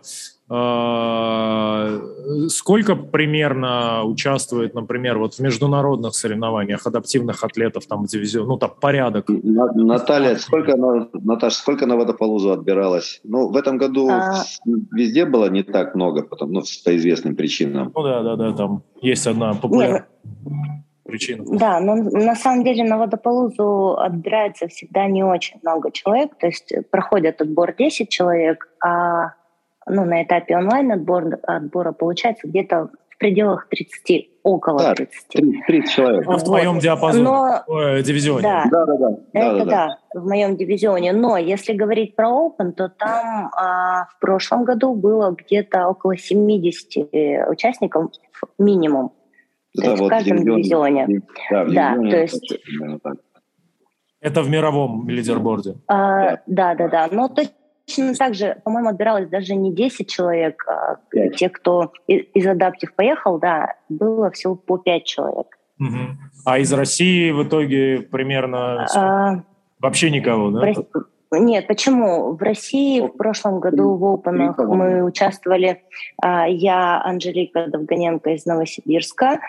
А, 0.53 2.01
сколько 2.49 2.97
примерно 2.97 4.03
участвует, 4.03 4.73
например, 4.73 5.17
вот 5.17 5.35
в 5.35 5.39
международных 5.39 6.13
соревнованиях 6.13 6.85
адаптивных 6.85 7.45
атлетов 7.45 7.85
там 7.85 8.03
в 8.03 8.07
дивизион, 8.07 8.47
ну 8.47 8.57
там 8.57 8.71
порядок? 8.81 9.29
Наталья, 9.29 10.35
сколько 10.35 10.75
на, 10.75 11.07
Наташа, 11.13 11.55
сколько 11.55 11.85
на 11.85 11.95
водополузу 11.95 12.51
отбиралась? 12.51 13.21
Ну, 13.23 13.47
в 13.47 13.55
этом 13.55 13.77
году 13.77 14.09
а... 14.09 14.43
везде 14.91 15.25
было 15.25 15.49
не 15.49 15.63
так 15.63 15.95
много, 15.95 16.23
потому, 16.23 16.51
ну, 16.51 16.61
по 16.83 16.97
известным 16.97 17.37
причинам. 17.37 17.93
Ну 17.95 18.03
да, 18.03 18.21
да, 18.21 18.35
да, 18.35 18.51
там 18.51 18.83
есть 19.01 19.27
одна 19.27 19.53
популярная 19.53 20.05
причина. 21.11 21.43
Да, 21.47 21.79
но 21.79 21.95
на 21.95 22.35
самом 22.35 22.63
деле 22.63 22.83
на 22.83 22.97
водополузу 22.97 23.97
отбирается 23.97 24.67
всегда 24.67 25.07
не 25.07 25.23
очень 25.23 25.59
много 25.61 25.91
человек, 25.91 26.35
то 26.39 26.47
есть 26.47 26.73
проходят 26.89 27.41
отбор 27.41 27.75
10 27.75 28.09
человек, 28.09 28.69
а 28.83 29.33
ну, 29.87 30.05
на 30.05 30.23
этапе 30.23 30.57
онлайн 30.57 30.91
отбор, 30.91 31.39
отбора 31.43 31.91
получается 31.91 32.47
где-то 32.47 32.89
в 33.09 33.17
пределах 33.17 33.67
30, 33.69 34.29
около 34.43 34.79
да, 34.79 34.95
30. 34.95 35.27
30, 35.27 35.65
30 35.67 35.91
человек. 35.91 36.25
Вот. 36.25 36.41
В 36.41 36.45
твоем 36.45 36.79
диапазоне, 36.79 37.23
Но, 37.23 37.63
э, 37.67 38.01
дивизионе. 38.01 38.41
Да, 38.41 38.65
да, 38.71 38.85
да. 38.85 38.97
да, 38.97 39.15
это 39.33 39.57
да, 39.57 39.65
да, 39.65 39.97
да, 40.13 40.19
в 40.21 40.27
моем 40.27 40.55
дивизионе. 40.55 41.13
Но 41.13 41.37
если 41.37 41.73
говорить 41.73 42.15
про 42.15 42.29
Open, 42.29 42.71
то 42.71 42.89
там 42.89 43.51
а, 43.55 44.05
в 44.05 44.19
прошлом 44.19 44.63
году 44.63 44.95
было 44.95 45.35
где-то 45.37 45.87
около 45.87 46.17
70 46.17 47.49
участников 47.49 48.11
минимум. 48.57 49.11
То 49.75 49.91
есть 49.91 50.03
в 50.03 50.07
каждом 50.07 50.37
дивизионе. 50.43 51.05
дивизионе. 51.07 51.21
Да, 51.49 51.63
в 51.63 51.71
да 51.71 51.95
то 51.95 52.17
есть... 52.17 52.53
Это 54.19 54.43
в 54.43 54.49
мировом 54.49 55.09
лидерборде. 55.09 55.75
А, 55.87 56.37
да, 56.45 56.75
да, 56.75 56.87
да. 56.87 57.09
Но 57.11 57.27
то 57.27 57.43
точно 57.85 58.13
так 58.13 58.35
же, 58.35 58.57
по-моему, 58.63 58.89
отбиралось 58.89 59.27
даже 59.29 59.55
не 59.55 59.73
10 59.73 60.09
человек. 60.09 60.63
А 60.67 60.97
те, 61.35 61.49
кто 61.49 61.91
из 62.07 62.45
адаптив 62.45 62.93
поехал, 62.93 63.39
да, 63.39 63.75
было 63.89 64.29
всего 64.31 64.55
по 64.55 64.77
5 64.77 65.03
человек. 65.05 65.47
Угу. 65.79 65.97
А 66.45 66.59
из 66.59 66.71
России 66.73 67.31
в 67.31 67.43
итоге 67.43 68.01
примерно 68.01 68.85
а, 68.95 69.43
вообще 69.79 70.11
никого, 70.11 70.51
да? 70.51 70.73
Нет, 71.33 71.67
почему? 71.67 72.33
В 72.33 72.41
России 72.41 72.99
в 72.99 73.17
прошлом 73.17 73.59
году 73.59 73.95
в 73.95 74.05
Опенах 74.05 74.57
мы 74.57 75.01
участвовали, 75.03 75.81
а, 76.21 76.45
я, 76.47 77.01
Анжелика 77.03 77.67
Довгоненко 77.67 78.31
из 78.31 78.45
Новосибирска, 78.45 79.39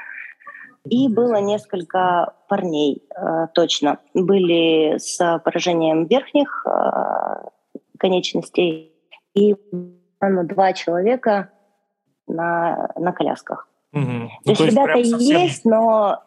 и 0.84 1.08
было 1.08 1.40
несколько 1.40 2.34
парней, 2.48 3.02
а, 3.14 3.46
точно. 3.48 3.98
Были 4.14 4.98
с 4.98 5.40
поражением 5.44 6.06
верхних 6.06 6.66
конечностей, 7.98 8.92
и 9.34 9.54
ну, 10.20 10.44
два 10.44 10.72
человека 10.72 11.50
на, 12.26 12.90
на 12.96 13.12
колясках. 13.12 13.68
Угу. 13.92 14.02
То, 14.02 14.10
ну, 14.10 14.50
есть 14.50 14.58
то 14.58 14.64
есть 14.64 14.76
ребята 14.76 15.04
совсем... 15.04 15.18
есть, 15.18 15.64
но, 15.64 16.22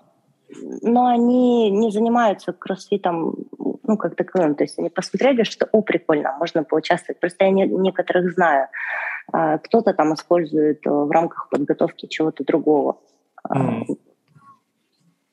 но 0.82 1.08
они 1.08 1.70
не 1.72 1.92
занимаются 1.92 2.54
кроссфитом, 2.54 3.36
ну, 3.84 3.98
как 3.98 4.16
таковым. 4.16 4.56
То 4.56 4.64
есть 4.64 4.78
они 4.80 4.90
посмотрели, 4.90 5.44
что, 5.44 5.68
о, 5.72 5.82
прикольно, 5.82 6.36
можно 6.40 6.64
поучаствовать. 6.64 7.20
Просто 7.20 7.46
я 7.46 7.52
не, 7.52 7.66
некоторых 7.66 8.34
знаю. 8.34 8.68
А, 9.32 9.58
кто-то 9.58 9.94
там 9.94 10.14
использует 10.14 10.82
в 10.86 11.12
рамках 11.12 11.50
подготовки 11.50 12.08
чего-то 12.08 12.44
другого. 12.44 12.98
Mm. 13.50 13.98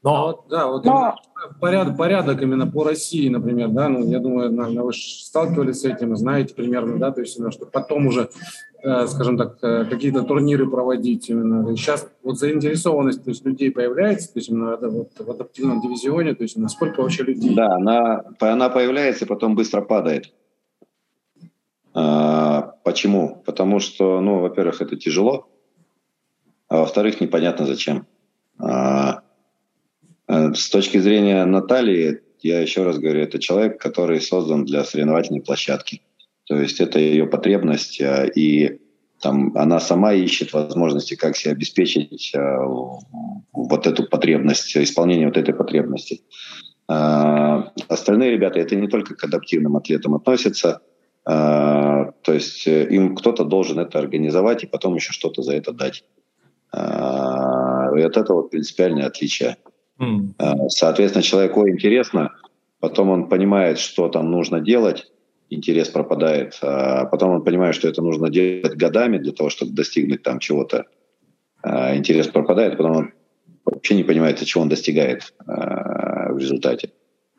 Но, 0.02 0.14
а 0.14 0.26
вот, 0.26 0.44
да, 0.48 0.66
вот 0.66 0.84
но... 0.84 1.14
порядок, 1.60 1.96
порядок 1.96 2.42
именно 2.42 2.66
по 2.66 2.82
России, 2.82 3.28
например, 3.28 3.68
да, 3.68 3.88
ну, 3.88 4.04
я 4.10 4.18
думаю, 4.18 4.52
наверное, 4.52 4.82
вы 4.82 4.92
сталкивались 4.92 5.80
с 5.80 5.84
этим, 5.84 6.16
знаете 6.16 6.54
примерно, 6.54 6.98
да, 6.98 7.12
то 7.12 7.20
есть, 7.20 7.38
именно, 7.38 7.52
что 7.52 7.66
потом 7.66 8.08
уже, 8.08 8.28
э, 8.82 9.06
скажем 9.06 9.38
так, 9.38 9.58
э, 9.62 9.84
какие-то 9.84 10.22
турниры 10.22 10.68
проводить 10.68 11.30
именно. 11.30 11.76
Сейчас 11.76 12.10
вот 12.24 12.36
заинтересованность 12.36 13.22
то 13.22 13.30
есть, 13.30 13.44
людей 13.44 13.70
появляется, 13.70 14.32
то 14.32 14.40
есть, 14.40 14.48
именно 14.48 14.76
вот, 14.76 15.10
в 15.16 15.30
адаптивном 15.30 15.80
дивизионе, 15.80 16.34
то 16.34 16.42
есть, 16.42 16.56
насколько 16.56 17.00
вообще 17.00 17.22
людей? 17.22 17.54
Да, 17.54 17.76
она, 17.76 18.24
она 18.40 18.70
появляется 18.70 19.24
и 19.24 19.28
потом 19.28 19.54
быстро 19.54 19.82
падает. 19.82 20.32
А, 21.94 22.74
почему? 22.82 23.42
Потому 23.46 23.78
что, 23.78 24.20
ну, 24.20 24.40
во-первых, 24.40 24.82
это 24.82 24.96
тяжело, 24.96 25.48
а 26.68 26.78
во-вторых, 26.78 27.20
непонятно 27.20 27.66
зачем. 27.66 28.06
А, 28.58 29.11
с 30.32 30.70
точки 30.70 30.98
зрения 30.98 31.44
Натальи, 31.44 32.22
я 32.40 32.60
еще 32.60 32.84
раз 32.84 32.98
говорю, 32.98 33.20
это 33.20 33.38
человек, 33.38 33.80
который 33.80 34.20
создан 34.20 34.64
для 34.64 34.84
соревновательной 34.84 35.42
площадки. 35.42 36.02
То 36.46 36.56
есть 36.56 36.80
это 36.80 36.98
ее 36.98 37.26
потребность, 37.26 38.00
э, 38.00 38.30
и 38.34 38.80
там 39.20 39.56
она 39.56 39.78
сама 39.78 40.14
ищет 40.14 40.52
возможности, 40.52 41.14
как 41.14 41.36
себе 41.36 41.52
обеспечить 41.52 42.32
э, 42.34 42.56
вот 43.52 43.86
эту 43.86 44.08
потребность, 44.08 44.76
исполнение 44.76 45.26
вот 45.26 45.36
этой 45.36 45.54
потребности. 45.54 46.22
Остальные 46.88 48.32
ребята, 48.32 48.58
это 48.58 48.74
не 48.74 48.88
только 48.88 49.14
к 49.14 49.24
адаптивным 49.24 49.76
атлетам 49.76 50.14
относятся, 50.14 50.80
то 51.24 52.12
есть 52.26 52.66
им 52.66 53.14
кто-то 53.14 53.44
должен 53.44 53.78
это 53.78 54.00
организовать 54.00 54.64
и 54.64 54.66
потом 54.66 54.96
еще 54.96 55.12
что-то 55.12 55.42
за 55.42 55.54
это 55.54 55.72
дать. 55.72 56.04
И 56.74 56.76
от 56.76 58.16
этого 58.16 58.42
принципиальное 58.42 59.06
отличие. 59.06 59.56
Mm. 60.02 60.68
Соответственно, 60.68 61.22
человеку 61.22 61.68
интересно, 61.68 62.32
потом 62.80 63.10
он 63.10 63.28
понимает, 63.28 63.78
что 63.78 64.08
там 64.08 64.30
нужно 64.30 64.60
делать, 64.60 65.12
интерес 65.48 65.88
пропадает, 65.88 66.58
а 66.62 67.04
потом 67.06 67.30
он 67.30 67.44
понимает, 67.44 67.74
что 67.74 67.88
это 67.88 68.02
нужно 68.02 68.28
делать 68.30 68.74
годами 68.74 69.18
для 69.18 69.32
того, 69.32 69.48
чтобы 69.50 69.72
достигнуть 69.72 70.22
там 70.22 70.40
чего-то. 70.40 70.86
А 71.62 71.94
интерес 71.96 72.26
пропадает, 72.26 72.76
потом 72.76 72.96
он 72.96 73.12
вообще 73.64 73.94
не 73.94 74.02
понимает, 74.02 74.44
чего 74.44 74.62
он 74.62 74.68
достигает 74.68 75.32
в 75.46 76.36
результате. 76.36 76.90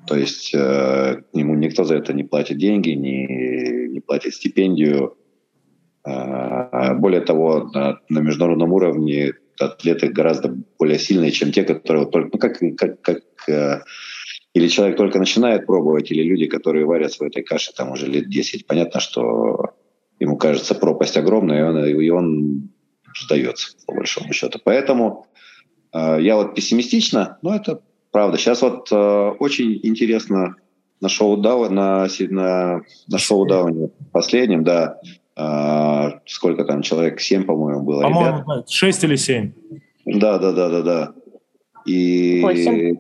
То 0.08 0.16
есть 0.16 0.54
э, 0.54 1.24
ему 1.34 1.56
никто 1.56 1.84
за 1.86 1.96
это 1.96 2.14
не 2.14 2.24
платит 2.24 2.58
деньги, 2.58 2.90
не, 2.90 3.88
не 3.88 4.00
платит 4.00 4.34
стипендию. 4.34 5.18
Более 6.06 7.22
того, 7.22 7.70
на, 7.74 8.00
на 8.10 8.20
международном 8.20 8.74
уровне 8.74 9.34
атлеты 9.60 10.10
гораздо 10.10 10.56
более 10.80 11.00
сильные, 11.00 11.32
чем 11.32 11.52
те, 11.52 11.64
которые 11.64 12.06
только, 12.08 12.30
ну, 12.34 12.40
как, 12.40 12.60
как, 12.78 13.02
как 13.02 13.22
э, 13.48 13.82
или 14.54 14.68
человек 14.68 14.98
только 14.98 15.20
начинает 15.20 15.66
пробовать, 15.66 16.12
или 16.12 16.24
люди, 16.24 16.46
которые 16.46 16.86
варят 16.86 17.14
в 17.14 17.22
этой 17.22 17.44
каше 17.44 17.74
там 17.74 17.92
уже 17.92 18.08
лет 18.08 18.30
10. 18.30 18.68
Понятно, 18.68 19.00
что 19.00 19.74
ему 20.20 20.38
кажется 20.38 20.76
пропасть 20.76 21.18
огромная, 21.18 21.60
и 21.60 21.64
он, 21.64 22.02
и 22.02 22.10
он 22.10 22.70
сдается, 23.24 23.76
по 23.86 23.94
большому 23.94 24.34
счету. 24.34 24.60
Поэтому 24.64 25.28
э, 25.92 26.18
я 26.22 26.36
вот 26.36 26.56
пессимистично, 26.56 27.38
но 27.42 27.56
это 27.56 27.82
правда. 28.12 28.38
Сейчас 28.38 28.62
вот 28.62 28.92
э, 28.92 28.96
очень 29.40 29.80
интересно 29.84 30.56
на 31.02 31.10
шоу 31.10 31.38
Дау, 31.38 31.70
на, 31.70 32.08
на, 32.30 32.82
на 33.08 33.18
шоу 33.18 33.46
Дауне 33.46 33.90
последнем, 34.12 34.64
да, 34.64 35.00
а, 35.36 36.20
сколько 36.26 36.64
там 36.66 36.82
человек, 36.82 37.20
семь, 37.20 37.44
по-моему, 37.44 37.84
было. 37.84 38.04
По-моему, 38.04 38.44
шесть 38.68 39.04
или 39.04 39.16
семь. 39.16 39.52
Да, 40.06 40.38
да, 40.38 40.52
да, 40.52 40.70
да, 40.70 40.82
да. 40.82 41.14
И... 41.86 42.42
Восемь. 42.42 42.98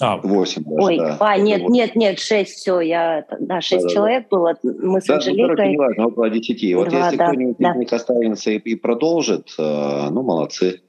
А, 0.00 0.16
восемь 0.16 0.64
даже, 0.64 0.82
Ой, 0.82 0.98
да. 0.98 1.16
а, 1.20 1.38
нет, 1.38 1.68
нет, 1.68 1.94
нет, 1.94 2.18
шесть, 2.18 2.54
все, 2.54 2.80
я, 2.80 3.24
да, 3.38 3.60
шесть 3.60 3.86
да, 3.86 3.94
человек 3.94 4.26
да. 4.28 4.36
было, 4.36 4.54
мы 4.62 5.00
с 5.00 5.04
да, 5.04 5.14
Анжеликой. 5.14 5.66
Ну, 5.66 5.70
не 5.70 5.76
важно, 5.76 6.06
около 6.08 6.30
десяти. 6.30 6.74
Вот 6.74 6.88
Два, 6.88 7.04
если 7.04 7.16
да, 7.16 7.28
кто-нибудь 7.28 7.56
да. 7.60 7.70
из 7.70 7.76
них 7.76 7.92
останется 7.92 8.50
и, 8.50 8.58
и 8.58 8.74
продолжит, 8.74 9.54
э, 9.56 10.08
ну, 10.10 10.22
молодцы. 10.22 10.82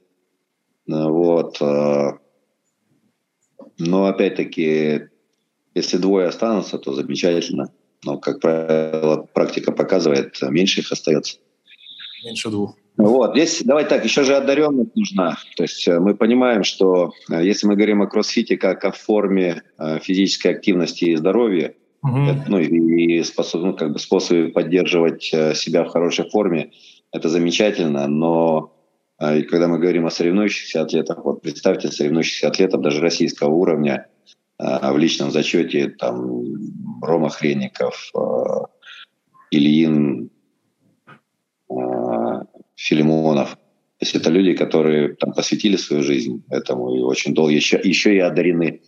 Э, 0.90 1.08
вот. 1.08 1.62
Э, 1.62 2.14
но, 3.78 4.06
опять-таки, 4.08 5.02
если 5.76 5.98
двое 5.98 6.28
останутся, 6.28 6.80
то 6.80 6.94
замечательно. 6.94 7.72
Но, 8.04 8.18
как 8.18 8.40
правило, 8.40 9.28
практика 9.34 9.72
показывает, 9.72 10.38
меньше 10.42 10.82
их 10.82 10.92
остается. 10.92 11.38
Меньше 12.24 12.50
двух. 12.50 12.76
Вот, 12.98 13.34
здесь, 13.34 13.62
давай 13.64 13.86
так, 13.86 14.06
еще 14.06 14.24
же 14.24 14.36
одаренность 14.36 14.96
нужна. 14.96 15.38
То 15.58 15.64
есть 15.64 15.86
э, 15.88 16.00
мы 16.00 16.16
понимаем, 16.16 16.64
что 16.64 17.12
э, 17.30 17.46
если 17.46 17.68
мы 17.68 17.76
говорим 17.76 18.02
о 18.02 18.08
кроссфите 18.08 18.58
как 18.58 18.86
о 18.86 18.92
форме 18.92 19.64
э, 19.78 20.00
физической 20.00 20.48
активности 20.54 21.06
и 21.06 21.16
здоровья, 21.16 21.76
угу. 22.02 22.44
ну 22.48 22.60
и 22.60 23.22
способ, 23.24 23.62
ну, 23.62 23.74
как 23.74 23.92
бы 23.92 24.00
способы 24.00 24.50
поддерживать 24.50 25.24
себя 25.24 25.84
в 25.84 25.90
хорошей 25.90 26.30
форме, 26.30 26.72
это 27.12 27.28
замечательно, 27.28 28.08
но 28.08 28.72
когда 29.18 29.70
мы 29.70 29.80
говорим 29.80 30.06
о 30.06 30.12
соревнующихся 30.12 30.82
атлетах, 30.82 31.24
вот 31.24 31.42
представьте 31.42 31.90
соревнующихся 31.90 32.50
атлетов 32.50 32.82
даже 32.82 33.00
российского 33.00 33.50
уровня, 33.50 34.08
в 34.58 34.98
личном 34.98 35.32
зачете 35.32 35.90
там 35.90 37.02
Рома 37.02 37.30
Хренников, 37.30 38.12
а, 38.16 38.68
Ильин, 39.52 40.30
а, 41.70 42.46
Филимонов. 42.76 43.52
То 43.52 44.06
есть 44.06 44.16
это 44.16 44.30
люди, 44.30 44.54
которые 44.54 45.16
там 45.16 45.34
посвятили 45.34 45.78
свою 45.78 46.04
жизнь 46.04 46.44
этому 46.50 46.96
и 46.96 47.00
очень 47.02 47.34
долго 47.34 47.54
еще, 47.54 47.80
еще 47.82 48.16
и 48.16 48.20
одарены 48.20 48.82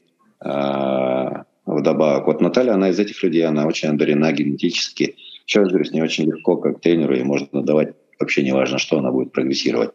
вдобавок. 1.66 2.28
Вот 2.28 2.42
Наталья, 2.42 2.74
она 2.74 2.90
из 2.90 3.00
этих 3.00 3.24
людей, 3.24 3.46
она 3.46 3.66
очень 3.66 3.90
одарена 3.90 4.32
генетически. 4.32 5.16
Еще 5.48 5.62
раз 5.62 5.70
говорю, 5.70 5.86
с 5.86 5.92
ней 5.92 6.02
очень 6.02 6.26
легко 6.26 6.58
как 6.58 6.82
тренеру, 6.82 7.16
ей 7.16 7.24
можно 7.24 7.64
давать 7.64 7.96
вообще 8.20 8.44
не 8.44 8.52
важно, 8.52 8.78
что 8.78 9.00
она 9.00 9.12
будет 9.12 9.32
прогрессировать. 9.32 9.92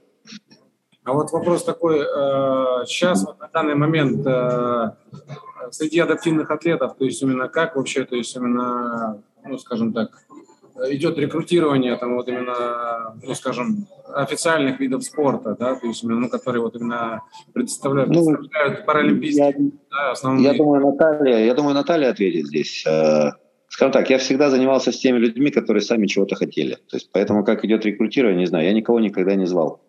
А 1.04 1.12
вот 1.12 1.30
вопрос 1.30 1.64
такой, 1.64 1.98
сейчас 2.86 3.24
вот 3.24 3.38
на 3.38 3.48
данный 3.48 3.74
момент 3.74 4.26
среди 5.70 6.00
адаптивных 6.00 6.50
атлетов, 6.50 6.96
то 6.96 7.04
есть 7.04 7.22
именно 7.22 7.48
как 7.48 7.76
вообще, 7.76 8.04
то 8.04 8.16
есть 8.16 8.34
именно, 8.36 9.22
ну, 9.44 9.58
скажем 9.58 9.92
так, 9.92 10.10
идет 10.90 11.18
рекрутирование 11.18 11.96
там 11.96 12.16
вот 12.16 12.28
именно, 12.28 13.14
ну, 13.22 13.34
скажем, 13.34 13.86
официальных 14.14 14.80
видов 14.80 15.04
спорта, 15.04 15.56
да, 15.58 15.74
то 15.74 15.86
есть 15.86 16.02
именно, 16.02 16.20
ну, 16.20 16.28
которые 16.28 16.62
вот 16.62 16.74
именно 16.76 17.22
представляют, 17.52 18.10
ну, 18.10 18.24
представляют 18.24 18.86
паралимпийские, 18.86 19.46
я, 19.46 19.70
да, 19.90 20.10
основные. 20.12 20.44
Я 20.44 20.54
думаю, 20.54 20.86
Наталья, 20.86 21.38
я 21.38 21.54
думаю, 21.54 21.74
Наталья 21.74 22.10
ответит 22.10 22.46
здесь. 22.46 22.84
Э, 22.86 23.32
скажем 23.68 23.92
так, 23.92 24.10
я 24.10 24.18
всегда 24.18 24.50
занимался 24.50 24.92
с 24.92 24.98
теми 24.98 25.18
людьми, 25.18 25.50
которые 25.50 25.82
сами 25.82 26.06
чего-то 26.06 26.36
хотели. 26.36 26.74
То 26.74 26.96
есть, 26.96 27.10
поэтому 27.12 27.44
как 27.44 27.64
идет 27.64 27.84
рекрутирование, 27.84 28.40
не 28.40 28.46
знаю, 28.46 28.66
я 28.66 28.72
никого 28.72 29.00
никогда 29.00 29.34
не 29.34 29.46
звал. 29.46 29.82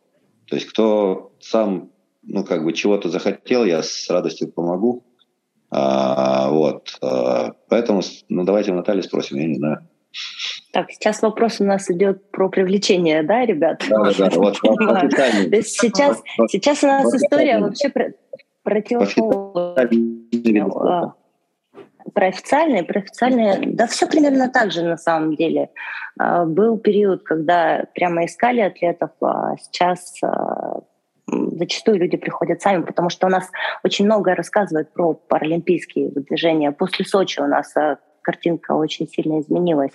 То 0.48 0.56
есть, 0.56 0.68
кто 0.70 1.34
сам, 1.40 1.92
ну, 2.24 2.44
как 2.44 2.64
бы 2.64 2.74
чего-то 2.74 3.10
захотел, 3.10 3.66
я 3.66 3.82
с 3.82 4.10
радостью 4.10 4.52
помогу. 4.52 5.04
А, 5.76 6.50
вот. 6.50 7.00
А, 7.02 7.54
поэтому, 7.68 8.02
ну, 8.30 8.44
давайте 8.44 8.72
у 8.72 8.76
Натальи 8.76 9.02
спросим, 9.02 9.40
я 9.40 9.48
не 9.48 9.56
знаю. 9.56 9.80
Так, 10.72 10.92
сейчас 10.92 11.24
вопрос 11.24 11.60
у 11.62 11.64
нас 11.64 11.90
идет 11.90 12.30
про 12.30 12.48
привлечение, 12.48 13.24
да, 13.24 13.44
ребят? 13.46 13.84
Да, 13.90 14.04
да, 14.04 14.30
да. 14.30 14.40
Вот, 14.40 14.60
То 14.62 15.56
есть 15.56 15.82
сейчас, 15.82 16.22
сейчас 16.50 16.84
у 16.84 16.88
нас 16.88 17.12
история 17.16 17.58
вообще 17.58 17.90
про, 17.90 18.14
противоположная. 18.62 19.90
Про 22.14 22.28
официальные, 22.28 22.84
про 22.84 23.00
официальные, 23.00 23.74
да 23.74 23.88
все 23.88 24.06
примерно 24.06 24.50
так 24.50 24.72
же 24.72 24.84
на 24.84 24.98
самом 24.98 25.36
деле. 25.36 25.72
А, 26.20 26.46
был 26.46 26.78
период, 26.78 27.24
когда 27.24 27.86
прямо 27.96 28.26
искали 28.26 28.60
атлетов, 28.60 29.10
а 29.22 29.56
сейчас 29.58 30.22
а, 30.22 30.82
зачастую 31.28 32.00
люди 32.00 32.18
приходят 32.18 32.62
сами, 32.62 32.84
потому 32.84 33.10
что 33.10 33.28
у 33.28 33.30
нас 33.30 33.50
очень 33.84 34.06
много 34.06 34.36
рассказывают 34.36 34.94
про 34.94 35.14
паралимпийские 35.14 36.10
движения. 36.10 36.72
После 36.72 37.06
Сочи 37.06 37.40
у 37.40 37.48
нас 37.48 37.74
картинка 38.22 38.74
очень 38.74 39.08
сильно 39.08 39.40
изменилась. 39.40 39.92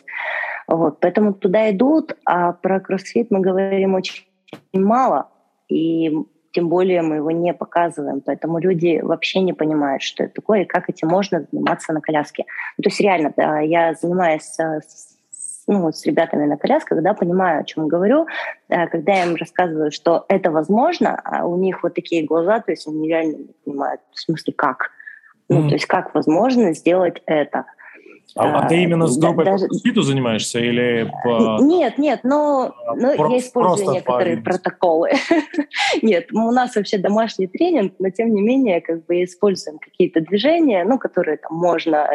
Вот, 0.67 1.01
поэтому 1.01 1.33
туда 1.33 1.71
идут, 1.71 2.17
а 2.25 2.53
про 2.53 2.81
кроссфит 2.81 3.31
мы 3.31 3.41
говорим 3.41 3.95
очень 3.95 4.27
мало, 4.73 5.31
и 5.69 6.13
тем 6.53 6.69
более 6.69 7.03
мы 7.03 7.17
его 7.17 7.31
не 7.31 7.55
показываем, 7.55 8.21
поэтому 8.21 8.59
люди 8.59 9.01
вообще 9.03 9.41
не 9.41 9.53
понимают, 9.53 10.03
что 10.03 10.25
это 10.25 10.35
такое 10.35 10.63
и 10.63 10.67
как 10.67 10.91
этим 10.91 11.09
можно 11.09 11.47
заниматься 11.51 11.93
на 11.93 12.01
коляске. 12.01 12.45
Ну, 12.77 12.83
то 12.83 12.89
есть 12.89 13.01
реально, 13.01 13.33
да, 13.37 13.61
я 13.61 13.95
занимаюсь 13.95 14.59
э, 14.59 14.81
с, 14.81 15.08
ну, 15.69 15.93
с 15.93 16.05
ребятами 16.07 16.47
на 16.47 16.57
колясках, 16.57 17.03
да, 17.03 17.15
понимаю, 17.15 17.61
о 17.61 17.65
чем 17.65 17.87
говорю, 17.87 18.27
э, 18.69 18.87
когда 18.89 19.13
я 19.13 19.25
им 19.27 19.37
рассказываю, 19.37 19.93
что 19.93 20.25
это 20.29 20.51
возможно, 20.51 21.21
а 21.23 21.47
у 21.47 21.57
них 21.57 21.83
вот 21.83 21.95
такие 21.95 22.25
глаза, 22.25 22.61
то 22.61 22.73
есть 22.73 22.89
они 22.89 23.07
реально 23.07 23.37
не 23.37 23.55
понимают, 23.65 24.01
в 24.13 24.19
смысле, 24.19 24.55
как. 24.55 24.91
Ну, 25.49 25.61
mm-hmm. 25.61 25.69
то 25.69 25.75
есть 25.75 25.87
как 25.87 26.15
возможно 26.15 26.75
сделать 26.75 27.23
это. 27.27 27.67
А, 28.35 28.61
а 28.61 28.69
ты 28.69 28.83
именно 28.83 29.07
с 29.07 29.19
группой 29.19 29.45
даже... 29.45 29.65
по 29.65 29.69
кроссфиту 29.69 30.03
занимаешься 30.03 30.59
или 30.59 31.11
по... 31.25 31.59
Нет, 31.61 31.99
нет, 31.99 32.21
но, 32.23 32.75
но 32.97 33.17
про... 33.17 33.31
я 33.31 33.39
использую 33.39 33.95
некоторые 33.95 34.37
по... 34.37 34.45
протоколы. 34.45 35.11
нет, 36.03 36.29
у 36.33 36.51
нас 36.53 36.77
вообще 36.77 36.99
домашний 36.99 37.47
тренинг, 37.47 37.95
но 37.99 38.11
тем 38.11 38.33
не 38.35 38.43
менее 38.43 38.81
как 38.81 39.07
бы 39.07 39.25
используем 39.25 39.79
какие-то 39.79 40.21
движения, 40.21 40.85
ну, 40.85 40.99
которые 40.99 41.39
там 41.39 41.57
можно 41.57 42.07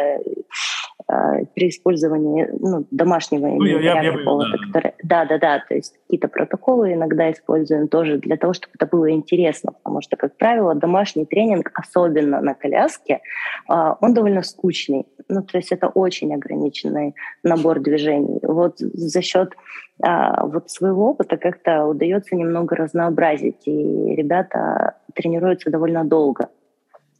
э, 1.14 1.44
при 1.54 1.68
использовании 1.68 2.48
ну, 2.60 2.86
домашнего 2.90 3.46
ну, 3.46 3.64
я, 3.64 3.80
я, 3.80 4.02
я, 4.02 4.12
да. 4.12 4.18
Которые... 4.66 4.94
да, 5.02 5.24
да, 5.24 5.38
да, 5.38 5.64
то 5.68 5.74
есть 5.74 5.94
какие-то 6.06 6.28
протоколы 6.28 6.92
иногда 6.92 7.30
используем 7.30 7.88
тоже 7.88 8.18
для 8.18 8.36
того, 8.36 8.52
чтобы 8.52 8.72
это 8.74 8.86
было 8.86 9.10
интересно, 9.10 9.72
потому 9.72 10.00
что, 10.02 10.16
как 10.16 10.36
правило, 10.36 10.74
домашний 10.74 11.26
тренинг, 11.26 11.70
особенно 11.74 12.40
на 12.40 12.54
коляске, 12.54 13.20
э, 13.68 13.94
он 14.00 14.14
довольно 14.14 14.42
скучный 14.42 15.06
ну, 15.28 15.42
то 15.42 15.58
есть 15.58 15.72
это 15.72 15.88
очень 15.88 16.34
ограниченный 16.34 17.14
набор 17.42 17.80
движений. 17.80 18.38
Вот 18.42 18.78
за 18.78 19.22
счет 19.22 19.54
а, 20.02 20.46
вот 20.46 20.70
своего 20.70 21.10
опыта 21.10 21.36
как-то 21.36 21.86
удается 21.86 22.34
немного 22.36 22.76
разнообразить, 22.76 23.66
и 23.66 24.14
ребята 24.14 24.96
тренируются 25.14 25.70
довольно 25.70 26.04
долго. 26.04 26.48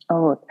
Вот. 0.09 0.45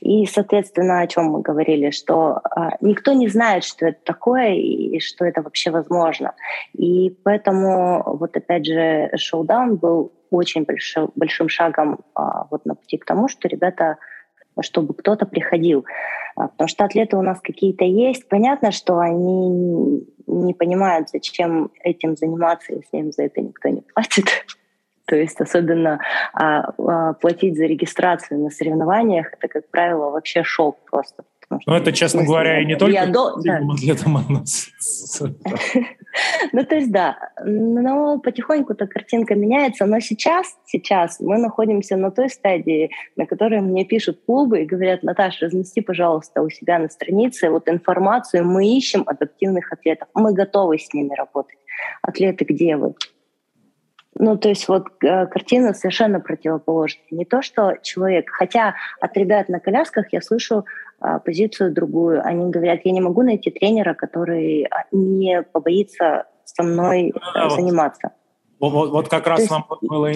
И, 0.00 0.24
соответственно, 0.26 1.00
о 1.00 1.06
чем 1.06 1.26
мы 1.26 1.42
говорили, 1.42 1.90
что 1.90 2.40
а, 2.44 2.76
никто 2.80 3.12
не 3.12 3.28
знает, 3.28 3.64
что 3.64 3.86
это 3.86 3.98
такое 4.04 4.54
и 4.54 5.00
что 5.00 5.24
это 5.24 5.42
вообще 5.42 5.70
возможно. 5.70 6.34
И 6.74 7.10
поэтому, 7.24 8.02
вот 8.18 8.36
опять 8.36 8.66
же, 8.66 9.10
шоу-даун 9.16 9.76
был 9.76 10.12
очень 10.30 10.64
большим, 10.64 11.10
большим 11.16 11.48
шагом 11.48 12.00
а, 12.14 12.46
вот 12.50 12.64
на 12.66 12.76
пути 12.76 12.98
к 12.98 13.04
тому, 13.04 13.28
что 13.28 13.48
ребята 13.48 13.96
чтобы 14.62 14.94
кто-то 14.94 15.26
приходил. 15.26 15.86
А, 16.36 16.48
потому 16.48 16.68
что 16.68 16.84
атлеты 16.84 17.16
у 17.16 17.22
нас 17.22 17.40
какие-то 17.40 17.84
есть. 17.84 18.28
Понятно, 18.28 18.72
что 18.72 18.98
они 18.98 20.04
не 20.26 20.54
понимают, 20.54 21.10
зачем 21.10 21.70
этим 21.82 22.16
заниматься, 22.16 22.74
если 22.74 22.98
им 22.98 23.12
за 23.12 23.24
это 23.24 23.40
никто 23.40 23.68
не 23.68 23.82
платит. 23.82 24.26
То 25.10 25.16
есть 25.16 25.40
особенно 25.40 25.98
а, 26.32 26.72
а, 26.78 27.14
платить 27.14 27.56
за 27.56 27.64
регистрацию 27.64 28.38
на 28.38 28.50
соревнованиях, 28.50 29.32
это, 29.32 29.48
как 29.48 29.68
правило, 29.68 30.10
вообще 30.10 30.44
шок 30.44 30.78
просто. 30.88 31.24
Ну, 31.66 31.74
это, 31.74 31.90
честно 31.92 32.22
говоря, 32.22 32.60
и 32.60 32.64
не 32.64 32.76
только 32.76 33.08
до... 33.08 33.34
атлетам 33.72 34.16
относится. 34.16 35.34
Ну, 36.52 36.64
то 36.64 36.74
есть, 36.74 36.90
да. 36.90 37.16
Но 37.44 38.18
потихоньку-то 38.18 38.88
картинка 38.88 39.36
меняется. 39.36 39.86
Но 39.86 40.00
сейчас, 40.00 40.56
сейчас 40.66 41.20
мы 41.20 41.38
находимся 41.38 41.96
на 41.96 42.10
той 42.10 42.28
стадии, 42.28 42.90
на 43.14 43.26
которой 43.26 43.60
мне 43.60 43.84
пишут 43.84 44.18
клубы 44.26 44.62
и 44.62 44.66
говорят, 44.66 45.04
Наташа, 45.04 45.46
размести, 45.46 45.80
пожалуйста, 45.80 46.42
у 46.42 46.50
себя 46.50 46.80
на 46.80 46.88
странице 46.88 47.48
вот 47.48 47.68
информацию. 47.68 48.44
Мы 48.44 48.76
ищем 48.76 49.04
адаптивных 49.06 49.72
атлетов. 49.72 50.08
Мы 50.14 50.32
готовы 50.32 50.78
с 50.78 50.92
ними 50.92 51.14
работать. 51.14 51.58
Атлеты, 52.02 52.44
где 52.44 52.76
вы? 52.76 52.94
Ну, 54.22 54.36
то 54.36 54.50
есть 54.50 54.68
вот 54.68 54.86
э, 55.02 55.26
картина 55.28 55.72
совершенно 55.72 56.20
противоположная. 56.20 57.06
Не 57.10 57.24
то, 57.24 57.40
что 57.40 57.76
человек, 57.82 58.28
хотя 58.30 58.74
от 59.00 59.16
ребят 59.16 59.48
на 59.48 59.60
колясках 59.60 60.12
я 60.12 60.20
слышу 60.20 60.66
э, 61.00 61.18
позицию 61.24 61.72
другую. 61.72 62.20
Они 62.22 62.50
говорят, 62.50 62.80
я 62.84 62.92
не 62.92 63.00
могу 63.00 63.22
найти 63.22 63.50
тренера, 63.50 63.94
который 63.94 64.64
а, 64.64 64.84
не 64.92 65.42
побоится 65.42 66.26
со 66.44 66.62
мной 66.62 67.14
э, 67.14 67.48
заниматься. 67.48 68.10
Вот, 68.60 68.90
вот, 68.90 69.08
как 69.08 69.26
раз 69.26 69.40
есть, 69.40 69.50
нам 69.50 69.64
было, 69.80 70.12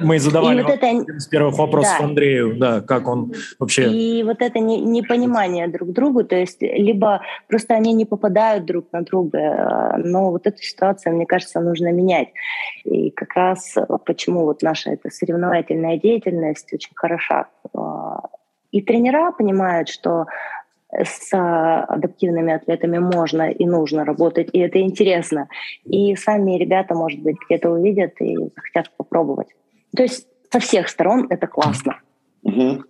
мы 0.00 0.20
задавали 0.20 0.62
вот 0.62 0.70
это, 0.70 1.20
с 1.20 1.26
первых 1.26 1.58
вопросов 1.58 1.96
да. 1.98 2.04
Андрею, 2.04 2.56
да, 2.56 2.80
как 2.80 3.08
он 3.08 3.32
вообще... 3.58 3.90
И 3.90 4.22
вот 4.22 4.40
это 4.40 4.60
не, 4.60 4.80
непонимание 4.80 5.66
друг 5.66 5.90
другу, 5.90 6.22
то 6.22 6.36
есть 6.36 6.62
либо 6.62 7.22
просто 7.48 7.74
они 7.74 7.94
не 7.94 8.04
попадают 8.04 8.64
друг 8.64 8.92
на 8.92 9.02
друга, 9.02 9.96
но 9.98 10.30
вот 10.30 10.46
эту 10.46 10.62
ситуацию, 10.62 11.16
мне 11.16 11.26
кажется, 11.26 11.60
нужно 11.60 11.90
менять. 11.90 12.28
И 12.84 13.10
как 13.10 13.34
раз 13.34 13.74
почему 14.04 14.44
вот 14.44 14.62
наша 14.62 14.90
эта 14.90 15.10
соревновательная 15.10 15.98
деятельность 15.98 16.72
очень 16.72 16.94
хороша. 16.94 17.48
А, 17.74 18.20
и 18.70 18.82
тренера 18.82 19.32
понимают, 19.32 19.88
что 19.88 20.26
с 20.92 21.32
адаптивными 21.32 22.52
атлетами 22.52 22.98
можно 22.98 23.50
и 23.50 23.66
нужно 23.66 24.04
работать, 24.04 24.50
и 24.52 24.58
это 24.58 24.80
интересно. 24.80 25.48
И 25.84 26.14
сами 26.16 26.58
ребята, 26.58 26.94
может 26.94 27.20
быть, 27.20 27.36
где-то 27.46 27.70
увидят 27.70 28.20
и 28.20 28.36
захотят 28.54 28.90
попробовать. 28.96 29.48
То 29.96 30.02
есть 30.02 30.28
со 30.50 30.60
всех 30.60 30.88
сторон 30.88 31.26
это 31.30 31.46
классно. 31.46 32.00
Угу. 32.42 32.84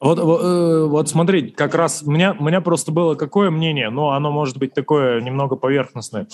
Вот, 0.00 0.18
э, 0.18 0.86
вот 0.86 1.08
смотри, 1.08 1.50
как 1.50 1.74
раз 1.76 2.02
у 2.04 2.10
меня, 2.10 2.36
у 2.38 2.42
меня 2.44 2.60
просто 2.60 2.90
было 2.90 3.14
какое 3.14 3.50
мнение, 3.50 3.88
ну, 3.88 4.10
оно 4.10 4.32
может 4.32 4.58
быть 4.58 4.74
такое 4.74 5.20
немного 5.20 5.54
поверхностное. 5.54 6.26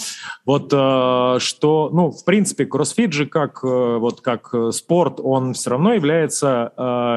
Вот 0.47 0.73
э, 0.73 1.37
что, 1.39 1.91
ну, 1.93 2.11
в 2.11 2.25
принципе, 2.25 2.65
кроссфит 2.65 3.13
же 3.13 3.27
как, 3.27 3.61
э, 3.63 3.99
вот 3.99 4.23
как 4.23 4.55
спорт, 4.71 5.21
он 5.23 5.53
все 5.53 5.71
равно 5.71 5.93
является 5.93 6.73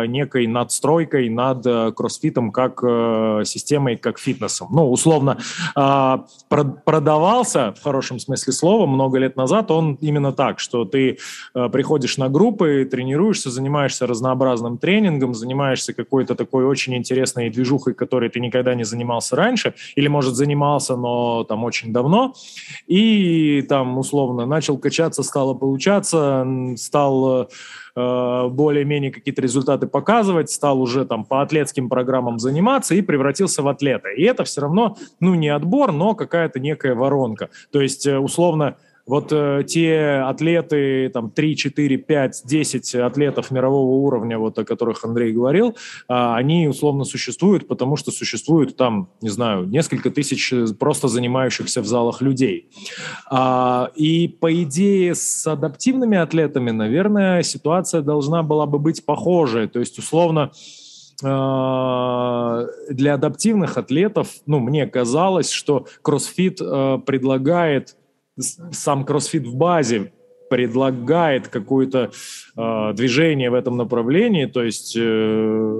некой 0.07 0.47
надстройкой 0.47 1.29
над 1.29 1.95
кроссфитом 1.95 2.51
как 2.51 2.79
системой, 3.45 3.95
как 3.95 4.19
фитнесом. 4.19 4.67
Ну, 4.71 4.91
условно, 4.91 5.37
продавался, 6.49 7.73
в 7.73 7.83
хорошем 7.83 8.19
смысле 8.19 8.53
слова, 8.53 8.85
много 8.85 9.19
лет 9.19 9.35
назад 9.35 9.71
он 9.71 9.95
именно 10.01 10.33
так, 10.33 10.59
что 10.59 10.85
ты 10.85 11.17
приходишь 11.53 12.17
на 12.17 12.29
группы, 12.29 12.87
тренируешься, 12.89 13.49
занимаешься 13.49 14.07
разнообразным 14.07 14.77
тренингом, 14.77 15.33
занимаешься 15.33 15.93
какой-то 16.21 16.35
такой 16.35 16.65
очень 16.65 16.95
интересной 16.95 17.49
движухой, 17.49 17.93
которой 17.93 18.29
ты 18.29 18.39
никогда 18.39 18.75
не 18.75 18.85
занимался 18.85 19.35
раньше, 19.35 19.73
или, 19.97 20.07
может, 20.07 20.35
занимался, 20.35 20.95
но 20.95 21.43
там 21.43 21.63
очень 21.63 21.91
давно, 21.91 22.33
и 22.87 23.63
там, 23.67 23.97
условно, 23.97 24.45
начал 24.45 24.77
качаться, 24.77 25.23
стало 25.23 25.55
получаться, 25.55 26.45
стал 26.75 27.49
э, 27.95 28.47
более-менее 28.49 29.11
какие-то 29.11 29.41
результаты 29.41 29.87
показывать, 29.87 30.51
стал 30.51 30.81
уже 30.81 31.05
там 31.05 31.25
по 31.25 31.41
атлетским 31.41 31.89
программам 31.89 32.39
заниматься 32.39 32.95
и 32.95 33.01
превратился 33.01 33.63
в 33.63 33.67
атлета. 33.67 34.09
И 34.09 34.23
это 34.23 34.43
все 34.43 34.61
равно, 34.61 34.97
ну, 35.19 35.35
не 35.35 35.49
отбор, 35.49 35.91
но 35.91 36.13
какая-то 36.13 36.59
некая 36.59 36.93
воронка. 36.93 37.49
То 37.71 37.81
есть, 37.81 38.05
э, 38.05 38.17
условно, 38.17 38.75
вот 39.05 39.31
э, 39.31 39.63
те 39.67 40.23
атлеты, 40.25 41.09
там 41.09 41.29
3, 41.29 41.55
4, 41.55 41.97
5, 41.97 42.41
10 42.45 42.95
атлетов 42.95 43.51
мирового 43.51 43.95
уровня, 44.05 44.37
вот 44.37 44.57
о 44.59 44.65
которых 44.65 45.03
Андрей 45.03 45.31
говорил, 45.31 45.69
э, 45.69 45.73
они 46.07 46.67
условно 46.67 47.03
существуют, 47.03 47.67
потому 47.67 47.95
что 47.95 48.11
существуют 48.11 48.75
там, 48.75 49.09
не 49.21 49.29
знаю, 49.29 49.67
несколько 49.67 50.11
тысяч 50.11 50.53
просто 50.79 51.07
занимающихся 51.07 51.81
в 51.81 51.85
залах 51.85 52.21
людей. 52.21 52.69
А, 53.29 53.91
и 53.95 54.27
по 54.27 54.51
идее 54.63 55.15
с 55.15 55.45
адаптивными 55.47 56.17
атлетами, 56.17 56.71
наверное, 56.71 57.43
ситуация 57.43 58.01
должна 58.01 58.43
была 58.43 58.65
бы 58.65 58.79
быть 58.79 59.05
похожей. 59.05 59.67
То 59.67 59.79
есть 59.79 59.97
условно 59.99 60.51
э, 61.23 62.67
для 62.89 63.13
адаптивных 63.13 63.77
атлетов, 63.77 64.29
ну, 64.45 64.59
мне 64.59 64.87
казалось, 64.87 65.51
что 65.51 65.85
кроссфит 66.01 66.59
э, 66.61 66.99
предлагает 67.05 67.95
сам 68.41 69.05
кроссфит 69.05 69.47
в 69.47 69.55
базе 69.55 70.11
предлагает 70.51 71.47
какое-то 71.47 72.11
э, 72.57 72.93
движение 72.93 73.49
в 73.49 73.53
этом 73.53 73.77
направлении, 73.77 74.47
то 74.47 74.61
есть, 74.61 74.97
э, 74.97 75.75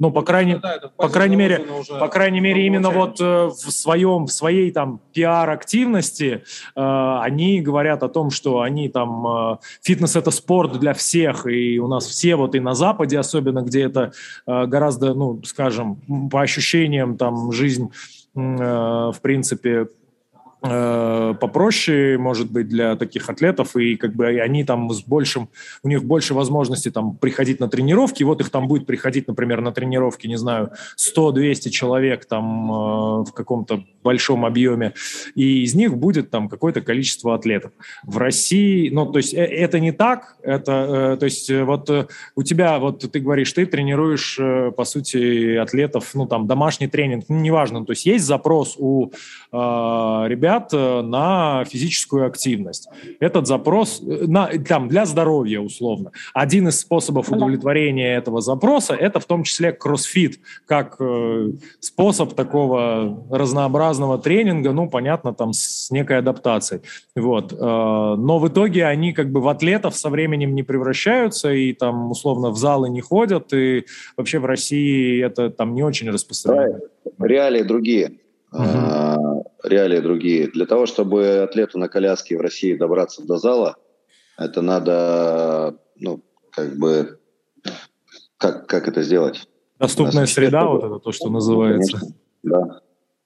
ну 0.00 0.10
по 0.10 0.22
крайней, 0.22 0.56
да, 0.56 0.90
по 0.96 1.08
крайней 1.08 1.36
мере, 1.36 1.64
по 1.88 2.08
крайней 2.08 2.40
мере 2.40 2.66
именно 2.66 2.90
вот 2.90 3.20
э, 3.20 3.46
в 3.46 3.70
своем, 3.70 4.26
в 4.26 4.32
своей 4.32 4.72
там 4.72 5.00
пиар-активности 5.12 6.42
э, 6.74 7.18
они 7.22 7.60
говорят 7.60 8.02
о 8.02 8.08
том, 8.08 8.30
что 8.30 8.60
они 8.60 8.88
там 8.88 9.24
э, 9.24 9.56
фитнес 9.82 10.16
это 10.16 10.32
спорт 10.32 10.80
для 10.80 10.94
всех, 10.94 11.46
и 11.46 11.78
у 11.78 11.86
нас 11.86 12.04
все 12.04 12.34
вот 12.34 12.56
и 12.56 12.60
на 12.60 12.74
Западе 12.74 13.20
особенно, 13.20 13.62
где 13.62 13.84
это 13.84 14.10
э, 14.48 14.66
гораздо, 14.66 15.14
ну 15.14 15.40
скажем, 15.44 16.28
по 16.28 16.42
ощущениям 16.42 17.16
там 17.16 17.52
жизнь 17.52 17.92
э, 18.34 18.40
в 18.40 19.18
принципе 19.22 19.86
попроще, 20.60 22.18
может 22.18 22.50
быть, 22.50 22.68
для 22.68 22.96
таких 22.96 23.30
атлетов, 23.30 23.76
и 23.76 23.96
как 23.96 24.14
бы 24.14 24.26
они 24.26 24.64
там 24.64 24.90
с 24.90 25.02
большим, 25.02 25.48
у 25.82 25.88
них 25.88 26.04
больше 26.04 26.34
возможностей 26.34 26.90
там 26.90 27.16
приходить 27.16 27.60
на 27.60 27.68
тренировки, 27.68 28.24
вот 28.24 28.40
их 28.40 28.50
там 28.50 28.66
будет 28.66 28.86
приходить, 28.86 29.28
например, 29.28 29.60
на 29.60 29.72
тренировки, 29.72 30.26
не 30.26 30.36
знаю, 30.36 30.70
100-200 30.96 31.70
человек 31.70 32.24
там 32.24 32.70
э, 32.70 33.24
в 33.24 33.32
каком-то 33.32 33.84
большом 34.02 34.44
объеме, 34.44 34.94
и 35.34 35.62
из 35.62 35.74
них 35.74 35.96
будет 35.96 36.30
там 36.30 36.48
какое-то 36.48 36.80
количество 36.80 37.34
атлетов. 37.34 37.72
В 38.02 38.18
России, 38.18 38.90
ну, 38.90 39.06
то 39.06 39.18
есть 39.18 39.34
э, 39.34 39.44
это 39.44 39.78
не 39.78 39.92
так, 39.92 40.36
это, 40.42 41.16
то 41.18 41.24
есть 41.24 41.50
вот 41.50 41.88
у 42.34 42.42
тебя, 42.42 42.78
вот 42.78 43.10
ты 43.10 43.20
говоришь, 43.20 43.52
ты 43.52 43.66
тренируешь, 43.66 44.38
по 44.76 44.84
сути, 44.84 45.56
атлетов, 45.56 46.10
ну, 46.14 46.26
там, 46.26 46.46
домашний 46.46 46.88
тренинг, 46.88 47.26
ну, 47.28 47.40
неважно, 47.40 47.84
то 47.84 47.92
есть 47.92 48.06
есть 48.06 48.24
запрос 48.24 48.76
у 48.78 49.10
э, 49.47 49.47
ребят, 49.52 50.38
ребят 50.48 50.70
э, 50.72 51.02
на 51.02 51.64
физическую 51.64 52.26
активность. 52.26 52.88
Этот 53.20 53.46
запрос 53.46 54.02
э, 54.02 54.26
на, 54.26 54.46
там, 54.46 54.88
для 54.88 55.06
здоровья 55.06 55.60
условно. 55.60 56.12
Один 56.34 56.68
из 56.68 56.80
способов 56.80 57.30
удовлетворения 57.30 58.16
этого 58.16 58.40
запроса– 58.40 58.94
это 59.00 59.20
в 59.20 59.24
том 59.24 59.42
числе 59.42 59.72
кроссфит, 59.72 60.40
как 60.66 60.96
э, 61.00 61.50
способ 61.80 62.34
такого 62.34 63.26
разнообразного 63.30 64.18
тренинга, 64.18 64.72
ну, 64.72 64.88
понятно, 64.88 65.34
там 65.34 65.52
с 65.52 65.90
некой 65.90 66.18
адаптацией. 66.18 66.82
Вот. 67.16 67.52
Э, 67.52 67.56
но 67.56 68.38
в 68.38 68.48
итоге 68.48 68.86
они 68.86 69.12
как 69.12 69.30
бы 69.30 69.40
в 69.40 69.48
атлетов 69.48 69.96
со 69.96 70.10
временем 70.10 70.54
не 70.54 70.62
превращаются 70.62 71.52
и 71.52 71.72
там 71.72 72.10
условно 72.10 72.50
в 72.50 72.56
залы 72.56 72.88
не 72.88 73.00
ходят, 73.00 73.52
и 73.52 73.84
вообще 74.16 74.38
в 74.38 74.46
России 74.46 75.22
это 75.24 75.50
там 75.50 75.74
не 75.74 75.82
очень 75.82 76.10
распространено. 76.10 76.80
Реалии 77.18 77.62
другие. 77.62 78.12
Uh-huh. 78.50 79.27
Реалии 79.62 80.00
другие. 80.00 80.48
Для 80.48 80.66
того, 80.66 80.86
чтобы 80.86 81.38
атлету 81.38 81.78
на 81.78 81.88
коляске 81.88 82.36
в 82.36 82.40
России 82.40 82.74
добраться 82.74 83.22
до 83.24 83.38
зала, 83.38 83.76
это 84.36 84.62
надо, 84.62 85.78
ну, 85.96 86.22
как 86.50 86.76
бы, 86.76 87.18
как, 88.36 88.66
как 88.66 88.88
это 88.88 89.02
сделать? 89.02 89.48
Доступная 89.78 90.26
среда, 90.26 90.66
вот 90.66 90.84
это 90.84 90.98
то, 90.98 91.12
что 91.12 91.30
называется. 91.30 91.98
Конечно, 91.98 92.16
да. 92.42 92.80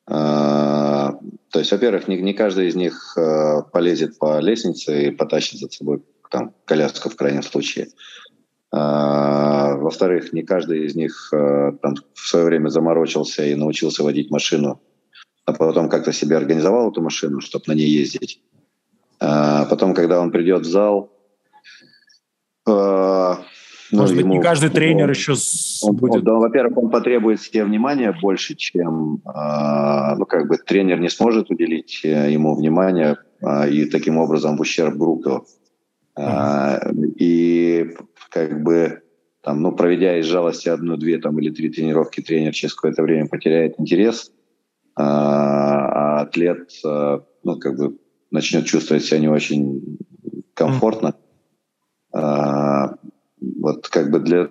А, 0.07 1.13
то 1.51 1.59
есть, 1.59 1.71
во-первых, 1.71 2.09
не, 2.09 2.21
не 2.21 2.35
каждый 2.35 2.69
из 2.69 2.75
них 2.75 3.17
а, 3.17 3.63
полезет 3.63 4.19
по 4.19 4.41
лестнице 4.41 5.09
и 5.09 5.11
потащит 5.11 5.61
за 5.61 5.69
собой 5.69 6.03
там, 6.31 6.55
коляску 6.65 7.09
в 7.09 7.17
крайнем 7.17 7.43
случае. 7.43 7.89
А, 8.71 9.77
во-вторых, 9.77 10.33
не 10.33 10.43
каждый 10.43 10.87
из 10.87 10.95
них 10.95 11.31
а, 11.33 11.73
там, 11.73 11.95
в 12.15 12.27
свое 12.27 12.47
время 12.47 12.69
заморочился 12.69 13.45
и 13.45 13.55
научился 13.55 14.03
водить 14.03 14.31
машину 14.31 14.81
а 15.45 15.53
потом 15.53 15.89
как-то 15.89 16.13
себе 16.13 16.37
организовал 16.37 16.91
эту 16.91 17.03
машину, 17.03 17.41
чтобы 17.41 17.65
на 17.67 17.73
ней 17.73 17.89
ездить. 17.89 18.43
А 19.21 19.65
потом, 19.67 19.95
когда 19.95 20.21
он 20.21 20.31
придет 20.31 20.63
в 20.63 20.71
зал, 20.71 21.13
э, 22.67 23.35
ну, 23.93 23.99
Может 23.99 24.17
быть, 24.17 24.25
ему, 24.25 24.35
не 24.35 24.41
каждый 24.41 24.71
тренер 24.71 25.05
он, 25.05 25.11
еще 25.11 25.35
он, 25.83 25.97
будет. 25.97 26.25
Да, 26.25 26.35
во-первых, 26.35 26.79
он 26.79 26.91
потребует 26.91 27.43
себе 27.43 27.65
внимания 27.65 28.17
больше, 28.23 28.55
чем, 28.55 29.21
э, 29.27 30.15
ну, 30.17 30.25
как 30.25 30.49
бы 30.49 30.57
тренер 30.57 30.99
не 30.99 31.11
сможет 31.11 31.51
уделить 31.51 32.01
э, 32.03 32.33
ему 32.33 32.55
внимания 32.55 33.19
э, 33.43 33.71
и 33.71 33.85
таким 33.85 34.17
образом 34.17 34.57
в 34.57 34.61
ущерб 34.61 34.97
группе. 34.97 35.41
Uh-huh. 36.15 36.95
И 37.19 37.95
как 38.31 38.63
бы 38.63 39.03
там, 39.43 39.63
ну, 39.63 39.73
проведя 39.73 40.19
из 40.19 40.27
жалости 40.27 40.69
одну, 40.69 40.97
две 40.97 41.19
там 41.19 41.39
или 41.39 41.51
три 41.51 41.69
тренировки, 41.71 42.21
тренер 42.21 42.53
через 42.53 42.75
какое-то 42.75 43.03
время 43.03 43.29
потеряет 43.29 43.79
интерес 43.79 44.31
а, 44.31 44.42
а 44.95 46.21
атлет, 46.23 46.71
а, 46.85 47.23
ну, 47.45 47.59
как 47.59 47.77
бы 47.77 47.97
начнет 48.31 48.67
чувствовать 48.67 49.05
себя 49.05 49.19
не 49.19 49.29
очень 49.29 49.99
комфортно. 50.55 51.15
А, 52.13 52.95
вот 53.41 53.89
как 53.89 54.11
бы 54.11 54.21
для... 54.21 54.49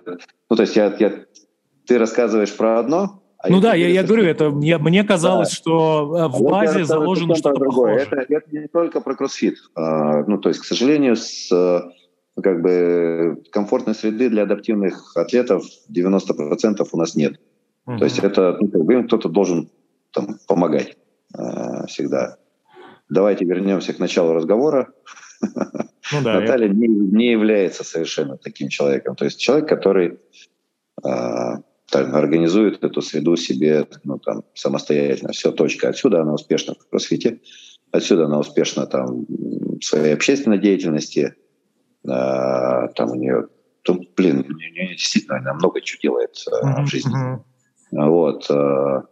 Ну, 0.50 0.56
то 0.56 0.62
есть 0.62 0.76
я, 0.76 0.94
я, 0.98 1.12
ты 1.86 1.98
рассказываешь 1.98 2.54
про 2.56 2.78
одно, 2.78 3.22
а 3.38 3.48
ну 3.48 3.60
да, 3.60 3.74
я, 3.74 3.88
я 3.88 4.04
говорю, 4.04 4.24
это 4.24 4.56
я, 4.60 4.78
мне 4.78 5.02
казалось, 5.02 5.48
да. 5.48 5.54
что 5.56 6.16
э, 6.16 6.28
в 6.28 6.42
базе 6.42 6.84
заложено 6.84 7.34
что-то 7.34 7.58
другое. 7.58 7.96
Это, 7.96 8.24
это 8.28 8.46
не 8.52 8.68
только 8.68 9.00
про 9.00 9.16
кроссфит. 9.16 9.56
А, 9.74 10.22
ну, 10.22 10.38
то 10.38 10.48
есть, 10.48 10.60
к 10.60 10.64
сожалению, 10.64 11.16
с 11.16 11.50
как 12.40 12.62
бы 12.62 13.42
комфортной 13.50 13.94
среды 13.94 14.30
для 14.30 14.44
адаптивных 14.44 15.16
атлетов 15.16 15.64
90% 15.90 16.86
у 16.90 16.96
нас 16.96 17.16
нет. 17.16 17.40
Угу. 17.86 17.98
То 17.98 18.04
есть 18.04 18.18
это 18.20 18.58
ну, 18.60 19.04
кто-то 19.04 19.28
должен 19.28 19.70
там, 20.12 20.38
помогать 20.46 20.96
э, 21.36 21.86
всегда. 21.88 22.36
Давайте 23.08 23.44
вернемся 23.44 23.92
к 23.92 23.98
началу 23.98 24.32
разговора. 24.32 24.92
Ну, 26.12 26.22
да, 26.22 26.40
Наталья 26.40 26.68
я... 26.68 26.72
не, 26.72 26.88
не 26.88 27.30
является 27.30 27.84
совершенно 27.84 28.36
таким 28.36 28.68
человеком. 28.68 29.16
То 29.16 29.24
есть 29.24 29.40
человек, 29.40 29.68
который 29.68 30.18
э, 31.04 31.56
так, 31.92 32.14
организует 32.14 32.82
эту 32.82 33.02
среду 33.02 33.36
себе 33.36 33.86
ну, 34.04 34.18
там, 34.18 34.44
самостоятельно. 34.54 35.32
Все, 35.32 35.52
точка. 35.52 35.88
Отсюда 35.88 36.22
она 36.22 36.34
успешна 36.34 36.74
в 36.74 36.88
кроссфите, 36.88 37.40
отсюда 37.90 38.24
она 38.26 38.38
успешна 38.38 38.86
там, 38.86 39.26
в 39.28 39.82
своей 39.82 40.14
общественной 40.14 40.58
деятельности. 40.58 41.34
Э, 42.04 42.88
там 42.94 43.10
у 43.10 43.14
нее, 43.14 43.48
ну, 43.86 44.00
блин, 44.16 44.46
у 44.48 44.52
нее 44.54 44.88
действительно 44.88 45.36
она 45.36 45.54
много 45.54 45.80
чего 45.80 46.00
делает 46.02 46.36
э, 46.50 46.82
в 46.82 46.86
жизни. 46.86 47.12
Uh-huh. 47.12 47.40
Вот. 47.92 48.50
Э, 48.50 49.02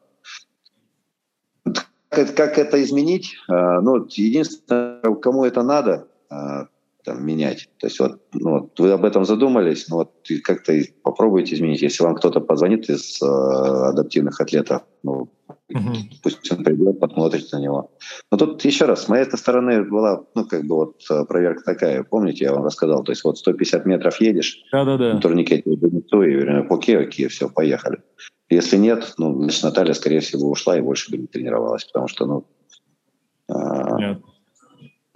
как, 2.11 2.35
как 2.35 2.59
это 2.59 2.83
изменить? 2.83 3.37
А, 3.49 3.81
ну, 3.81 4.07
единственное, 4.11 5.01
кому 5.15 5.45
это 5.45 5.63
надо 5.63 6.09
а, 6.29 6.67
там, 7.05 7.25
менять. 7.25 7.69
То 7.79 7.87
есть 7.87 8.01
вот, 8.01 8.21
ну, 8.33 8.51
вот 8.51 8.79
вы 8.79 8.91
об 8.91 9.05
этом 9.05 9.25
задумались, 9.25 9.89
ну 9.89 9.97
вот 9.97 10.13
как-то 10.43 10.73
попробуйте 11.03 11.55
изменить. 11.55 11.83
Если 11.83 12.03
вам 12.03 12.15
кто-то 12.15 12.41
позвонит 12.41 12.89
из 12.89 13.21
э, 13.23 13.27
адаптивных 13.27 14.41
атлетов, 14.41 14.83
ну, 15.03 15.31
угу. 15.69 15.93
пусть 16.23 16.53
он 16.53 16.65
придет, 16.65 17.01
посмотрит 17.01 17.51
на 17.53 17.61
него. 17.61 17.91
Но 18.31 18.39
тут 18.39 18.65
еще 18.65 18.85
раз, 18.85 19.05
с 19.05 19.09
моей 19.09 19.25
стороны 19.25 19.85
была, 19.85 20.25
ну, 20.35 20.45
как 20.45 20.65
бы 20.65 20.77
вот 20.77 21.29
проверка 21.29 21.63
такая. 21.65 22.03
Помните, 22.05 22.45
я 22.45 22.53
вам 22.53 22.65
рассказал, 22.65 23.03
то 23.03 23.13
есть 23.13 23.25
вот 23.25 23.39
150 23.39 23.87
метров 23.87 24.21
едешь, 24.21 24.63
Да-да-да. 24.73 25.15
на 25.15 25.21
турникете 25.21 25.63
донесу, 25.77 26.23
и 26.23 26.35
говорю, 26.35 26.67
окей, 26.73 26.99
окей, 26.99 27.29
все, 27.29 27.49
поехали. 27.49 28.03
Если 28.49 28.77
нет, 28.77 29.15
ну, 29.17 29.35
значит, 29.43 29.63
Наталья, 29.63 29.95
скорее 29.95 30.21
всего, 30.21 30.51
ушла 30.51 30.77
и 30.77 30.81
больше 30.81 31.11
бы 31.11 31.19
не 31.19 31.27
тренировалась, 31.27 31.85
потому 31.85 32.09
что, 32.09 32.27
ну... 32.27 32.47
А, 33.49 33.97
нет. 33.97 34.23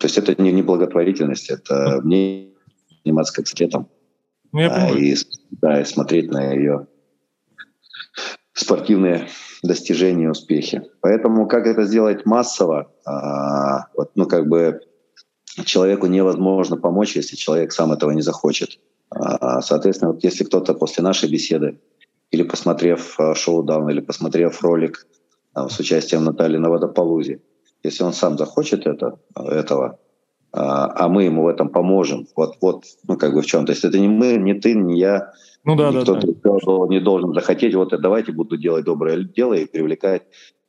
То 0.04 0.06
есть 0.06 0.18
это 0.18 0.42
не, 0.42 0.52
не 0.52 0.60
благотворительность, 0.60 1.48
это 1.48 2.02
мне 2.04 2.50
заниматься 3.02 3.32
как. 3.32 3.88
Ну, 4.52 4.60
а, 4.70 4.90
и, 4.90 5.16
да, 5.62 5.80
и 5.80 5.84
смотреть 5.86 6.30
на 6.30 6.52
ее 6.52 6.88
спортивные 8.52 9.28
достижения, 9.62 10.30
успехи. 10.30 10.82
Поэтому 11.00 11.48
как 11.48 11.66
это 11.66 11.84
сделать 11.84 12.26
массово, 12.26 12.92
а, 13.06 13.86
вот, 13.96 14.10
ну 14.14 14.26
как 14.26 14.46
бы 14.46 14.82
человеку 15.64 16.04
невозможно 16.04 16.76
помочь, 16.76 17.16
если 17.16 17.36
человек 17.36 17.72
сам 17.72 17.90
этого 17.90 18.10
не 18.10 18.20
захочет. 18.20 18.78
А, 19.08 19.62
соответственно, 19.62 20.12
вот 20.12 20.22
если 20.22 20.44
кто-то 20.44 20.74
после 20.74 21.02
нашей 21.02 21.30
беседы 21.30 21.80
или 22.30 22.42
посмотрев 22.42 23.18
а, 23.18 23.34
шоу-даун, 23.34 23.88
или 23.88 24.00
посмотрев 24.00 24.60
ролик 24.62 25.06
а, 25.54 25.70
с 25.70 25.80
участием 25.80 26.24
Натальи 26.24 26.58
на 26.58 26.68
водополузе, 26.68 27.40
если 27.84 28.02
он 28.02 28.12
сам 28.12 28.36
захочет 28.36 28.86
это, 28.86 29.18
этого, 29.36 29.98
а, 30.52 31.04
а 31.04 31.08
мы 31.08 31.24
ему 31.24 31.44
в 31.44 31.48
этом 31.48 31.68
поможем. 31.68 32.26
Вот, 32.34 32.56
вот, 32.60 32.84
ну, 33.06 33.16
как 33.16 33.34
бы 33.34 33.42
в 33.42 33.46
чем. 33.46 33.66
То 33.66 33.72
есть 33.72 33.84
это 33.84 33.98
не 33.98 34.08
мы, 34.08 34.36
не 34.36 34.54
ты, 34.54 34.74
не 34.74 34.98
я, 34.98 35.32
ну, 35.64 35.76
да, 35.76 35.90
никто 35.90 36.14
да, 36.14 36.20
да. 36.20 36.86
не 36.88 37.00
должен 37.00 37.32
захотеть, 37.34 37.74
вот 37.74 37.90
давайте 38.00 38.32
буду 38.32 38.56
делать 38.56 38.84
доброе 38.84 39.24
дело 39.24 39.54
и 39.54 39.66
привлекать. 39.66 40.22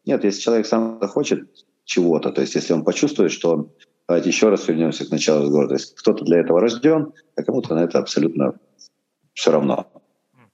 Нет, 0.06 0.24
если 0.24 0.42
человек 0.42 0.68
сам 0.68 1.00
захочет 1.02 1.50
чего-то, 1.84 2.32
то 2.32 2.42
есть 2.42 2.56
если 2.56 2.74
он 2.74 2.84
почувствует, 2.84 3.32
что 3.32 3.52
он, 3.52 3.72
давайте 4.08 4.30
еще 4.30 4.50
раз 4.50 4.68
вернемся 4.68 5.06
к 5.06 5.12
началу 5.12 5.42
разговора, 5.42 5.68
то 5.68 5.74
есть 5.76 5.96
кто-то 5.96 6.24
для 6.24 6.40
этого 6.40 6.60
рожден, 6.60 7.14
а 7.36 7.44
кому-то 7.44 7.76
на 7.76 7.84
это 7.84 8.00
абсолютно 8.00 8.56
все 9.34 9.52
равно. 9.52 9.88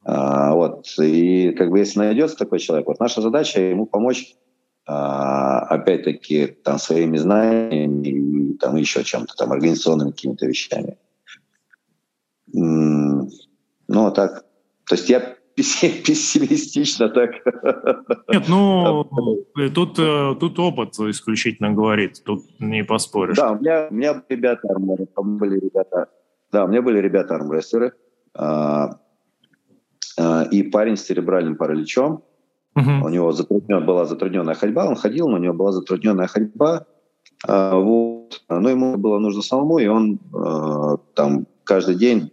А, 0.03 0.53
вот, 0.53 0.87
и 0.99 1.51
как 1.51 1.69
бы 1.69 1.79
если 1.79 1.99
найдется 1.99 2.37
такой 2.37 2.59
человек, 2.59 2.87
вот 2.87 2.99
наша 2.99 3.21
задача 3.21 3.61
ему 3.61 3.85
помочь 3.85 4.35
опять-таки 4.93 6.47
там 6.47 6.77
своими 6.77 7.17
знаниями, 7.17 8.57
там 8.57 8.75
еще 8.75 9.03
чем-то, 9.03 9.35
там 9.35 9.51
организационными 9.51 10.11
какими-то 10.11 10.45
вещами. 10.45 10.97
Ну, 12.53 14.05
а 14.05 14.11
так, 14.11 14.45
то 14.85 14.95
есть 14.95 15.09
я 15.09 15.35
пессимистично 15.55 17.09
так. 17.09 17.31
Нет, 18.29 18.43
ну, 18.47 19.03
тут, 19.73 19.99
э, 19.99 20.35
тут 20.39 20.59
опыт 20.59 20.99
исключительно 20.99 21.71
говорит, 21.71 22.23
тут 22.23 22.43
не 22.59 22.83
поспоришь. 22.83 23.37
Да, 23.37 23.51
у 23.51 23.59
меня, 23.59 23.87
у 23.89 23.93
меня 23.93 24.23
ребята, 24.29 24.67
были 24.77 25.59
ребята, 25.59 26.07
да, 26.51 26.65
у 26.65 26.67
меня 26.67 26.81
были 26.81 26.99
ребята 26.99 27.35
армрестлеры, 27.35 27.93
а, 28.33 28.99
а, 30.17 30.43
и 30.51 30.63
парень 30.63 30.95
с 30.95 31.03
церебральным 31.03 31.55
параличом, 31.55 32.23
Uh-huh. 32.77 33.03
У 33.03 33.09
него 33.09 33.31
затруднен, 33.33 33.85
была 33.85 34.05
затрудненная 34.05 34.55
ходьба, 34.55 34.87
он 34.87 34.95
ходил, 34.95 35.27
но 35.27 35.35
у 35.35 35.39
него 35.39 35.53
была 35.53 35.71
затрудненная 35.71 36.27
ходьба. 36.27 36.85
А, 37.47 37.75
вот. 37.75 38.43
Но 38.49 38.69
ему 38.69 38.97
было 38.97 39.19
нужно 39.19 39.41
самому, 39.41 39.79
и 39.79 39.87
он 39.87 40.19
а, 40.33 40.97
там 41.15 41.47
каждый 41.63 41.95
день 41.95 42.31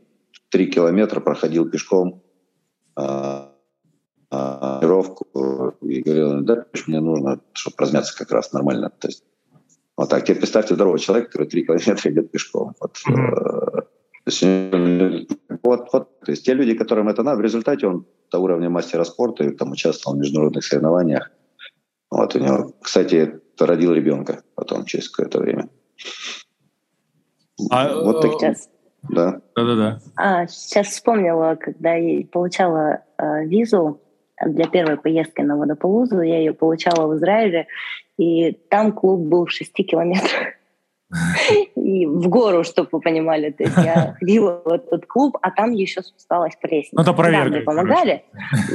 три 0.51 0.71
километра 0.71 1.21
проходил 1.21 1.69
пешком 1.69 2.23
а, 2.95 3.53
а, 4.31 4.79
тренировку 4.79 5.75
и 5.83 6.03
говорил, 6.03 6.43
да, 6.43 6.67
мне 6.87 7.01
нужно, 7.01 7.41
чтобы 7.53 7.77
размяться 7.79 8.17
как 8.17 8.31
раз 8.31 8.53
нормально. 8.53 8.91
То 8.91 9.09
есть 9.09 9.25
вот 9.97 10.11
так. 10.11 10.23
Теперь 10.23 10.37
представьте 10.39 10.75
здорового 10.75 11.01
человека, 11.01 11.33
который 11.33 11.49
три 11.49 11.65
километра 11.65 12.11
идет 12.13 12.31
пешком. 12.31 12.75
Вот, 12.81 12.97
mm-hmm. 13.09 13.83
То 14.25 14.31
есть, 14.31 14.43
вот, 15.63 15.89
вот, 15.93 16.21
то 16.21 16.31
есть 16.31 16.45
те 16.45 16.55
люди, 16.55 16.75
которым 16.75 17.09
это 17.09 17.23
надо, 17.23 17.39
в 17.39 17.43
результате 17.43 17.87
он 17.87 18.07
до 18.31 18.39
уровня 18.39 18.71
мастера 18.71 19.05
спорта 19.05 19.45
и 19.45 19.51
там 19.51 19.73
участвовал 19.73 20.17
в 20.17 20.21
международных 20.21 20.65
соревнованиях. 20.65 21.31
Вот 22.11 22.35
у 22.35 22.39
него, 22.39 22.73
кстати, 22.81 23.41
родил 23.59 23.93
ребенка 23.93 24.43
потом 24.55 24.85
через 24.85 25.09
какое-то 25.09 25.41
время. 25.41 25.69
А, 27.71 28.03
вот 28.03 28.23
так, 28.23 28.33
сейчас. 28.33 28.69
Да. 29.09 29.41
Да-да-да. 29.55 30.01
А, 30.17 30.47
сейчас 30.47 30.89
вспомнила, 30.89 31.57
когда 31.61 31.95
я 31.95 32.25
получала 32.27 33.03
э, 33.17 33.45
визу 33.47 34.01
для 34.45 34.67
первой 34.67 34.97
поездки 34.97 35.41
на 35.41 35.57
Водополузу, 35.57 36.21
я 36.21 36.39
ее 36.39 36.53
получала 36.53 37.07
в 37.07 37.17
Израиле, 37.17 37.67
и 38.17 38.53
там 38.53 38.93
клуб 38.93 39.21
был 39.21 39.47
в 39.47 39.51
шести 39.51 39.83
километрах 39.83 40.58
и 41.77 42.07
в 42.07 42.29
гору, 42.29 42.65
чтобы 42.65 42.89
вы 42.93 43.01
понимали. 43.01 43.51
То 43.51 43.65
есть 43.65 43.77
я 43.79 44.15
ходила 44.19 44.63
в 44.65 44.69
этот 44.69 45.07
клуб, 45.07 45.39
а 45.41 45.51
там 45.51 45.73
еще 45.73 46.03
спускалась 46.03 46.55
по 46.61 46.67
лестнице. 46.67 46.97
Ну, 46.97 47.03
это 47.03 47.13
проверка. 47.13 47.59
Да, 47.59 47.61
помогали. 47.65 48.25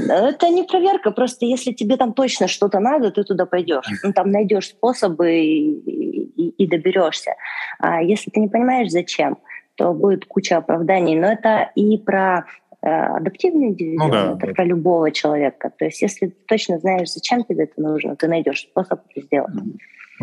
Это 0.09 0.49
не 0.49 0.63
проверка, 0.63 1.11
просто 1.11 1.45
если 1.45 1.73
тебе 1.73 1.97
там 1.97 2.13
точно 2.13 2.47
что-то 2.47 2.79
надо, 2.79 3.11
ты 3.11 3.23
туда 3.23 3.45
пойдешь. 3.45 3.85
Ну, 4.03 4.13
там 4.13 4.31
найдешь 4.31 4.69
способы 4.69 5.31
и, 5.31 5.71
и, 5.71 6.49
и 6.63 6.67
доберешься. 6.67 7.35
А 7.79 8.01
если 8.01 8.31
ты 8.31 8.39
не 8.39 8.47
понимаешь, 8.47 8.89
зачем, 8.89 9.37
то 9.75 9.93
будет 9.93 10.25
куча 10.25 10.57
оправданий. 10.57 11.15
Но 11.15 11.31
это 11.31 11.71
и 11.75 11.97
про 11.97 12.45
э, 12.81 12.87
адаптивный 12.87 13.75
дивизион, 13.75 14.07
ну, 14.07 14.11
да, 14.11 14.31
это 14.33 14.47
да. 14.47 14.53
про 14.53 14.65
любого 14.65 15.11
человека. 15.11 15.71
То 15.77 15.85
есть 15.85 16.01
если 16.01 16.27
ты 16.27 16.35
точно 16.47 16.79
знаешь, 16.79 17.11
зачем 17.11 17.43
тебе 17.43 17.65
это 17.65 17.79
нужно, 17.81 18.15
ты 18.15 18.27
найдешь 18.27 18.61
способ 18.61 19.01
это 19.09 19.25
сделать. 19.25 19.53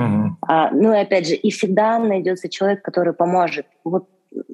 Угу. 0.00 0.36
А, 0.42 0.70
ну 0.70 0.94
и 0.94 0.98
опять 0.98 1.28
же, 1.28 1.34
и 1.34 1.50
всегда 1.50 1.98
найдется 1.98 2.48
человек, 2.48 2.82
который 2.82 3.12
поможет. 3.12 3.66
Вот, 3.84 4.08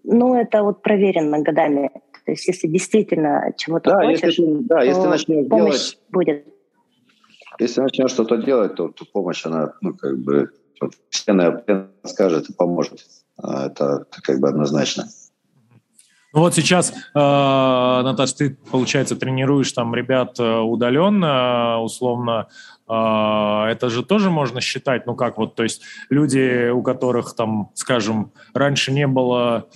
ну 0.05 0.35
это 0.35 0.63
вот 0.63 0.83
проверено 0.83 1.41
годами. 1.41 1.91
То 2.25 2.33
есть 2.33 2.49
если 2.49 2.67
действительно 2.67 3.53
чего-то 3.57 3.91
да, 3.91 4.05
хочешь, 4.05 4.39
если, 4.39 4.57
да, 4.63 4.79
то 4.79 4.85
если 4.85 5.07
начнешь 5.07 5.49
помощь 5.49 5.73
делать, 5.73 5.99
будет. 6.11 6.47
Если 7.61 7.81
начнешь 7.81 8.11
что-то 8.11 8.37
делать, 8.37 8.75
то, 8.75 8.89
то 8.89 9.05
помощь, 9.13 9.47
она, 9.47 9.73
ну, 9.81 9.95
как 9.95 10.19
бы, 10.19 10.51
вселенная 11.09 11.89
скажет 12.05 12.51
и 12.51 12.53
поможет. 12.53 13.07
А 13.39 13.67
это, 13.67 14.07
это 14.11 14.23
как 14.23 14.41
бы 14.41 14.49
однозначно. 14.49 15.05
Ну 16.35 16.41
вот 16.41 16.55
сейчас, 16.55 16.91
э, 16.91 16.95
Наташ, 17.15 18.33
ты, 18.35 18.59
получается, 18.71 19.17
тренируешь 19.17 19.73
там 19.73 19.95
ребят 19.95 20.39
э, 20.39 20.59
удаленно, 20.59 21.81
условно, 21.81 22.41
а, 22.41 22.49
это 22.89 23.89
же 23.91 24.05
тоже 24.05 24.31
можно 24.31 24.61
считать, 24.61 25.07
ну 25.07 25.15
как 25.15 25.39
вот, 25.39 25.55
то 25.55 25.65
есть 25.65 25.83
люди, 26.09 26.71
у 26.71 26.83
которых 26.83 27.35
там, 27.35 27.71
скажем, 27.75 28.33
раньше 28.55 28.93
не 28.93 29.07
было 29.07 29.69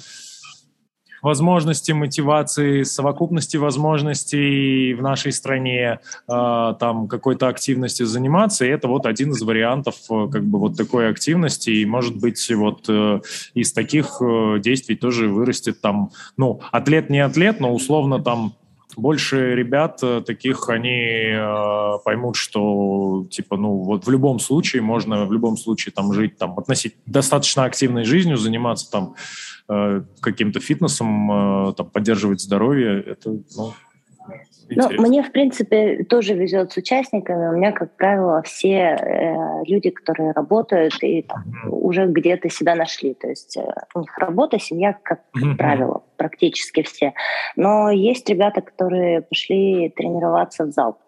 возможности, 1.22 1.92
мотивации, 1.92 2.82
совокупности 2.82 3.56
возможностей 3.56 4.94
в 4.94 5.02
нашей 5.02 5.32
стране 5.32 6.00
э, 6.28 6.74
там 6.78 7.08
какой-то 7.08 7.48
активности 7.48 8.02
заниматься, 8.04 8.64
и 8.64 8.68
это 8.68 8.88
вот 8.88 9.06
один 9.06 9.32
из 9.32 9.42
вариантов 9.42 9.96
э, 10.10 10.28
как 10.30 10.44
бы 10.44 10.58
вот 10.58 10.76
такой 10.76 11.10
активности, 11.10 11.70
и 11.70 11.84
может 11.84 12.16
быть 12.16 12.50
вот 12.50 12.86
э, 12.88 13.20
из 13.54 13.72
таких 13.72 14.20
э, 14.20 14.58
действий 14.60 14.96
тоже 14.96 15.28
вырастет 15.28 15.80
там, 15.80 16.10
ну, 16.36 16.60
атлет 16.72 17.10
не 17.10 17.20
атлет, 17.20 17.60
но 17.60 17.72
условно 17.74 18.22
там 18.22 18.54
больше 18.96 19.54
ребят 19.54 20.00
э, 20.02 20.22
таких, 20.26 20.68
они 20.68 21.32
э, 21.32 21.98
поймут, 22.04 22.36
что, 22.36 23.26
типа, 23.30 23.56
ну, 23.56 23.76
вот 23.78 24.06
в 24.06 24.10
любом 24.10 24.38
случае 24.38 24.82
можно 24.82 25.26
в 25.26 25.32
любом 25.32 25.56
случае 25.56 25.92
там 25.92 26.12
жить, 26.12 26.38
там, 26.38 26.58
относить 26.58 26.96
достаточно 27.06 27.64
активной 27.64 28.04
жизнью, 28.04 28.36
заниматься 28.36 28.90
там 28.90 29.14
э, 29.68 30.02
каким-то 30.20 30.60
фитнесом, 30.60 31.70
э, 31.70 31.72
там, 31.74 31.90
поддерживать 31.90 32.40
здоровье, 32.40 33.00
это, 33.00 33.38
ну, 33.56 33.74
ну, 34.70 34.88
мне, 34.98 35.22
в 35.22 35.32
принципе, 35.32 36.04
тоже 36.04 36.34
везет 36.34 36.72
с 36.72 36.76
участниками. 36.76 37.48
У 37.48 37.56
меня, 37.56 37.72
как 37.72 37.96
правило, 37.96 38.42
все 38.42 38.96
э, 38.96 39.64
люди, 39.66 39.90
которые 39.90 40.32
работают 40.32 40.94
и 41.02 41.22
там, 41.22 41.44
mm-hmm. 41.44 41.70
уже 41.70 42.06
где-то 42.06 42.48
себя 42.48 42.74
нашли. 42.74 43.14
То 43.14 43.28
есть 43.28 43.56
э, 43.56 43.64
у 43.94 44.00
них 44.00 44.16
работа, 44.18 44.58
семья, 44.58 44.96
как, 45.02 45.20
mm-hmm. 45.36 45.56
правило, 45.56 46.04
практически 46.16 46.82
все. 46.82 47.14
Но 47.56 47.90
есть 47.90 48.28
ребята, 48.28 48.60
которые 48.60 49.22
пошли 49.22 49.92
тренироваться 49.96 50.64
в 50.64 50.70
зал. 50.70 50.98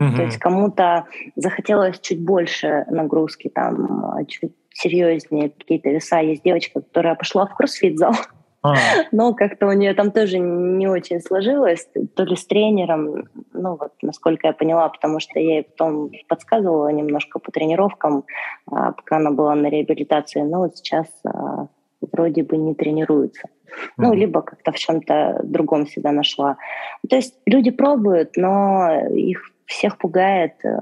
Mm-hmm. 0.00 0.16
То 0.16 0.22
есть 0.22 0.38
кому-то 0.38 1.06
захотелось 1.36 2.00
чуть 2.00 2.24
больше 2.24 2.86
нагрузки, 2.88 3.48
там, 3.48 4.24
чуть 4.28 4.54
серьезнее 4.72 5.50
какие-то 5.50 5.90
веса. 5.90 6.20
Есть 6.20 6.42
девочка, 6.44 6.80
которая 6.80 7.14
пошла 7.14 7.46
в 7.46 7.54
кроссфит-зал. 7.54 8.14
А. 8.62 8.74
Но 9.10 9.34
как-то 9.34 9.66
у 9.66 9.72
нее 9.72 9.94
там 9.94 10.10
тоже 10.10 10.38
не 10.38 10.86
очень 10.86 11.20
сложилось, 11.20 11.88
то 12.14 12.24
ли 12.24 12.36
с 12.36 12.46
тренером, 12.46 13.24
ну 13.52 13.76
вот, 13.76 13.92
насколько 14.02 14.48
я 14.48 14.52
поняла, 14.52 14.88
потому 14.88 15.18
что 15.18 15.38
я 15.38 15.56
ей 15.56 15.62
потом 15.62 16.10
подсказывала 16.28 16.88
немножко 16.88 17.38
по 17.38 17.50
тренировкам, 17.50 18.24
а, 18.70 18.92
пока 18.92 19.16
она 19.16 19.30
была 19.30 19.54
на 19.54 19.68
реабилитации, 19.68 20.42
но 20.42 20.58
вот 20.58 20.76
сейчас 20.76 21.06
а, 21.24 21.68
вроде 22.00 22.42
бы 22.42 22.56
не 22.56 22.74
тренируется. 22.74 23.48
Ну, 23.96 24.12
либо 24.12 24.42
как-то 24.42 24.72
в 24.72 24.78
чем-то 24.78 25.42
другом 25.44 25.86
себя 25.86 26.10
нашла. 26.10 26.56
То 27.08 27.16
есть 27.16 27.34
люди 27.46 27.70
пробуют, 27.70 28.36
но 28.36 29.06
их 29.10 29.42
всех 29.66 29.96
пугает 29.96 30.54
э, 30.64 30.76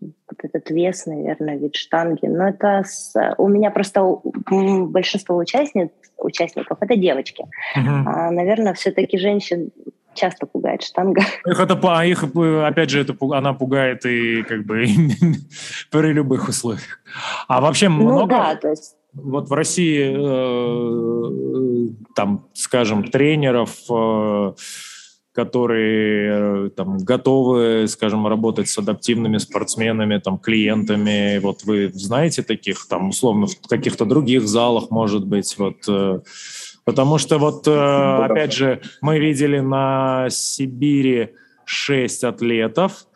вот 0.00 0.38
этот 0.42 0.70
вес, 0.70 1.06
наверное, 1.06 1.56
вид 1.56 1.74
штанги. 1.76 2.26
Но 2.26 2.48
это 2.48 2.82
с... 2.86 3.14
у 3.38 3.48
меня 3.48 3.70
просто 3.70 4.02
большинство 4.44 5.36
участниц, 5.36 5.90
участников 6.16 6.78
это 6.80 6.96
девочки. 6.96 7.42
Угу. 7.76 7.88
А, 8.06 8.30
наверное, 8.30 8.74
все-таки 8.74 9.18
женщин 9.18 9.70
часто 10.14 10.46
пугает 10.46 10.82
штанга. 10.82 11.22
Их 11.46 11.60
это, 11.60 12.02
их, 12.02 12.24
опять 12.24 12.90
же, 12.90 13.00
это, 13.00 13.14
она 13.32 13.54
пугает 13.54 14.04
и 14.04 14.42
как 14.42 14.64
бы 14.64 14.84
при 15.90 16.12
любых 16.12 16.48
условиях. 16.48 17.00
А 17.46 17.60
вообще 17.60 17.88
ну 17.88 18.02
много... 18.02 18.20
Ну 18.20 18.26
да, 18.26 18.56
то 18.56 18.68
есть 18.68 18.96
вот 19.14 19.48
в 19.48 19.52
России, 19.52 20.12
э, 20.14 21.88
там, 22.14 22.46
скажем, 22.52 23.04
тренеров, 23.04 23.76
э, 23.90 24.52
которые 25.38 26.66
э, 26.66 26.70
там 26.70 26.98
готовы, 26.98 27.86
скажем, 27.86 28.26
работать 28.26 28.68
с 28.68 28.76
адаптивными 28.76 29.38
спортсменами, 29.38 30.18
там, 30.18 30.36
клиентами. 30.36 31.38
Вот 31.38 31.62
вы 31.62 31.92
знаете 31.94 32.42
таких, 32.42 32.88
там, 32.88 33.10
условно, 33.10 33.46
в 33.46 33.68
каких-то 33.68 34.04
других 34.04 34.48
залах, 34.48 34.90
может 34.90 35.24
быть, 35.24 35.56
вот... 35.56 35.76
Э, 35.86 36.22
потому 36.84 37.18
что 37.18 37.38
вот, 37.38 37.68
э, 37.68 38.24
опять 38.24 38.52
же, 38.52 38.80
мы 39.00 39.20
видели 39.20 39.60
на 39.60 40.26
Сибири 40.28 41.28
шесть 41.64 42.24
атлетов, 42.24 43.06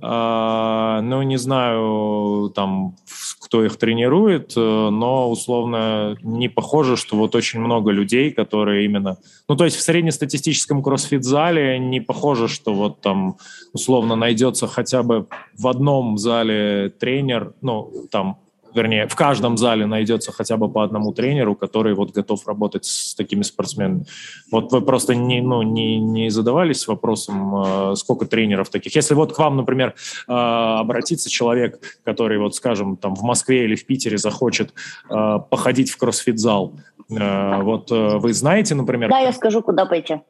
ну, 0.00 1.22
не 1.22 1.36
знаю, 1.36 2.50
там, 2.54 2.96
кто 3.40 3.64
их 3.64 3.76
тренирует, 3.78 4.52
э, 4.56 4.60
но 4.60 5.28
условно 5.28 6.16
не 6.22 6.48
похоже, 6.48 6.96
что 6.96 7.16
вот 7.16 7.34
очень 7.34 7.58
много 7.58 7.90
людей, 7.90 8.30
которые 8.30 8.84
именно... 8.84 9.18
Ну, 9.48 9.56
то 9.56 9.64
есть 9.64 9.76
в 9.76 9.80
среднестатистическом 9.80 10.82
кроссфит-зале 10.82 11.78
не 11.78 12.00
похоже, 12.00 12.46
что 12.46 12.72
вот 12.72 13.00
там 13.00 13.38
условно 13.72 14.14
найдется 14.14 14.68
хотя 14.68 15.02
бы 15.02 15.26
в 15.58 15.66
одном 15.66 16.16
зале 16.16 16.90
тренер, 16.90 17.54
ну, 17.60 17.92
там 18.10 18.38
вернее, 18.74 19.06
в 19.06 19.14
каждом 19.14 19.56
зале 19.56 19.86
найдется 19.86 20.32
хотя 20.32 20.56
бы 20.56 20.68
по 20.68 20.82
одному 20.82 21.12
тренеру, 21.12 21.54
который 21.54 21.94
вот 21.94 22.12
готов 22.12 22.46
работать 22.46 22.84
с 22.84 23.14
такими 23.14 23.42
спортсменами. 23.42 24.04
Вот 24.50 24.72
вы 24.72 24.80
просто 24.80 25.14
не, 25.14 25.40
ну, 25.40 25.62
не, 25.62 25.98
не 25.98 26.30
задавались 26.30 26.86
вопросом, 26.86 27.92
э, 27.92 27.96
сколько 27.96 28.26
тренеров 28.26 28.70
таких. 28.70 28.94
Если 28.94 29.14
вот 29.14 29.34
к 29.34 29.38
вам, 29.38 29.56
например, 29.56 29.94
э, 30.28 30.32
обратится 30.32 31.30
человек, 31.30 32.00
который, 32.04 32.38
вот 32.38 32.54
скажем, 32.54 32.96
там 32.96 33.14
в 33.14 33.22
Москве 33.22 33.64
или 33.64 33.74
в 33.74 33.86
Питере 33.86 34.18
захочет 34.18 34.72
э, 35.08 35.38
походить 35.50 35.90
в 35.90 35.98
кроссфит-зал, 35.98 36.74
вот 37.08 37.90
вы 37.90 38.32
знаете, 38.32 38.76
например... 38.76 39.10
Да, 39.10 39.18
я 39.18 39.32
скажу, 39.32 39.62
куда 39.62 39.84
пойти. 39.84 40.20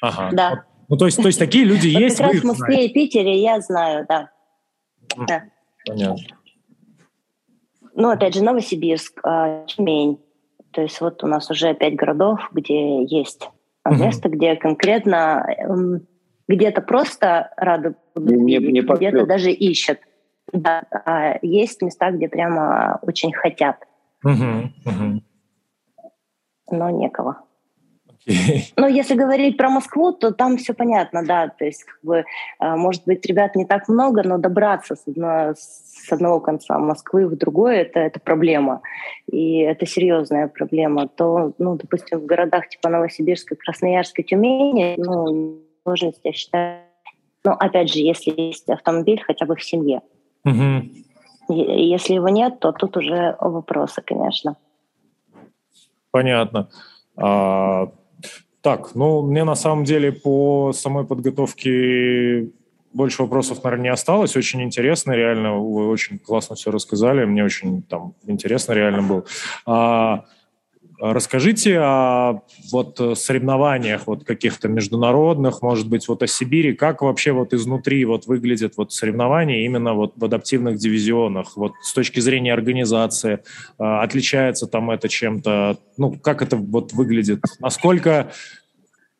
Ага. 0.00 0.28
Да. 0.32 0.64
Ну, 0.88 0.96
то 0.96 1.06
есть, 1.06 1.20
то 1.20 1.26
есть 1.26 1.38
такие 1.38 1.64
люди 1.64 1.88
есть, 1.88 2.18
Как 2.18 2.32
раз 2.32 2.42
в 2.42 2.44
Москве 2.44 2.86
и 2.86 2.92
Питере 2.92 3.42
я 3.42 3.60
знаю, 3.60 4.06
да. 4.08 4.30
да. 5.26 5.44
Понятно. 5.84 6.38
Ну, 8.00 8.10
опять 8.10 8.34
же, 8.34 8.44
Новосибирск, 8.44 9.20
а, 9.24 9.64
Тюмень. 9.66 10.20
То 10.70 10.82
есть 10.82 11.00
вот 11.00 11.24
у 11.24 11.26
нас 11.26 11.50
уже 11.50 11.74
пять 11.74 11.96
городов, 11.96 12.38
где 12.52 13.02
есть 13.02 13.50
место, 13.84 14.28
где 14.28 14.54
конкретно 14.54 15.44
эм, 15.58 16.06
где-то 16.46 16.80
просто 16.80 17.50
рады 17.56 17.96
не, 18.14 18.58
не 18.58 18.82
где-то 18.82 19.26
даже 19.26 19.50
ищут. 19.50 19.98
Да, 20.52 20.84
а 20.92 21.38
есть 21.42 21.82
места, 21.82 22.12
где 22.12 22.28
прямо 22.28 23.00
очень 23.02 23.32
хотят. 23.32 23.76
Но 26.70 26.90
некого. 26.90 27.42
Ну, 28.76 28.86
если 28.86 29.14
говорить 29.14 29.56
про 29.56 29.70
Москву, 29.70 30.12
то 30.12 30.32
там 30.32 30.56
все 30.58 30.74
понятно, 30.74 31.24
да. 31.24 31.48
То 31.48 31.64
есть, 31.64 31.84
как 31.84 31.98
бы, 32.02 32.24
а, 32.58 32.76
может 32.76 33.04
быть, 33.06 33.24
ребят 33.26 33.56
не 33.56 33.64
так 33.64 33.88
много, 33.88 34.22
но 34.22 34.38
добраться 34.38 34.96
с, 34.96 35.06
одно, 35.06 35.54
с 35.56 36.12
одного 36.12 36.40
конца 36.40 36.78
Москвы 36.78 37.26
в 37.26 37.36
другой 37.36 37.78
это, 37.78 38.00
это 38.00 38.20
проблема. 38.20 38.82
И 39.30 39.60
это 39.60 39.86
серьезная 39.86 40.48
проблема. 40.48 41.08
То, 41.08 41.52
ну, 41.58 41.76
допустим, 41.76 42.20
в 42.20 42.26
городах 42.26 42.68
типа 42.68 42.90
Новосибирска, 42.90 43.56
Красноярска, 43.56 44.22
Тюмени, 44.22 44.94
ну, 44.98 45.58
сложность, 45.82 46.20
я 46.24 46.32
считаю, 46.32 46.80
ну, 47.44 47.52
опять 47.52 47.90
же, 47.90 48.00
если 48.00 48.32
есть 48.36 48.68
автомобиль 48.68 49.22
хотя 49.26 49.46
бы 49.46 49.56
в 49.56 49.64
семье. 49.64 50.02
Угу. 50.44 51.54
Если 51.54 52.14
его 52.14 52.28
нет, 52.28 52.60
то 52.60 52.72
тут 52.72 52.96
уже 52.98 53.36
вопросы, 53.40 54.02
конечно. 54.02 54.56
Понятно. 56.10 56.68
А, 57.16 57.88
так, 58.60 58.94
ну, 58.94 59.22
мне 59.22 59.44
на 59.44 59.54
самом 59.54 59.84
деле 59.84 60.12
по 60.12 60.72
самой 60.72 61.04
подготовке 61.04 62.50
больше 62.92 63.22
вопросов, 63.22 63.62
наверное, 63.62 63.84
не 63.84 63.88
осталось. 63.90 64.36
Очень 64.36 64.62
интересно, 64.62 65.12
реально, 65.12 65.58
вы 65.58 65.88
очень 65.88 66.18
классно 66.18 66.56
все 66.56 66.70
рассказали. 66.70 67.24
Мне 67.24 67.44
очень 67.44 67.82
там 67.82 68.14
интересно 68.26 68.72
реально 68.72 69.02
было. 69.02 69.24
А, 69.66 70.24
расскажите 71.00 71.78
о 71.80 72.42
вот 72.72 73.00
соревнованиях 73.18 74.06
вот 74.06 74.24
каких-то 74.24 74.68
международных, 74.68 75.62
может 75.62 75.88
быть, 75.88 76.08
вот 76.08 76.22
о 76.22 76.26
Сибири. 76.26 76.74
Как 76.74 77.02
вообще 77.02 77.32
вот 77.32 77.52
изнутри 77.52 78.04
вот 78.04 78.26
выглядят 78.26 78.74
вот 78.76 78.92
соревнования 78.92 79.64
именно 79.64 79.94
вот 79.94 80.12
в 80.16 80.24
адаптивных 80.24 80.76
дивизионах? 80.78 81.56
Вот 81.56 81.72
с 81.82 81.92
точки 81.92 82.20
зрения 82.20 82.52
организации 82.52 83.40
а, 83.78 84.02
отличается 84.02 84.66
там 84.66 84.90
это 84.90 85.08
чем-то? 85.08 85.78
Ну, 85.96 86.12
как 86.12 86.42
это 86.42 86.56
вот 86.56 86.92
выглядит? 86.92 87.40
Насколько 87.60 88.32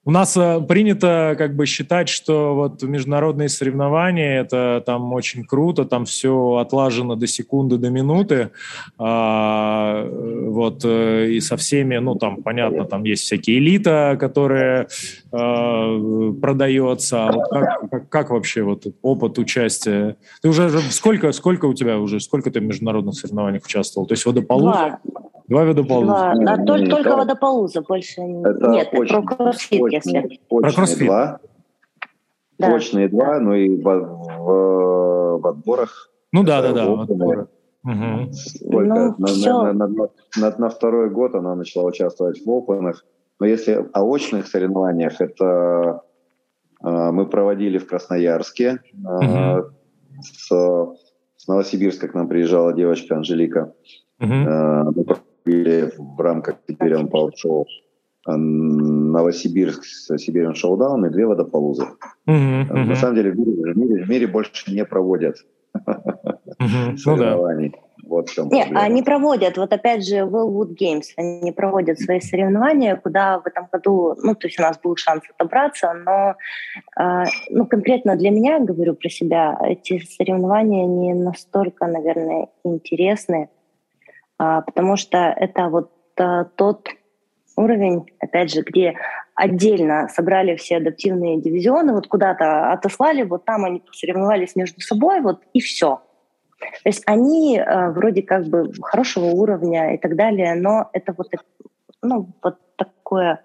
у 0.09 0.11
нас 0.11 0.39
э, 0.39 0.63
принято 0.67 1.35
как 1.37 1.55
бы 1.55 1.67
считать, 1.67 2.09
что 2.09 2.55
вот 2.55 2.83
международные 2.83 3.51
соревнования 3.51 4.41
это 4.41 4.83
там 4.87 5.13
очень 5.13 5.45
круто, 5.45 5.85
там 5.85 6.07
все 6.07 6.55
отлажено 6.55 7.15
до 7.15 7.27
секунды, 7.27 7.77
до 7.77 7.91
минуты, 7.91 8.49
а, 8.97 10.09
вот 10.11 10.81
э, 10.83 11.33
и 11.33 11.41
со 11.41 11.59
всеми, 11.59 11.99
ну 11.99 12.15
там 12.15 12.43
понятно, 12.43 12.87
там 12.87 13.05
есть 13.05 13.25
всякие 13.25 13.59
элита, 13.59 14.17
которая 14.19 14.89
а, 15.31 16.33
продается. 16.41 17.29
А 17.29 17.33
вот 17.33 17.49
как, 17.51 17.91
как, 17.91 18.09
как 18.09 18.31
вообще 18.31 18.63
вот 18.63 18.87
опыт 19.03 19.39
участия? 19.39 20.17
Ты 20.41 20.49
уже 20.49 20.71
сколько 20.91 21.33
сколько 21.33 21.67
у 21.67 21.75
тебя 21.75 21.99
уже 21.99 22.19
сколько 22.21 22.51
ты 22.51 22.61
в 22.61 22.63
международных 22.63 23.15
соревнованиях 23.15 23.63
участвовал? 23.63 24.07
То 24.07 24.15
есть 24.15 24.25
водополуза? 24.25 25.01
Два 25.05 25.29
водополуза. 25.49 26.07
Два. 26.07 26.35
Да, 26.35 26.65
только, 26.65 26.91
только 26.91 27.17
водополуза, 27.17 27.83
больше 27.83 28.21
это 28.21 28.71
нет. 28.71 28.89
Очень, 28.93 29.27
про 29.27 29.37
кроссфит, 29.37 29.83
если. 29.91 30.41
Про 30.49 30.73
кроссфит. 30.73 31.07
Два. 31.07 31.41
Да. 32.59 32.71
Точные 32.71 33.09
два, 33.09 33.39
но 33.39 33.55
и 33.55 33.81
в, 33.81 33.85
в, 33.85 35.39
в 35.39 35.47
отборах. 35.47 36.11
Ну 36.33 36.43
да, 36.43 36.61
да, 36.61 36.73
да, 36.73 36.87
в 36.87 37.01
отборах. 37.01 37.49
Угу. 37.85 38.33
Сколько? 38.33 38.85
Ну, 38.85 39.15
на, 39.19 39.73
на, 39.73 39.87
на, 39.87 40.09
на, 40.37 40.59
на 40.59 40.69
второй 40.69 41.11
год 41.11 41.35
она 41.35 41.55
начала 41.55 41.87
участвовать 41.87 42.45
в 42.45 42.51
опенах. 42.51 43.05
Но 43.39 43.47
если 43.47 43.87
о 43.93 44.03
очных 44.03 44.49
соревнованиях, 44.49 45.21
это 45.21 46.03
э, 46.83 47.11
мы 47.13 47.27
проводили 47.27 47.79
в 47.79 47.87
Красноярске. 47.87 48.81
Э, 48.93 49.61
угу. 49.61 49.71
с, 50.21 50.49
с 51.37 51.47
Новосибирска 51.47 52.09
к 52.09 52.15
нам 52.15 52.29
приезжала 52.29 52.73
девочка 52.73 53.17
Анжелика. 53.17 53.73
Угу. 54.21 54.33
Э, 54.33 54.83
мы 54.85 55.05
или 55.49 55.91
в 55.97 56.21
рамках 56.21 56.57
Сибириан 56.67 57.09
Пауэр 57.09 57.33
Шоу 57.37 57.67
Новосибирск 58.27 59.85
с 59.85 60.19
Сибириан 60.19 60.55
Шоудаун 60.55 61.07
и 61.07 61.11
две 61.11 61.27
водополузы. 61.27 61.85
Uh-huh, 62.27 62.69
uh-huh. 62.69 62.85
На 62.85 62.95
самом 62.95 63.17
деле 63.17 63.31
в 63.31 63.39
мире, 63.39 63.73
в 63.73 63.79
мире, 63.79 64.05
в 64.05 64.09
мире 64.09 64.27
больше 64.27 64.71
не 64.71 64.85
проводят 64.85 65.37
uh-huh. 65.75 66.97
соревнований. 66.97 67.69
Ну, 67.69 67.73
да. 67.73 67.89
Вот 68.09 68.31
в 68.31 68.35
чем 68.35 68.49
Нет, 68.49 68.69
они 68.73 69.03
проводят, 69.03 69.59
вот 69.59 69.71
опять 69.73 70.07
же, 70.07 70.17
Wellwood 70.21 70.75
Games, 70.81 71.03
они 71.19 71.53
проводят 71.53 72.01
свои 72.01 72.21
соревнования, 72.21 72.97
куда 72.97 73.39
в 73.39 73.47
этом 73.47 73.69
году, 73.71 74.15
ну, 74.23 74.35
то 74.35 74.47
есть 74.47 74.59
у 74.59 74.63
нас 74.63 74.79
был 74.83 74.97
шанс 74.97 75.23
отобраться, 75.35 75.93
но, 75.93 76.35
э, 76.99 77.25
ну, 77.51 77.67
конкретно 77.67 78.17
для 78.17 78.31
меня, 78.31 78.61
говорю 78.61 78.95
про 78.95 79.11
себя, 79.11 79.59
эти 79.63 79.99
соревнования 79.99 80.87
не 80.87 81.13
настолько, 81.13 81.87
наверное, 81.87 82.49
интересны, 82.65 83.51
потому 84.39 84.97
что 84.97 85.18
это 85.18 85.68
вот 85.68 85.93
а, 86.18 86.45
тот 86.45 86.89
уровень, 87.57 88.07
опять 88.20 88.53
же, 88.53 88.62
где 88.62 88.95
отдельно 89.34 90.09
собрали 90.09 90.57
все 90.57 90.78
адаптивные 90.78 91.41
дивизионы, 91.41 91.93
вот 91.93 92.07
куда-то 92.07 92.72
отослали, 92.72 93.22
вот 93.22 93.45
там 93.45 93.64
они 93.64 93.82
соревновались 93.93 94.57
между 94.57 94.80
собой, 94.80 95.20
вот 95.20 95.43
и 95.53 95.61
все. 95.61 96.01
То 96.59 96.89
есть 96.89 97.03
они 97.07 97.57
э, 97.57 97.91
вроде 97.91 98.22
как 98.22 98.47
бы 98.47 98.72
хорошего 98.82 99.26
уровня 99.26 99.95
и 99.95 99.99
так 99.99 100.16
далее, 100.16 100.57
но 100.57 100.91
это 100.93 101.14
вот, 101.16 101.28
ну, 102.03 102.28
вот 102.43 102.57
такое... 102.76 103.43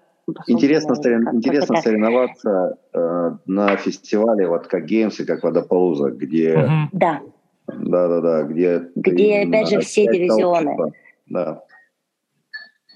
Интересно, 0.48 0.96
сорев... 0.96 1.32
интересно 1.32 1.76
соревноваться 1.76 2.78
э, 2.92 3.30
на 3.46 3.76
фестивале, 3.76 4.48
вот 4.48 4.66
как 4.66 4.86
Геймсы, 4.86 5.24
как 5.24 5.44
Водополуза, 5.44 6.10
где... 6.10 6.56
Угу. 6.56 6.88
Да 6.92 7.20
да-да-да, 7.66 8.42
где... 8.42 8.88
Где, 8.94 9.40
опять 9.40 9.68
же, 9.68 9.80
все 9.80 10.06
дивизионы. 10.06 10.92
Да. 11.26 11.64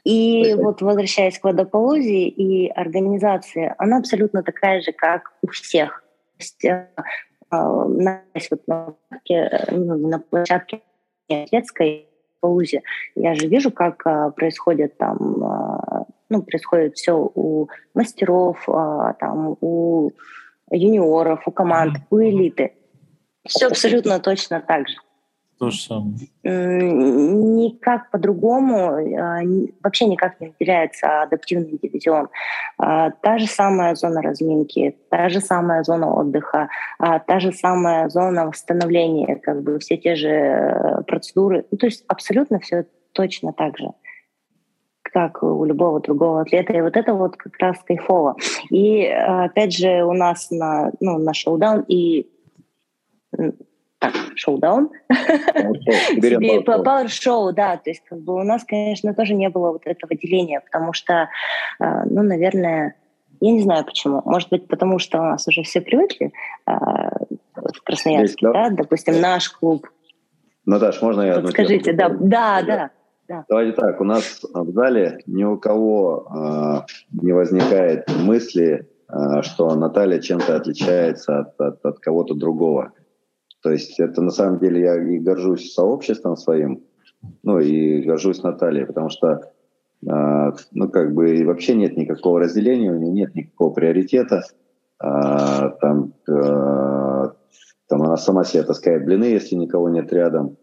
И 0.04 0.44
Спасибо. 0.44 0.62
вот 0.62 0.82
возвращаясь 0.82 1.38
к 1.38 1.44
водополузе 1.44 2.28
и 2.28 2.68
организации, 2.68 3.74
она 3.78 3.98
абсолютно 3.98 4.42
такая 4.42 4.80
же, 4.80 4.92
как 4.92 5.32
у 5.42 5.48
всех. 5.48 6.02
То 6.36 6.42
есть, 6.42 6.64
э, 6.64 6.88
на, 7.50 8.22
вот 8.50 8.62
на, 8.66 8.94
ну, 9.70 10.08
на 10.08 10.18
площадке 10.18 10.82
детской 11.28 12.08
полузе 12.40 12.82
я 13.14 13.34
же 13.34 13.48
вижу, 13.48 13.70
как 13.70 14.06
а, 14.06 14.30
происходит 14.30 14.96
там, 14.96 15.42
а, 15.44 16.04
ну, 16.28 16.42
происходит 16.42 16.96
все 16.96 17.12
у 17.12 17.68
мастеров, 17.94 18.62
а, 18.68 19.14
там, 19.14 19.56
у 19.60 20.10
юниоров, 20.70 21.42
у 21.46 21.50
команд, 21.50 21.96
у 22.10 22.18
элиты. 22.20 22.72
Все 23.48 23.66
абсолютно 23.66 24.20
точно 24.20 24.60
так 24.60 24.88
же. 24.88 24.94
То 25.58 25.70
же 25.70 25.80
самое. 25.80 26.14
Никак 26.44 28.10
по-другому, 28.12 28.92
а, 29.18 29.40
вообще 29.82 30.04
никак 30.04 30.40
не 30.40 30.48
выделяется 30.48 31.22
адаптивный 31.22 31.80
дивизион. 31.82 32.28
А, 32.78 33.10
та 33.10 33.38
же 33.38 33.46
самая 33.48 33.96
зона 33.96 34.22
разминки, 34.22 34.96
та 35.10 35.28
же 35.28 35.40
самая 35.40 35.82
зона 35.82 36.14
отдыха, 36.14 36.68
а, 37.00 37.18
та 37.18 37.40
же 37.40 37.50
самая 37.50 38.08
зона 38.08 38.46
восстановления, 38.46 39.34
как 39.36 39.62
бы 39.64 39.80
все 39.80 39.96
те 39.96 40.14
же 40.14 40.28
э, 40.28 41.02
процедуры. 41.02 41.64
Ну, 41.72 41.78
то 41.78 41.86
есть 41.86 42.04
абсолютно 42.06 42.60
все 42.60 42.86
точно 43.12 43.52
так 43.52 43.76
же 43.78 43.88
как 45.02 45.42
у 45.42 45.64
любого 45.64 46.00
другого 46.00 46.42
атлета. 46.42 46.74
И 46.74 46.82
вот 46.82 46.94
это 46.94 47.14
вот 47.14 47.36
как 47.36 47.56
раз 47.58 47.78
кайфово. 47.82 48.36
И 48.70 49.06
опять 49.06 49.72
же 49.72 50.04
у 50.04 50.12
нас 50.12 50.50
на, 50.50 50.92
ну, 51.00 51.18
на 51.18 51.32
шоудаун 51.32 51.84
и 51.88 52.28
так, 53.98 54.14
шоу-даун. 54.36 54.90
Пауэр-шоу, 56.64 57.52
да. 57.52 57.76
То 57.76 57.90
есть 57.90 58.02
как 58.08 58.20
бы 58.20 58.34
у 58.34 58.42
нас, 58.42 58.64
конечно, 58.64 59.12
тоже 59.14 59.34
не 59.34 59.48
было 59.48 59.72
вот 59.72 59.82
этого 59.84 60.14
деления, 60.14 60.60
потому 60.60 60.92
что, 60.92 61.28
а, 61.80 62.04
ну, 62.04 62.22
наверное, 62.22 62.94
я 63.40 63.52
не 63.52 63.62
знаю 63.62 63.84
почему. 63.84 64.22
Может 64.24 64.50
быть, 64.50 64.68
потому 64.68 64.98
что 64.98 65.20
у 65.20 65.24
нас 65.24 65.46
уже 65.48 65.62
все 65.62 65.80
привыкли 65.80 66.32
а, 66.66 67.10
в 67.54 67.82
Красноярске, 67.84 68.46
Здесь, 68.48 68.52
да? 68.52 68.68
да? 68.68 68.76
Допустим, 68.76 69.20
наш 69.20 69.48
клуб. 69.50 69.88
Наташ, 70.66 71.00
можно 71.02 71.22
я 71.22 71.46
Скажите, 71.46 71.92
да, 71.92 72.08
да, 72.08 72.62
да, 72.62 72.90
да. 73.28 73.44
Давайте 73.48 73.72
так, 73.72 74.00
у 74.00 74.04
нас 74.04 74.40
в 74.42 74.70
зале 74.72 75.20
ни 75.26 75.44
у 75.44 75.56
кого 75.58 76.26
э, 76.30 76.80
не 77.22 77.32
возникает 77.32 78.06
мысли, 78.22 78.86
э, 79.08 79.42
что 79.42 79.74
Наталья 79.74 80.18
чем-то 80.20 80.56
отличается 80.56 81.40
от, 81.40 81.60
от, 81.60 81.84
от 81.84 81.98
кого-то 82.00 82.34
другого. 82.34 82.92
То 83.62 83.70
есть 83.70 83.98
это 83.98 84.22
на 84.22 84.30
самом 84.30 84.58
деле 84.58 84.80
я 84.80 85.02
и 85.02 85.18
горжусь 85.18 85.72
сообществом 85.72 86.36
своим, 86.36 86.84
ну 87.42 87.58
и 87.58 88.02
горжусь 88.02 88.42
Натальей, 88.42 88.86
потому 88.86 89.10
что 89.10 89.52
э, 90.06 90.52
ну 90.72 90.88
как 90.88 91.12
бы 91.12 91.44
вообще 91.44 91.74
нет 91.74 91.96
никакого 91.96 92.40
разделения, 92.40 92.92
у 92.92 92.98
нее 92.98 93.12
нет 93.12 93.34
никакого 93.34 93.72
приоритета. 93.72 94.42
Э, 95.02 95.70
там, 95.80 96.12
э, 96.28 97.30
там 97.88 98.02
она 98.02 98.16
сама 98.16 98.44
себе 98.44 98.62
таскает 98.62 99.04
блины, 99.04 99.24
если 99.24 99.56
никого 99.56 99.88
нет 99.88 100.12
рядом. 100.12 100.56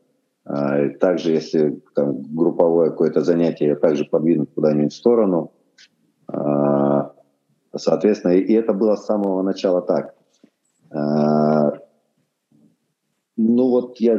Э, 0.46 0.90
также, 0.92 1.32
если 1.32 1.82
там 1.96 2.22
групповое 2.34 2.92
какое-то 2.92 3.22
занятие, 3.22 3.76
также 3.76 4.06
подвинуть 4.06 4.54
куда-нибудь 4.54 4.94
в 4.94 4.98
сторону. 4.98 5.52
Э, 6.32 7.10
соответственно, 7.76 8.34
и, 8.34 8.40
и 8.40 8.54
это 8.54 8.72
было 8.74 8.96
с 8.96 9.06
самого 9.06 9.42
начала 9.42 9.82
так. 9.82 10.16
Ну 13.56 13.70
вот 13.70 14.02
я 14.02 14.16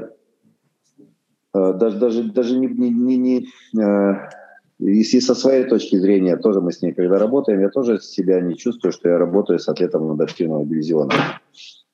э, 1.53 1.73
даже, 1.75 1.99
даже, 1.99 2.23
даже 2.33 2.59
не, 2.59 2.69
не, 2.69 2.89
не, 2.89 3.17
не 3.19 3.49
э, 3.79 4.31
если 4.79 5.21
со 5.21 5.35
своей 5.35 5.65
точки 5.65 5.97
зрения, 5.97 6.39
тоже 6.39 6.63
мы 6.63 6.73
с 6.73 6.81
ней 6.81 6.93
когда 6.93 7.19
работаем, 7.19 7.61
я 7.61 7.69
тоже 7.69 8.01
себя 8.01 8.41
не 8.41 8.57
чувствую, 8.57 8.93
что 8.93 9.11
я 9.11 9.19
работаю 9.19 9.59
с 9.59 9.69
атлетом 9.69 10.11
адаптивного 10.11 10.65
дивизиона. 10.65 11.13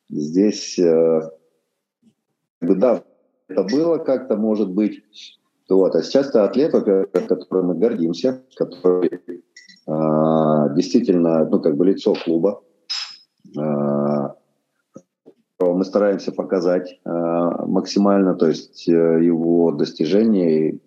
Здесь, 0.09 0.79
э, 0.79 1.31
да, 2.61 3.03
это 3.49 3.65
было 3.65 3.99
как-то, 3.99 4.37
может 4.37 4.71
быть, 4.71 5.03
вот. 5.69 5.97
А 5.97 6.03
сейчас 6.03 6.29
это 6.29 6.45
атлет, 6.45 6.71
которым 6.71 7.67
мы 7.67 7.75
гордимся, 7.75 8.45
который 8.55 9.21
действительно, 10.77 11.45
ну, 11.47 11.61
как 11.61 11.77
бы 11.77 11.87
лицо 11.87 12.15
клуба. 12.15 12.63
Мы 15.71 15.85
стараемся 15.85 16.33
показать 16.33 17.01
э, 17.05 17.11
максимально, 17.67 18.35
то 18.35 18.49
есть 18.49 18.89
э, 18.89 18.93
его 18.93 19.73
достижения. 19.73 20.79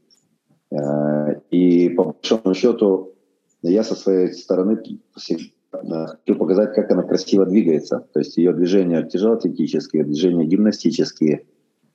Э, 0.71 1.39
и 1.51 1.89
по 1.89 2.05
большому 2.05 2.53
счету 2.53 3.13
я 3.61 3.84
со 3.84 3.95
своей 3.95 4.34
стороны 4.34 4.82
хочу 5.13 6.36
показать, 6.38 6.73
как 6.73 6.91
она 6.91 7.03
красиво 7.03 7.45
двигается. 7.45 8.07
То 8.13 8.19
есть 8.19 8.38
ее 8.38 8.53
движения 8.53 9.03
тяжелоатлетические, 9.03 10.03
движения 10.03 10.45
гимнастические, 10.45 11.45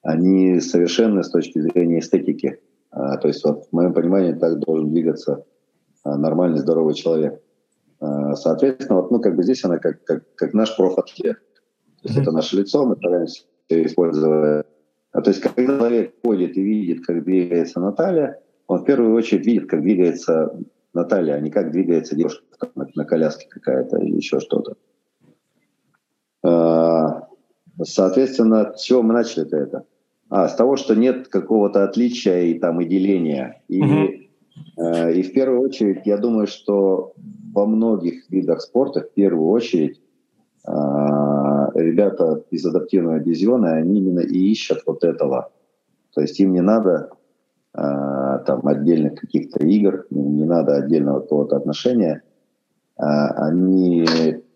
они 0.03 0.61
совершенны 0.61 1.22
с 1.22 1.31
точки 1.31 1.61
зрения 1.61 2.01
эстетики. 2.01 2.61
То 2.91 3.28
есть 3.28 3.45
вот 3.45 3.66
в 3.66 3.72
моем 3.72 3.95
понимании 3.95 4.33
так 4.33 4.59
должен 4.59 4.91
двигаться 4.91 5.45
нормальный, 6.05 6.59
здоровый 6.59 6.95
человек. 6.95 7.41
Соответственно, 8.35 9.01
вот, 9.01 9.11
ну, 9.11 9.20
как 9.20 9.37
бы 9.37 9.45
здесь 9.45 9.64
она 9.64 9.78
как, 9.78 10.03
как, 10.05 10.24
как 10.35 10.55
наш 10.55 10.76
профатлет. 10.76 11.39
То 12.03 12.09
есть 12.09 12.19
это 12.19 12.33
наше 12.33 12.57
лицо, 12.57 12.87
мы 12.87 12.97
стараемся 12.97 13.43
использовать. 13.69 14.67
А 15.13 15.21
то 15.21 15.31
есть 15.31 15.43
когда 15.43 15.79
человек 15.79 16.15
ходит 16.25 16.57
и 16.57 16.63
видит, 16.63 17.05
как 17.05 17.25
двигается 17.25 17.81
Наталья, 17.81 18.41
он 18.67 18.81
в 18.81 18.85
первую 18.85 19.15
очередь 19.15 19.47
видит, 19.47 19.69
как 19.69 19.83
двигается 19.83 20.57
Наталья, 20.95 21.35
а 21.35 21.41
не 21.41 21.51
как 21.51 21.73
двигается 21.73 22.17
девушка 22.17 22.45
на, 22.75 22.89
на 22.95 23.05
коляске 23.05 23.49
какая-то 23.49 23.99
или 23.99 24.17
еще 24.17 24.41
что-то. 24.41 24.77
А, 26.43 27.29
соответственно, 27.83 28.73
с 28.77 28.83
чего 28.83 29.03
мы 29.03 29.13
начали 29.13 29.47
-то 29.47 29.57
это? 29.57 29.85
А, 30.29 30.49
с 30.49 30.55
того, 30.55 30.77
что 30.77 30.95
нет 30.95 31.29
какого-то 31.29 31.85
отличия 31.85 32.43
и 32.43 32.59
там 32.59 32.81
и 32.81 32.87
деления. 32.87 33.63
И, 33.69 33.83
угу. 33.83 34.11
и 34.87 35.23
в 35.23 35.33
первую 35.33 35.61
очередь, 35.61 36.07
я 36.07 36.17
думаю, 36.17 36.47
что 36.47 37.13
во 37.53 37.67
многих 37.67 38.31
видах 38.31 38.61
спорта 38.61 39.01
в 39.01 39.13
первую 39.13 39.51
очередь 39.51 40.01
а, 40.65 41.50
ребята 41.83 42.45
из 42.51 42.64
адаптивного 42.66 43.20
дивизиона, 43.20 43.74
они 43.74 43.99
именно 43.99 44.20
и 44.20 44.51
ищут 44.51 44.83
вот 44.87 45.05
этого. 45.05 45.51
То 46.14 46.20
есть 46.20 46.39
им 46.41 46.53
не 46.53 46.61
надо 46.61 47.11
а, 47.72 48.39
там 48.39 48.66
отдельных 48.66 49.20
каких-то 49.20 49.64
игр, 49.64 50.07
не 50.11 50.45
надо 50.45 50.76
отдельного 50.76 51.20
какого-то 51.20 51.57
отношения. 51.57 52.22
А, 52.97 53.47
они 53.47 54.07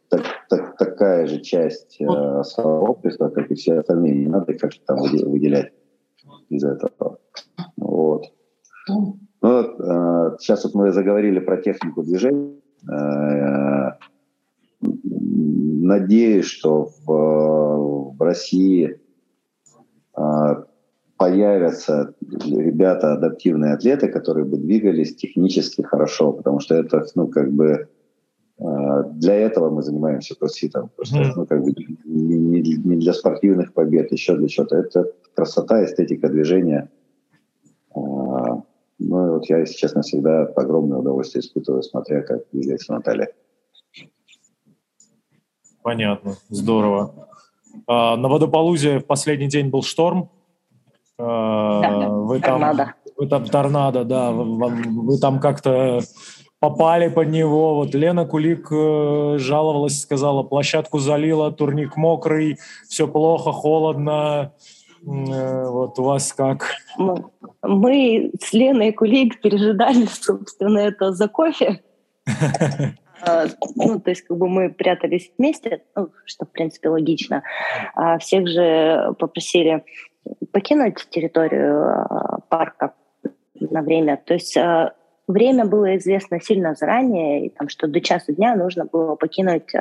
так, 0.09 0.22
так, 0.49 0.77
такая 0.77 1.27
же 1.27 1.41
часть 1.41 1.99
сообщества, 2.43 3.29
как 3.29 3.51
и 3.51 3.55
все 3.55 3.79
остальные. 3.79 4.16
Не 4.16 4.29
надо 4.29 4.55
как-то 4.55 4.81
там 4.87 4.99
выделять 5.01 5.72
из 6.49 6.64
этого. 6.64 7.18
Вот. 7.77 8.27
Ну, 8.89 9.18
сейчас 10.39 10.64
вот 10.64 10.75
мы 10.75 10.93
заговорили 10.93 11.39
про 11.39 11.59
технику 11.59 12.03
движения 12.03 12.55
надеюсь, 14.85 16.47
что 16.47 16.91
в, 17.05 18.16
в 18.16 18.22
России 18.22 19.01
а, 20.14 20.64
появятся 21.16 22.14
ребята, 22.20 23.14
адаптивные 23.14 23.74
атлеты, 23.74 24.09
которые 24.09 24.45
бы 24.45 24.57
двигались 24.57 25.14
технически 25.16 25.82
хорошо, 25.82 26.32
потому 26.32 26.61
что 26.61 26.74
это, 26.74 27.05
ну, 27.14 27.28
как 27.28 27.53
бы 27.53 27.89
а, 28.59 29.03
для 29.05 29.35
этого 29.35 29.70
мы 29.70 29.82
занимаемся 29.82 30.37
кроссфитом. 30.37 30.91
Просто, 30.97 31.18
mm-hmm. 31.18 31.32
ну, 31.37 31.47
как 31.47 31.62
бы 31.62 31.72
не, 32.05 32.37
не, 32.39 32.61
не 32.61 32.97
для 32.97 33.12
спортивных 33.12 33.72
побед, 33.72 34.12
еще 34.12 34.37
для 34.37 34.49
чего-то. 34.49 34.76
Это 34.76 35.11
красота, 35.35 35.85
эстетика 35.85 36.28
движения. 36.28 36.91
А, 37.95 38.62
ну, 38.99 39.35
вот 39.35 39.49
я, 39.49 39.59
если 39.59 39.74
честно, 39.74 40.03
всегда 40.03 40.45
огромное 40.45 40.99
удовольствие 40.99 41.41
испытываю, 41.41 41.82
смотря, 41.82 42.22
как 42.22 42.43
двигается 42.53 42.93
Наталья. 42.93 43.28
Понятно, 45.85 46.37
здорово. 46.49 47.28
А, 47.87 48.16
на 48.16 48.28
Водополузе 48.28 49.01
в 49.01 49.07
последний 49.07 49.49
день 49.49 49.68
был 49.68 49.82
шторм. 49.82 50.30
А, 51.18 51.82
да, 51.82 52.09
вы 52.09 52.41
там, 52.41 52.61
торнадо. 52.61 52.95
Вы 53.18 53.26
там 53.26 53.45
торнадо, 53.45 54.05
да. 54.05 54.30
Вы, 54.30 54.45
вы 54.47 55.18
там 55.18 55.39
как-то 55.41 56.01
попали 56.59 57.09
под 57.09 57.28
него. 57.28 57.74
Вот 57.74 57.95
Лена 57.95 58.24
Кулик 58.24 58.68
э, 58.72 59.37
жаловалась, 59.39 60.01
сказала, 60.01 60.43
площадку 60.43 61.01
залила, 61.01 61.53
турник 61.53 61.99
мокрый, 61.99 62.57
все 62.89 63.07
плохо, 63.07 63.53
холодно. 63.53 64.55
Э, 65.07 65.68
вот 65.68 65.99
у 65.99 66.03
вас 66.03 66.32
как? 66.32 66.76
Мы 67.62 68.32
с 68.43 68.55
Леной 68.55 68.93
Кулик 68.93 69.43
пережидали, 69.43 70.07
собственно, 70.11 70.78
это 70.78 71.12
за 71.12 71.28
кофе. 71.28 71.82
А, 73.27 73.47
ну, 73.75 74.01
то 74.01 74.11
есть 74.11 74.22
как 74.22 74.37
бы 74.37 74.49
мы 74.49 74.70
прятались 74.70 75.31
вместе, 75.39 75.83
ну, 75.95 76.11
что, 76.25 76.47
в 76.47 76.51
принципе, 76.51 76.89
логично. 76.89 77.43
А 77.95 78.18
всех 78.18 78.49
же 78.49 79.14
попросили 79.18 79.85
покинуть 80.53 81.07
территорию 81.11 81.85
а, 81.85 82.41
парка 82.49 82.95
на 83.55 83.83
время. 83.83 84.20
То 84.25 84.35
есть 84.35 84.57
а, 84.57 84.95
время 85.27 85.64
было 85.64 85.97
известно 85.97 86.41
сильно 86.41 86.75
заранее, 86.75 87.47
и 87.47 87.49
там, 87.51 87.68
что 87.68 87.87
до 87.87 88.01
часа 88.01 88.33
дня 88.33 88.57
нужно 88.57 88.85
было 88.85 89.14
покинуть, 89.16 89.72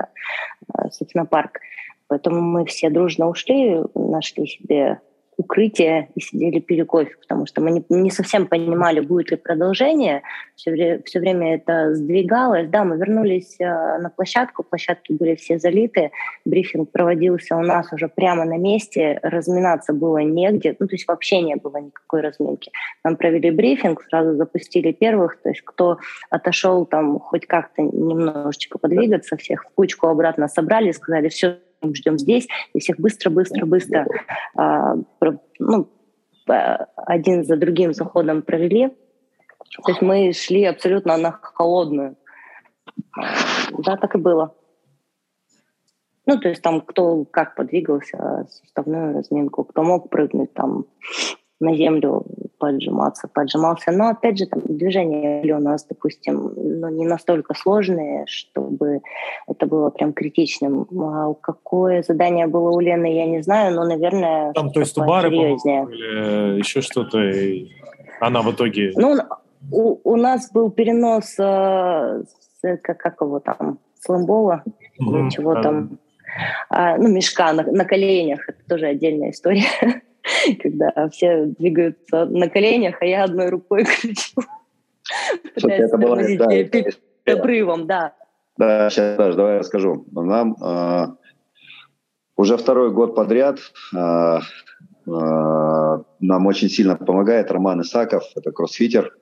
собственно, 0.91 1.25
парк. 1.25 1.59
Поэтому 2.07 2.41
мы 2.41 2.65
все 2.65 2.89
дружно 2.89 3.27
ушли, 3.27 3.81
нашли 3.95 4.47
себе 4.47 4.99
укрытие 5.37 6.09
и 6.15 6.21
сидели 6.21 6.59
пили 6.59 6.83
кофе, 6.83 7.15
потому 7.21 7.45
что 7.45 7.61
мы 7.61 7.71
не, 7.71 7.85
не 7.89 8.11
совсем 8.11 8.47
понимали, 8.47 8.99
будет 8.99 9.31
ли 9.31 9.37
продолжение. 9.37 10.23
Все, 10.55 10.71
вре, 10.71 11.01
все 11.05 11.19
время 11.19 11.55
это 11.55 11.95
сдвигалось. 11.95 12.67
Да, 12.69 12.83
мы 12.83 12.97
вернулись 12.97 13.55
э, 13.59 13.65
на 13.65 14.09
площадку, 14.09 14.63
площадки 14.63 15.13
были 15.13 15.35
все 15.35 15.59
залиты, 15.59 16.11
брифинг 16.45 16.91
проводился 16.91 17.55
у 17.55 17.61
нас 17.61 17.91
уже 17.93 18.07
прямо 18.07 18.45
на 18.45 18.57
месте, 18.57 19.19
разминаться 19.23 19.93
было 19.93 20.19
негде, 20.19 20.75
ну 20.79 20.87
то 20.87 20.95
есть 20.95 21.07
вообще 21.07 21.41
не 21.41 21.55
было 21.55 21.77
никакой 21.77 22.21
разминки. 22.21 22.71
Нам 23.03 23.15
провели 23.15 23.51
брифинг, 23.51 24.03
сразу 24.03 24.35
запустили 24.35 24.91
первых, 24.91 25.41
то 25.41 25.49
есть 25.49 25.61
кто 25.61 25.97
отошел 26.29 26.85
там 26.85 27.19
хоть 27.19 27.45
как-то 27.47 27.81
немножечко 27.81 28.77
подвигаться, 28.77 29.37
всех 29.37 29.63
в 29.65 29.69
кучку 29.75 30.07
обратно 30.07 30.47
собрали, 30.47 30.91
сказали, 30.91 31.29
все, 31.29 31.57
ждем 31.93 32.17
здесь, 32.17 32.47
и 32.73 32.79
всех 32.79 32.99
быстро-быстро-быстро 32.99 34.07
а, 34.55 34.95
ну, 35.59 35.89
один 36.45 37.43
за 37.43 37.55
другим 37.57 37.93
заходом 37.93 38.41
провели. 38.41 38.89
То 38.89 39.89
есть 39.89 40.01
мы 40.01 40.33
шли 40.33 40.65
абсолютно 40.65 41.17
на 41.17 41.31
холодную. 41.31 42.15
Да, 43.79 43.97
так 43.97 44.15
и 44.15 44.17
было. 44.17 44.55
Ну, 46.25 46.39
то 46.39 46.49
есть 46.49 46.61
там 46.61 46.81
кто 46.81 47.25
как 47.25 47.55
подвигался, 47.55 48.47
суставную 48.49 49.15
разминку, 49.15 49.63
кто 49.63 49.83
мог 49.83 50.09
прыгнуть 50.09 50.53
там 50.53 50.85
на 51.63 51.75
землю, 51.75 52.25
поджиматься, 52.59 53.27
поджимался. 53.27 53.91
Но, 53.91 54.09
опять 54.09 54.37
же, 54.37 54.45
там 54.45 54.61
движения 54.63 55.41
были 55.41 55.51
у 55.51 55.59
нас, 55.59 55.85
допустим, 55.85 56.53
ну, 56.55 56.89
не 56.89 57.05
настолько 57.05 57.53
сложные, 57.53 58.25
чтобы 58.27 59.01
это 59.47 59.65
было 59.65 59.89
прям 59.89 60.13
критичным. 60.13 60.87
А 60.97 61.33
какое 61.33 62.03
задание 62.03 62.47
было 62.47 62.69
у 62.69 62.79
Лены, 62.79 63.13
я 63.13 63.25
не 63.25 63.41
знаю, 63.41 63.75
но, 63.75 63.83
наверное, 63.85 64.53
Там, 64.53 64.71
то 64.71 64.79
есть 64.79 64.97
у 64.97 65.03
бары 65.03 65.29
или 65.29 66.57
еще 66.57 66.81
что-то, 66.81 67.19
и 67.19 67.67
она 68.21 68.41
в 68.41 68.51
итоге... 68.51 68.91
Ну, 68.95 69.17
у, 69.71 69.99
у 70.03 70.15
нас 70.15 70.49
был 70.51 70.71
перенос, 70.71 71.35
э, 71.39 72.23
как, 72.81 72.97
как 72.97 73.21
его 73.21 73.39
там, 73.39 73.79
слэмбола, 73.99 74.63
mm-hmm. 75.01 75.29
чего 75.29 75.61
там, 75.61 75.99
а, 76.69 76.97
ну, 76.97 77.09
мешка 77.09 77.53
на, 77.53 77.63
на 77.63 77.85
коленях, 77.85 78.47
это 78.47 78.59
тоже 78.69 78.87
отдельная 78.87 79.31
история. 79.31 79.65
когда 80.61 81.09
все 81.09 81.45
двигаются 81.45 82.25
на 82.25 82.49
коленях, 82.49 83.01
а 83.01 83.05
я 83.05 83.23
одной 83.23 83.49
рукой 83.49 83.85
кричу. 84.01 84.41
Пытаюсь 85.55 85.91
тормозить 85.91 86.71
перед 86.71 86.99
обрывом, 87.25 87.87
да. 87.87 88.13
Да, 88.57 88.89
сейчас, 88.89 89.17
Даш, 89.17 89.35
давай 89.35 89.59
расскажу. 89.59 90.05
Нам 90.11 90.55
э, 90.61 91.07
уже 92.35 92.57
второй 92.57 92.91
год 92.91 93.15
подряд 93.15 93.59
э, 93.95 93.97
э, 93.97 94.39
нам 95.07 96.45
очень 96.45 96.69
сильно 96.69 96.95
помогает 96.95 97.51
Роман 97.51 97.81
Исаков, 97.81 98.23
это 98.35 98.51
кроссфитер. 98.51 99.17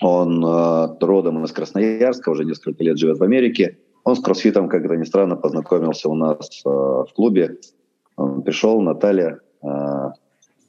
Он 0.00 0.44
э, 0.44 0.96
родом 1.00 1.44
из 1.44 1.52
Красноярска, 1.52 2.30
уже 2.30 2.44
несколько 2.44 2.82
лет 2.82 2.98
живет 2.98 3.18
в 3.18 3.22
Америке. 3.22 3.78
Он 4.04 4.16
с 4.16 4.20
кроссфитом, 4.20 4.68
как 4.68 4.84
это 4.84 4.96
ни 4.96 5.04
странно, 5.04 5.36
познакомился 5.36 6.08
у 6.08 6.14
нас 6.14 6.62
э, 6.64 6.68
в 6.68 7.08
клубе. 7.14 7.58
Он 8.16 8.42
пришел, 8.42 8.80
Наталья 8.80 9.28
а, 9.28 9.45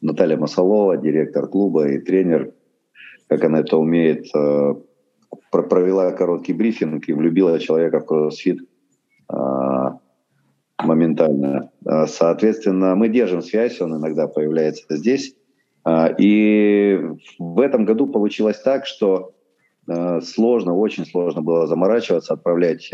Наталья 0.02 0.38
Масалова, 0.38 0.98
директор 0.98 1.48
клуба 1.48 1.88
и 1.88 2.00
тренер, 2.00 2.54
как 3.28 3.44
она 3.44 3.60
это 3.60 3.78
умеет, 3.78 4.28
а, 4.36 4.76
провела 5.50 6.12
короткий 6.12 6.54
брифинг 6.54 7.08
и 7.10 7.14
влюбила 7.14 7.60
человека 7.60 8.00
в 8.00 8.06
кроссфит 8.06 8.60
а, 9.28 9.98
моментально. 10.84 11.72
Соответственно, 12.08 12.96
мы 12.96 13.10
держим 13.10 13.42
связь, 13.42 13.82
он 13.82 13.98
иногда 13.98 14.28
появляется 14.28 14.84
здесь. 14.90 15.36
И 16.20 17.00
в 17.40 17.60
этом 17.60 17.86
году 17.86 18.08
получилось 18.08 18.60
так, 18.60 18.86
что 18.86 19.34
сложно, 20.22 20.76
очень 20.76 21.06
сложно 21.06 21.42
было 21.42 21.66
заморачиваться, 21.66 22.34
отправлять 22.34 22.92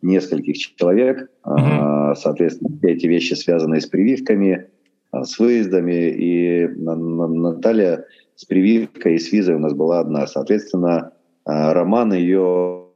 нескольких 0.00 0.56
человек. 0.76 1.30
Mm-hmm. 1.44 2.14
Соответственно, 2.14 2.78
эти 2.82 3.06
вещи 3.06 3.34
связаны 3.34 3.80
с 3.80 3.86
прививками, 3.86 4.54
а, 4.54 4.77
с 5.12 5.38
выездами, 5.38 6.10
и 6.10 6.66
Наталья 6.68 8.04
с 8.34 8.44
прививкой 8.44 9.16
и 9.16 9.18
с 9.18 9.32
визой 9.32 9.56
у 9.56 9.58
нас 9.58 9.74
была 9.74 10.00
одна. 10.00 10.26
Соответственно, 10.26 11.12
а, 11.44 11.72
Роман 11.74 12.12
ее 12.12 12.86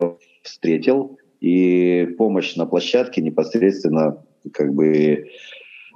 встретил, 0.43 1.19
и 1.41 2.15
помощь 2.17 2.55
на 2.55 2.67
площадке 2.67 3.21
непосредственно 3.21 4.25
как 4.53 4.73
бы 4.73 5.27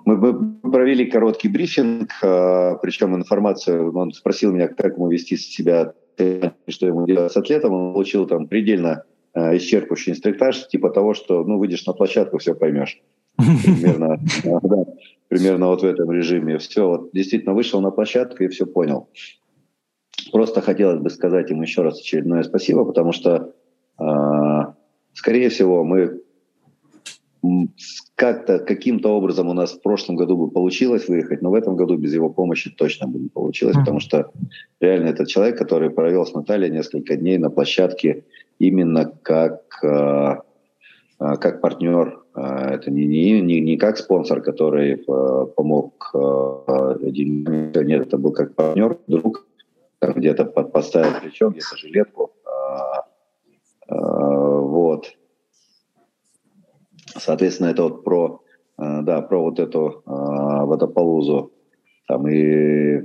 мы 0.05 0.61
провели 0.63 1.07
короткий 1.07 1.49
брифинг, 1.49 2.11
причем 2.21 3.17
информацию, 3.17 3.93
он 3.97 4.13
спросил 4.13 4.53
меня, 4.53 4.69
как 4.69 4.95
ему 4.95 5.09
вести 5.09 5.37
себя, 5.37 5.95
что 6.17 6.87
ему 6.87 7.07
делать 7.07 7.33
с 7.33 7.37
атлетом, 7.37 7.73
он 7.73 7.93
получил 7.93 8.27
там 8.27 8.47
предельно 8.47 9.03
исчерпывающий 9.35 10.13
инструктаж, 10.13 10.69
типа 10.69 10.91
того, 10.91 11.13
что 11.15 11.45
ну, 11.45 11.59
выйдешь 11.59 11.87
на 11.87 11.93
площадку, 11.93 12.39
все 12.39 12.55
поймешь. 12.55 13.01
Примерно, 13.37 14.19
да, 14.45 14.86
примерно 15.37 15.69
вот 15.69 15.83
в 15.83 15.85
этом 15.85 16.11
режиме. 16.11 16.59
Все, 16.59 16.87
вот 16.87 17.11
действительно 17.13 17.55
вышел 17.55 17.81
на 17.81 17.91
площадку 17.91 18.43
и 18.43 18.49
все 18.49 18.67
понял. 18.67 19.09
Просто 20.33 20.61
хотелось 20.61 21.01
бы 21.01 21.11
сказать 21.11 21.51
им 21.51 21.63
еще 21.63 21.83
раз 21.83 22.01
очередное 22.01 22.43
спасибо, 22.43 22.85
потому 22.85 23.13
что, 23.13 23.53
э, 23.99 24.05
скорее 25.13 25.49
всего, 25.51 25.85
мы 25.85 26.21
как-то, 28.17 28.59
каким-то 28.59 29.11
образом 29.11 29.49
у 29.49 29.53
нас 29.53 29.73
в 29.73 29.83
прошлом 29.83 30.17
году 30.17 30.37
бы 30.37 30.51
получилось 30.51 31.07
выехать, 31.07 31.43
но 31.43 31.51
в 31.51 31.55
этом 31.55 31.77
году 31.77 31.97
без 31.97 32.15
его 32.15 32.31
помощи 32.31 32.71
точно 32.71 33.07
бы 33.07 33.19
не 33.19 33.29
получилось, 33.29 33.77
потому 33.77 34.01
что 34.01 34.33
реально 34.81 35.09
этот 35.09 35.29
человек, 35.29 35.59
который 35.59 35.91
провел 35.91 36.25
с 36.27 36.35
Натальей 36.35 36.71
несколько 36.71 37.17
дней 37.17 37.39
на 37.39 37.51
площадке 37.51 38.25
именно 38.59 39.13
как, 39.23 39.63
э, 39.85 40.37
как 41.19 41.61
партнер 41.61 42.27
а, 42.37 42.71
это 42.75 42.91
не, 42.91 43.07
не, 43.07 43.41
не, 43.41 43.61
не 43.61 43.77
как 43.79 43.97
спонсор, 43.97 44.43
который 44.43 44.93
э, 44.93 45.47
помог 45.57 46.11
э, 46.13 46.97
нет, 47.11 48.07
это 48.07 48.19
был 48.19 48.33
как 48.33 48.55
партнер, 48.55 48.99
друг, 49.07 49.47
где-то 50.03 50.45
подставил 50.45 51.19
плечо, 51.19 51.49
где-то 51.49 51.77
жилетку. 51.79 52.33
А, 52.45 53.07
а, 53.89 54.61
вот. 54.61 55.07
Соответственно, 57.17 57.69
это 57.69 57.85
вот 57.85 58.05
про, 58.05 58.43
да, 58.77 59.23
про 59.23 59.41
вот 59.41 59.59
эту 59.59 60.03
водополузу. 60.05 61.53
Там 62.07 62.29
и 62.29 62.99
э, 62.99 63.05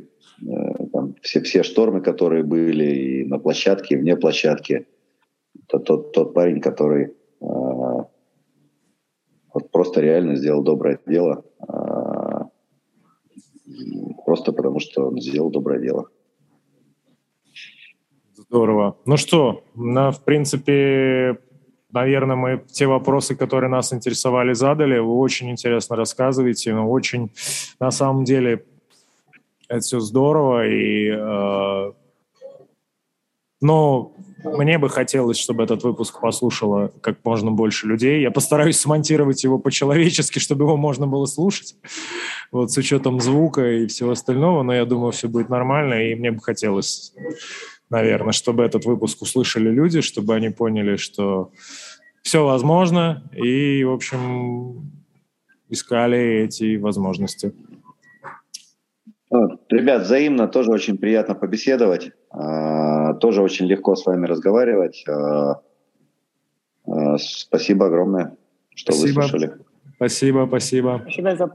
там 0.92 1.16
все, 1.22 1.42
все 1.42 1.64
штормы, 1.64 2.02
которые 2.02 2.44
были 2.44 2.84
и 2.84 3.24
на 3.24 3.40
площадке, 3.40 3.96
и 3.96 3.98
вне 3.98 4.18
площадки. 4.18 4.86
Это 5.68 5.80
тот, 5.80 6.12
тот 6.12 6.34
парень, 6.34 6.60
который 6.60 7.14
вот 9.54 9.72
просто 9.72 10.02
реально 10.02 10.36
сделал 10.36 10.64
доброе 10.64 11.00
дело, 11.06 11.44
а, 11.60 12.48
просто 14.26 14.54
потому 14.54 14.80
что 14.80 15.08
он 15.08 15.20
сделал 15.20 15.50
доброе 15.50 15.80
дело. 15.80 16.08
Здорово. 18.34 18.98
Ну 19.06 19.18
что, 19.18 19.64
на, 19.76 20.12
в 20.12 20.24
принципе, 20.24 21.38
наверное, 21.92 22.36
мы 22.36 22.64
те 22.68 22.88
вопросы, 22.88 23.36
которые 23.36 23.70
нас 23.70 23.94
интересовали, 23.94 24.54
задали. 24.54 25.00
Вы 25.00 25.14
очень 25.18 25.50
интересно 25.52 25.96
рассказываете, 25.96 26.74
но 26.74 26.90
очень, 26.90 27.32
на 27.80 27.92
самом 27.92 28.24
деле, 28.24 28.66
это 29.68 29.80
все 29.80 30.00
здорово. 30.00 30.68
И, 30.68 31.10
э, 31.10 31.92
но 33.62 34.14
мне 34.44 34.78
бы 34.78 34.90
хотелось, 34.90 35.38
чтобы 35.38 35.64
этот 35.64 35.84
выпуск 35.84 36.20
послушало 36.20 36.92
как 37.02 37.24
можно 37.24 37.52
больше 37.52 37.88
людей. 37.88 38.22
Я 38.22 38.32
постараюсь 38.32 38.80
смонтировать 38.80 39.44
его 39.44 39.60
по-человечески, 39.60 40.40
чтобы 40.40 40.66
его 40.66 40.78
можно 40.78 41.08
было 41.08 41.26
слушать. 41.26 41.76
Вот 42.52 42.72
с 42.72 42.78
учетом 42.78 43.20
звука 43.20 43.66
и 43.66 43.88
всего 43.88 44.12
остального, 44.12 44.64
но 44.64 44.74
я 44.74 44.86
думаю, 44.86 45.12
все 45.12 45.28
будет 45.28 45.50
нормально, 45.50 45.94
и 45.94 46.16
мне 46.16 46.32
бы 46.32 46.40
хотелось, 46.42 47.14
наверное, 47.90 48.34
чтобы 48.34 48.64
этот 48.64 48.86
выпуск 48.86 49.22
услышали 49.22 49.70
люди, 49.70 50.02
чтобы 50.02 50.36
они 50.36 50.50
поняли, 50.50 50.96
что 50.96 51.52
все 52.22 52.46
возможно, 52.46 53.30
и, 53.34 53.84
в 53.84 53.92
общем, 53.92 54.92
искали 55.70 56.44
эти 56.44 56.78
возможности. 56.78 57.54
Ребят, 59.70 60.04
взаимно 60.04 60.48
тоже 60.48 60.72
очень 60.72 60.98
приятно 60.98 61.36
побеседовать. 61.36 62.12
А, 62.34 63.14
тоже 63.16 63.42
очень 63.42 63.66
легко 63.66 63.96
с 63.96 64.06
вами 64.06 64.26
разговаривать. 64.26 65.04
А, 65.08 65.62
а, 66.88 67.18
спасибо 67.18 67.88
огромное, 67.88 68.38
что 68.74 68.94
спасибо. 68.94 69.22
выслушали. 69.22 69.54
Спасибо, 69.96 70.46
спасибо. 70.48 71.00
Спасибо 71.04 71.36
за 71.36 71.52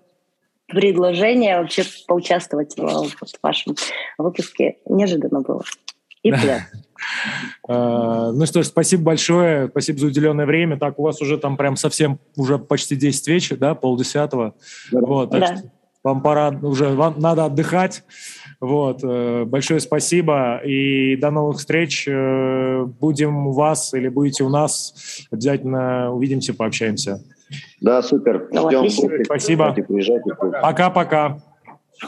предложение 0.66 1.60
вообще 1.60 1.84
поучаствовать 2.06 2.76
в 2.76 3.08
вашем 3.42 3.76
выпуске. 4.18 4.76
Неожиданно 4.86 5.40
было. 5.40 5.62
И 6.22 6.32
Ну 7.68 8.46
что 8.46 8.62
ж, 8.62 8.66
спасибо 8.66 9.02
большое, 9.04 9.68
спасибо 9.68 9.98
за 9.98 10.06
уделенное 10.06 10.46
время. 10.46 10.76
Так, 10.78 10.98
у 10.98 11.02
вас 11.02 11.20
уже 11.20 11.38
там 11.38 11.56
прям 11.56 11.76
совсем 11.76 12.18
уже 12.36 12.58
почти 12.58 12.96
10 12.96 13.28
вечера, 13.28 13.58
да, 13.58 13.74
полдесятого. 13.74 14.54
Вот, 14.90 15.30
так 15.30 15.40
да. 15.40 15.56
что 15.56 15.70
вам 16.06 16.22
пора 16.22 16.50
уже, 16.62 16.90
вам 16.90 17.14
надо 17.18 17.46
отдыхать. 17.46 18.04
Вот, 18.60 19.00
э, 19.02 19.44
большое 19.44 19.80
спасибо 19.80 20.58
и 20.64 21.16
до 21.16 21.32
новых 21.32 21.58
встреч. 21.58 22.06
Э, 22.06 22.84
будем 23.00 23.48
у 23.48 23.52
вас 23.52 23.92
или 23.92 24.08
будете 24.08 24.44
у 24.44 24.48
нас, 24.48 24.94
обязательно 25.32 26.12
увидимся, 26.12 26.54
пообщаемся. 26.54 27.20
Да, 27.80 28.02
супер. 28.02 28.48
Ждем. 28.52 29.24
Спасибо. 29.24 29.74
Пока-пока. 30.62 31.38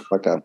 Пока. 0.09 0.43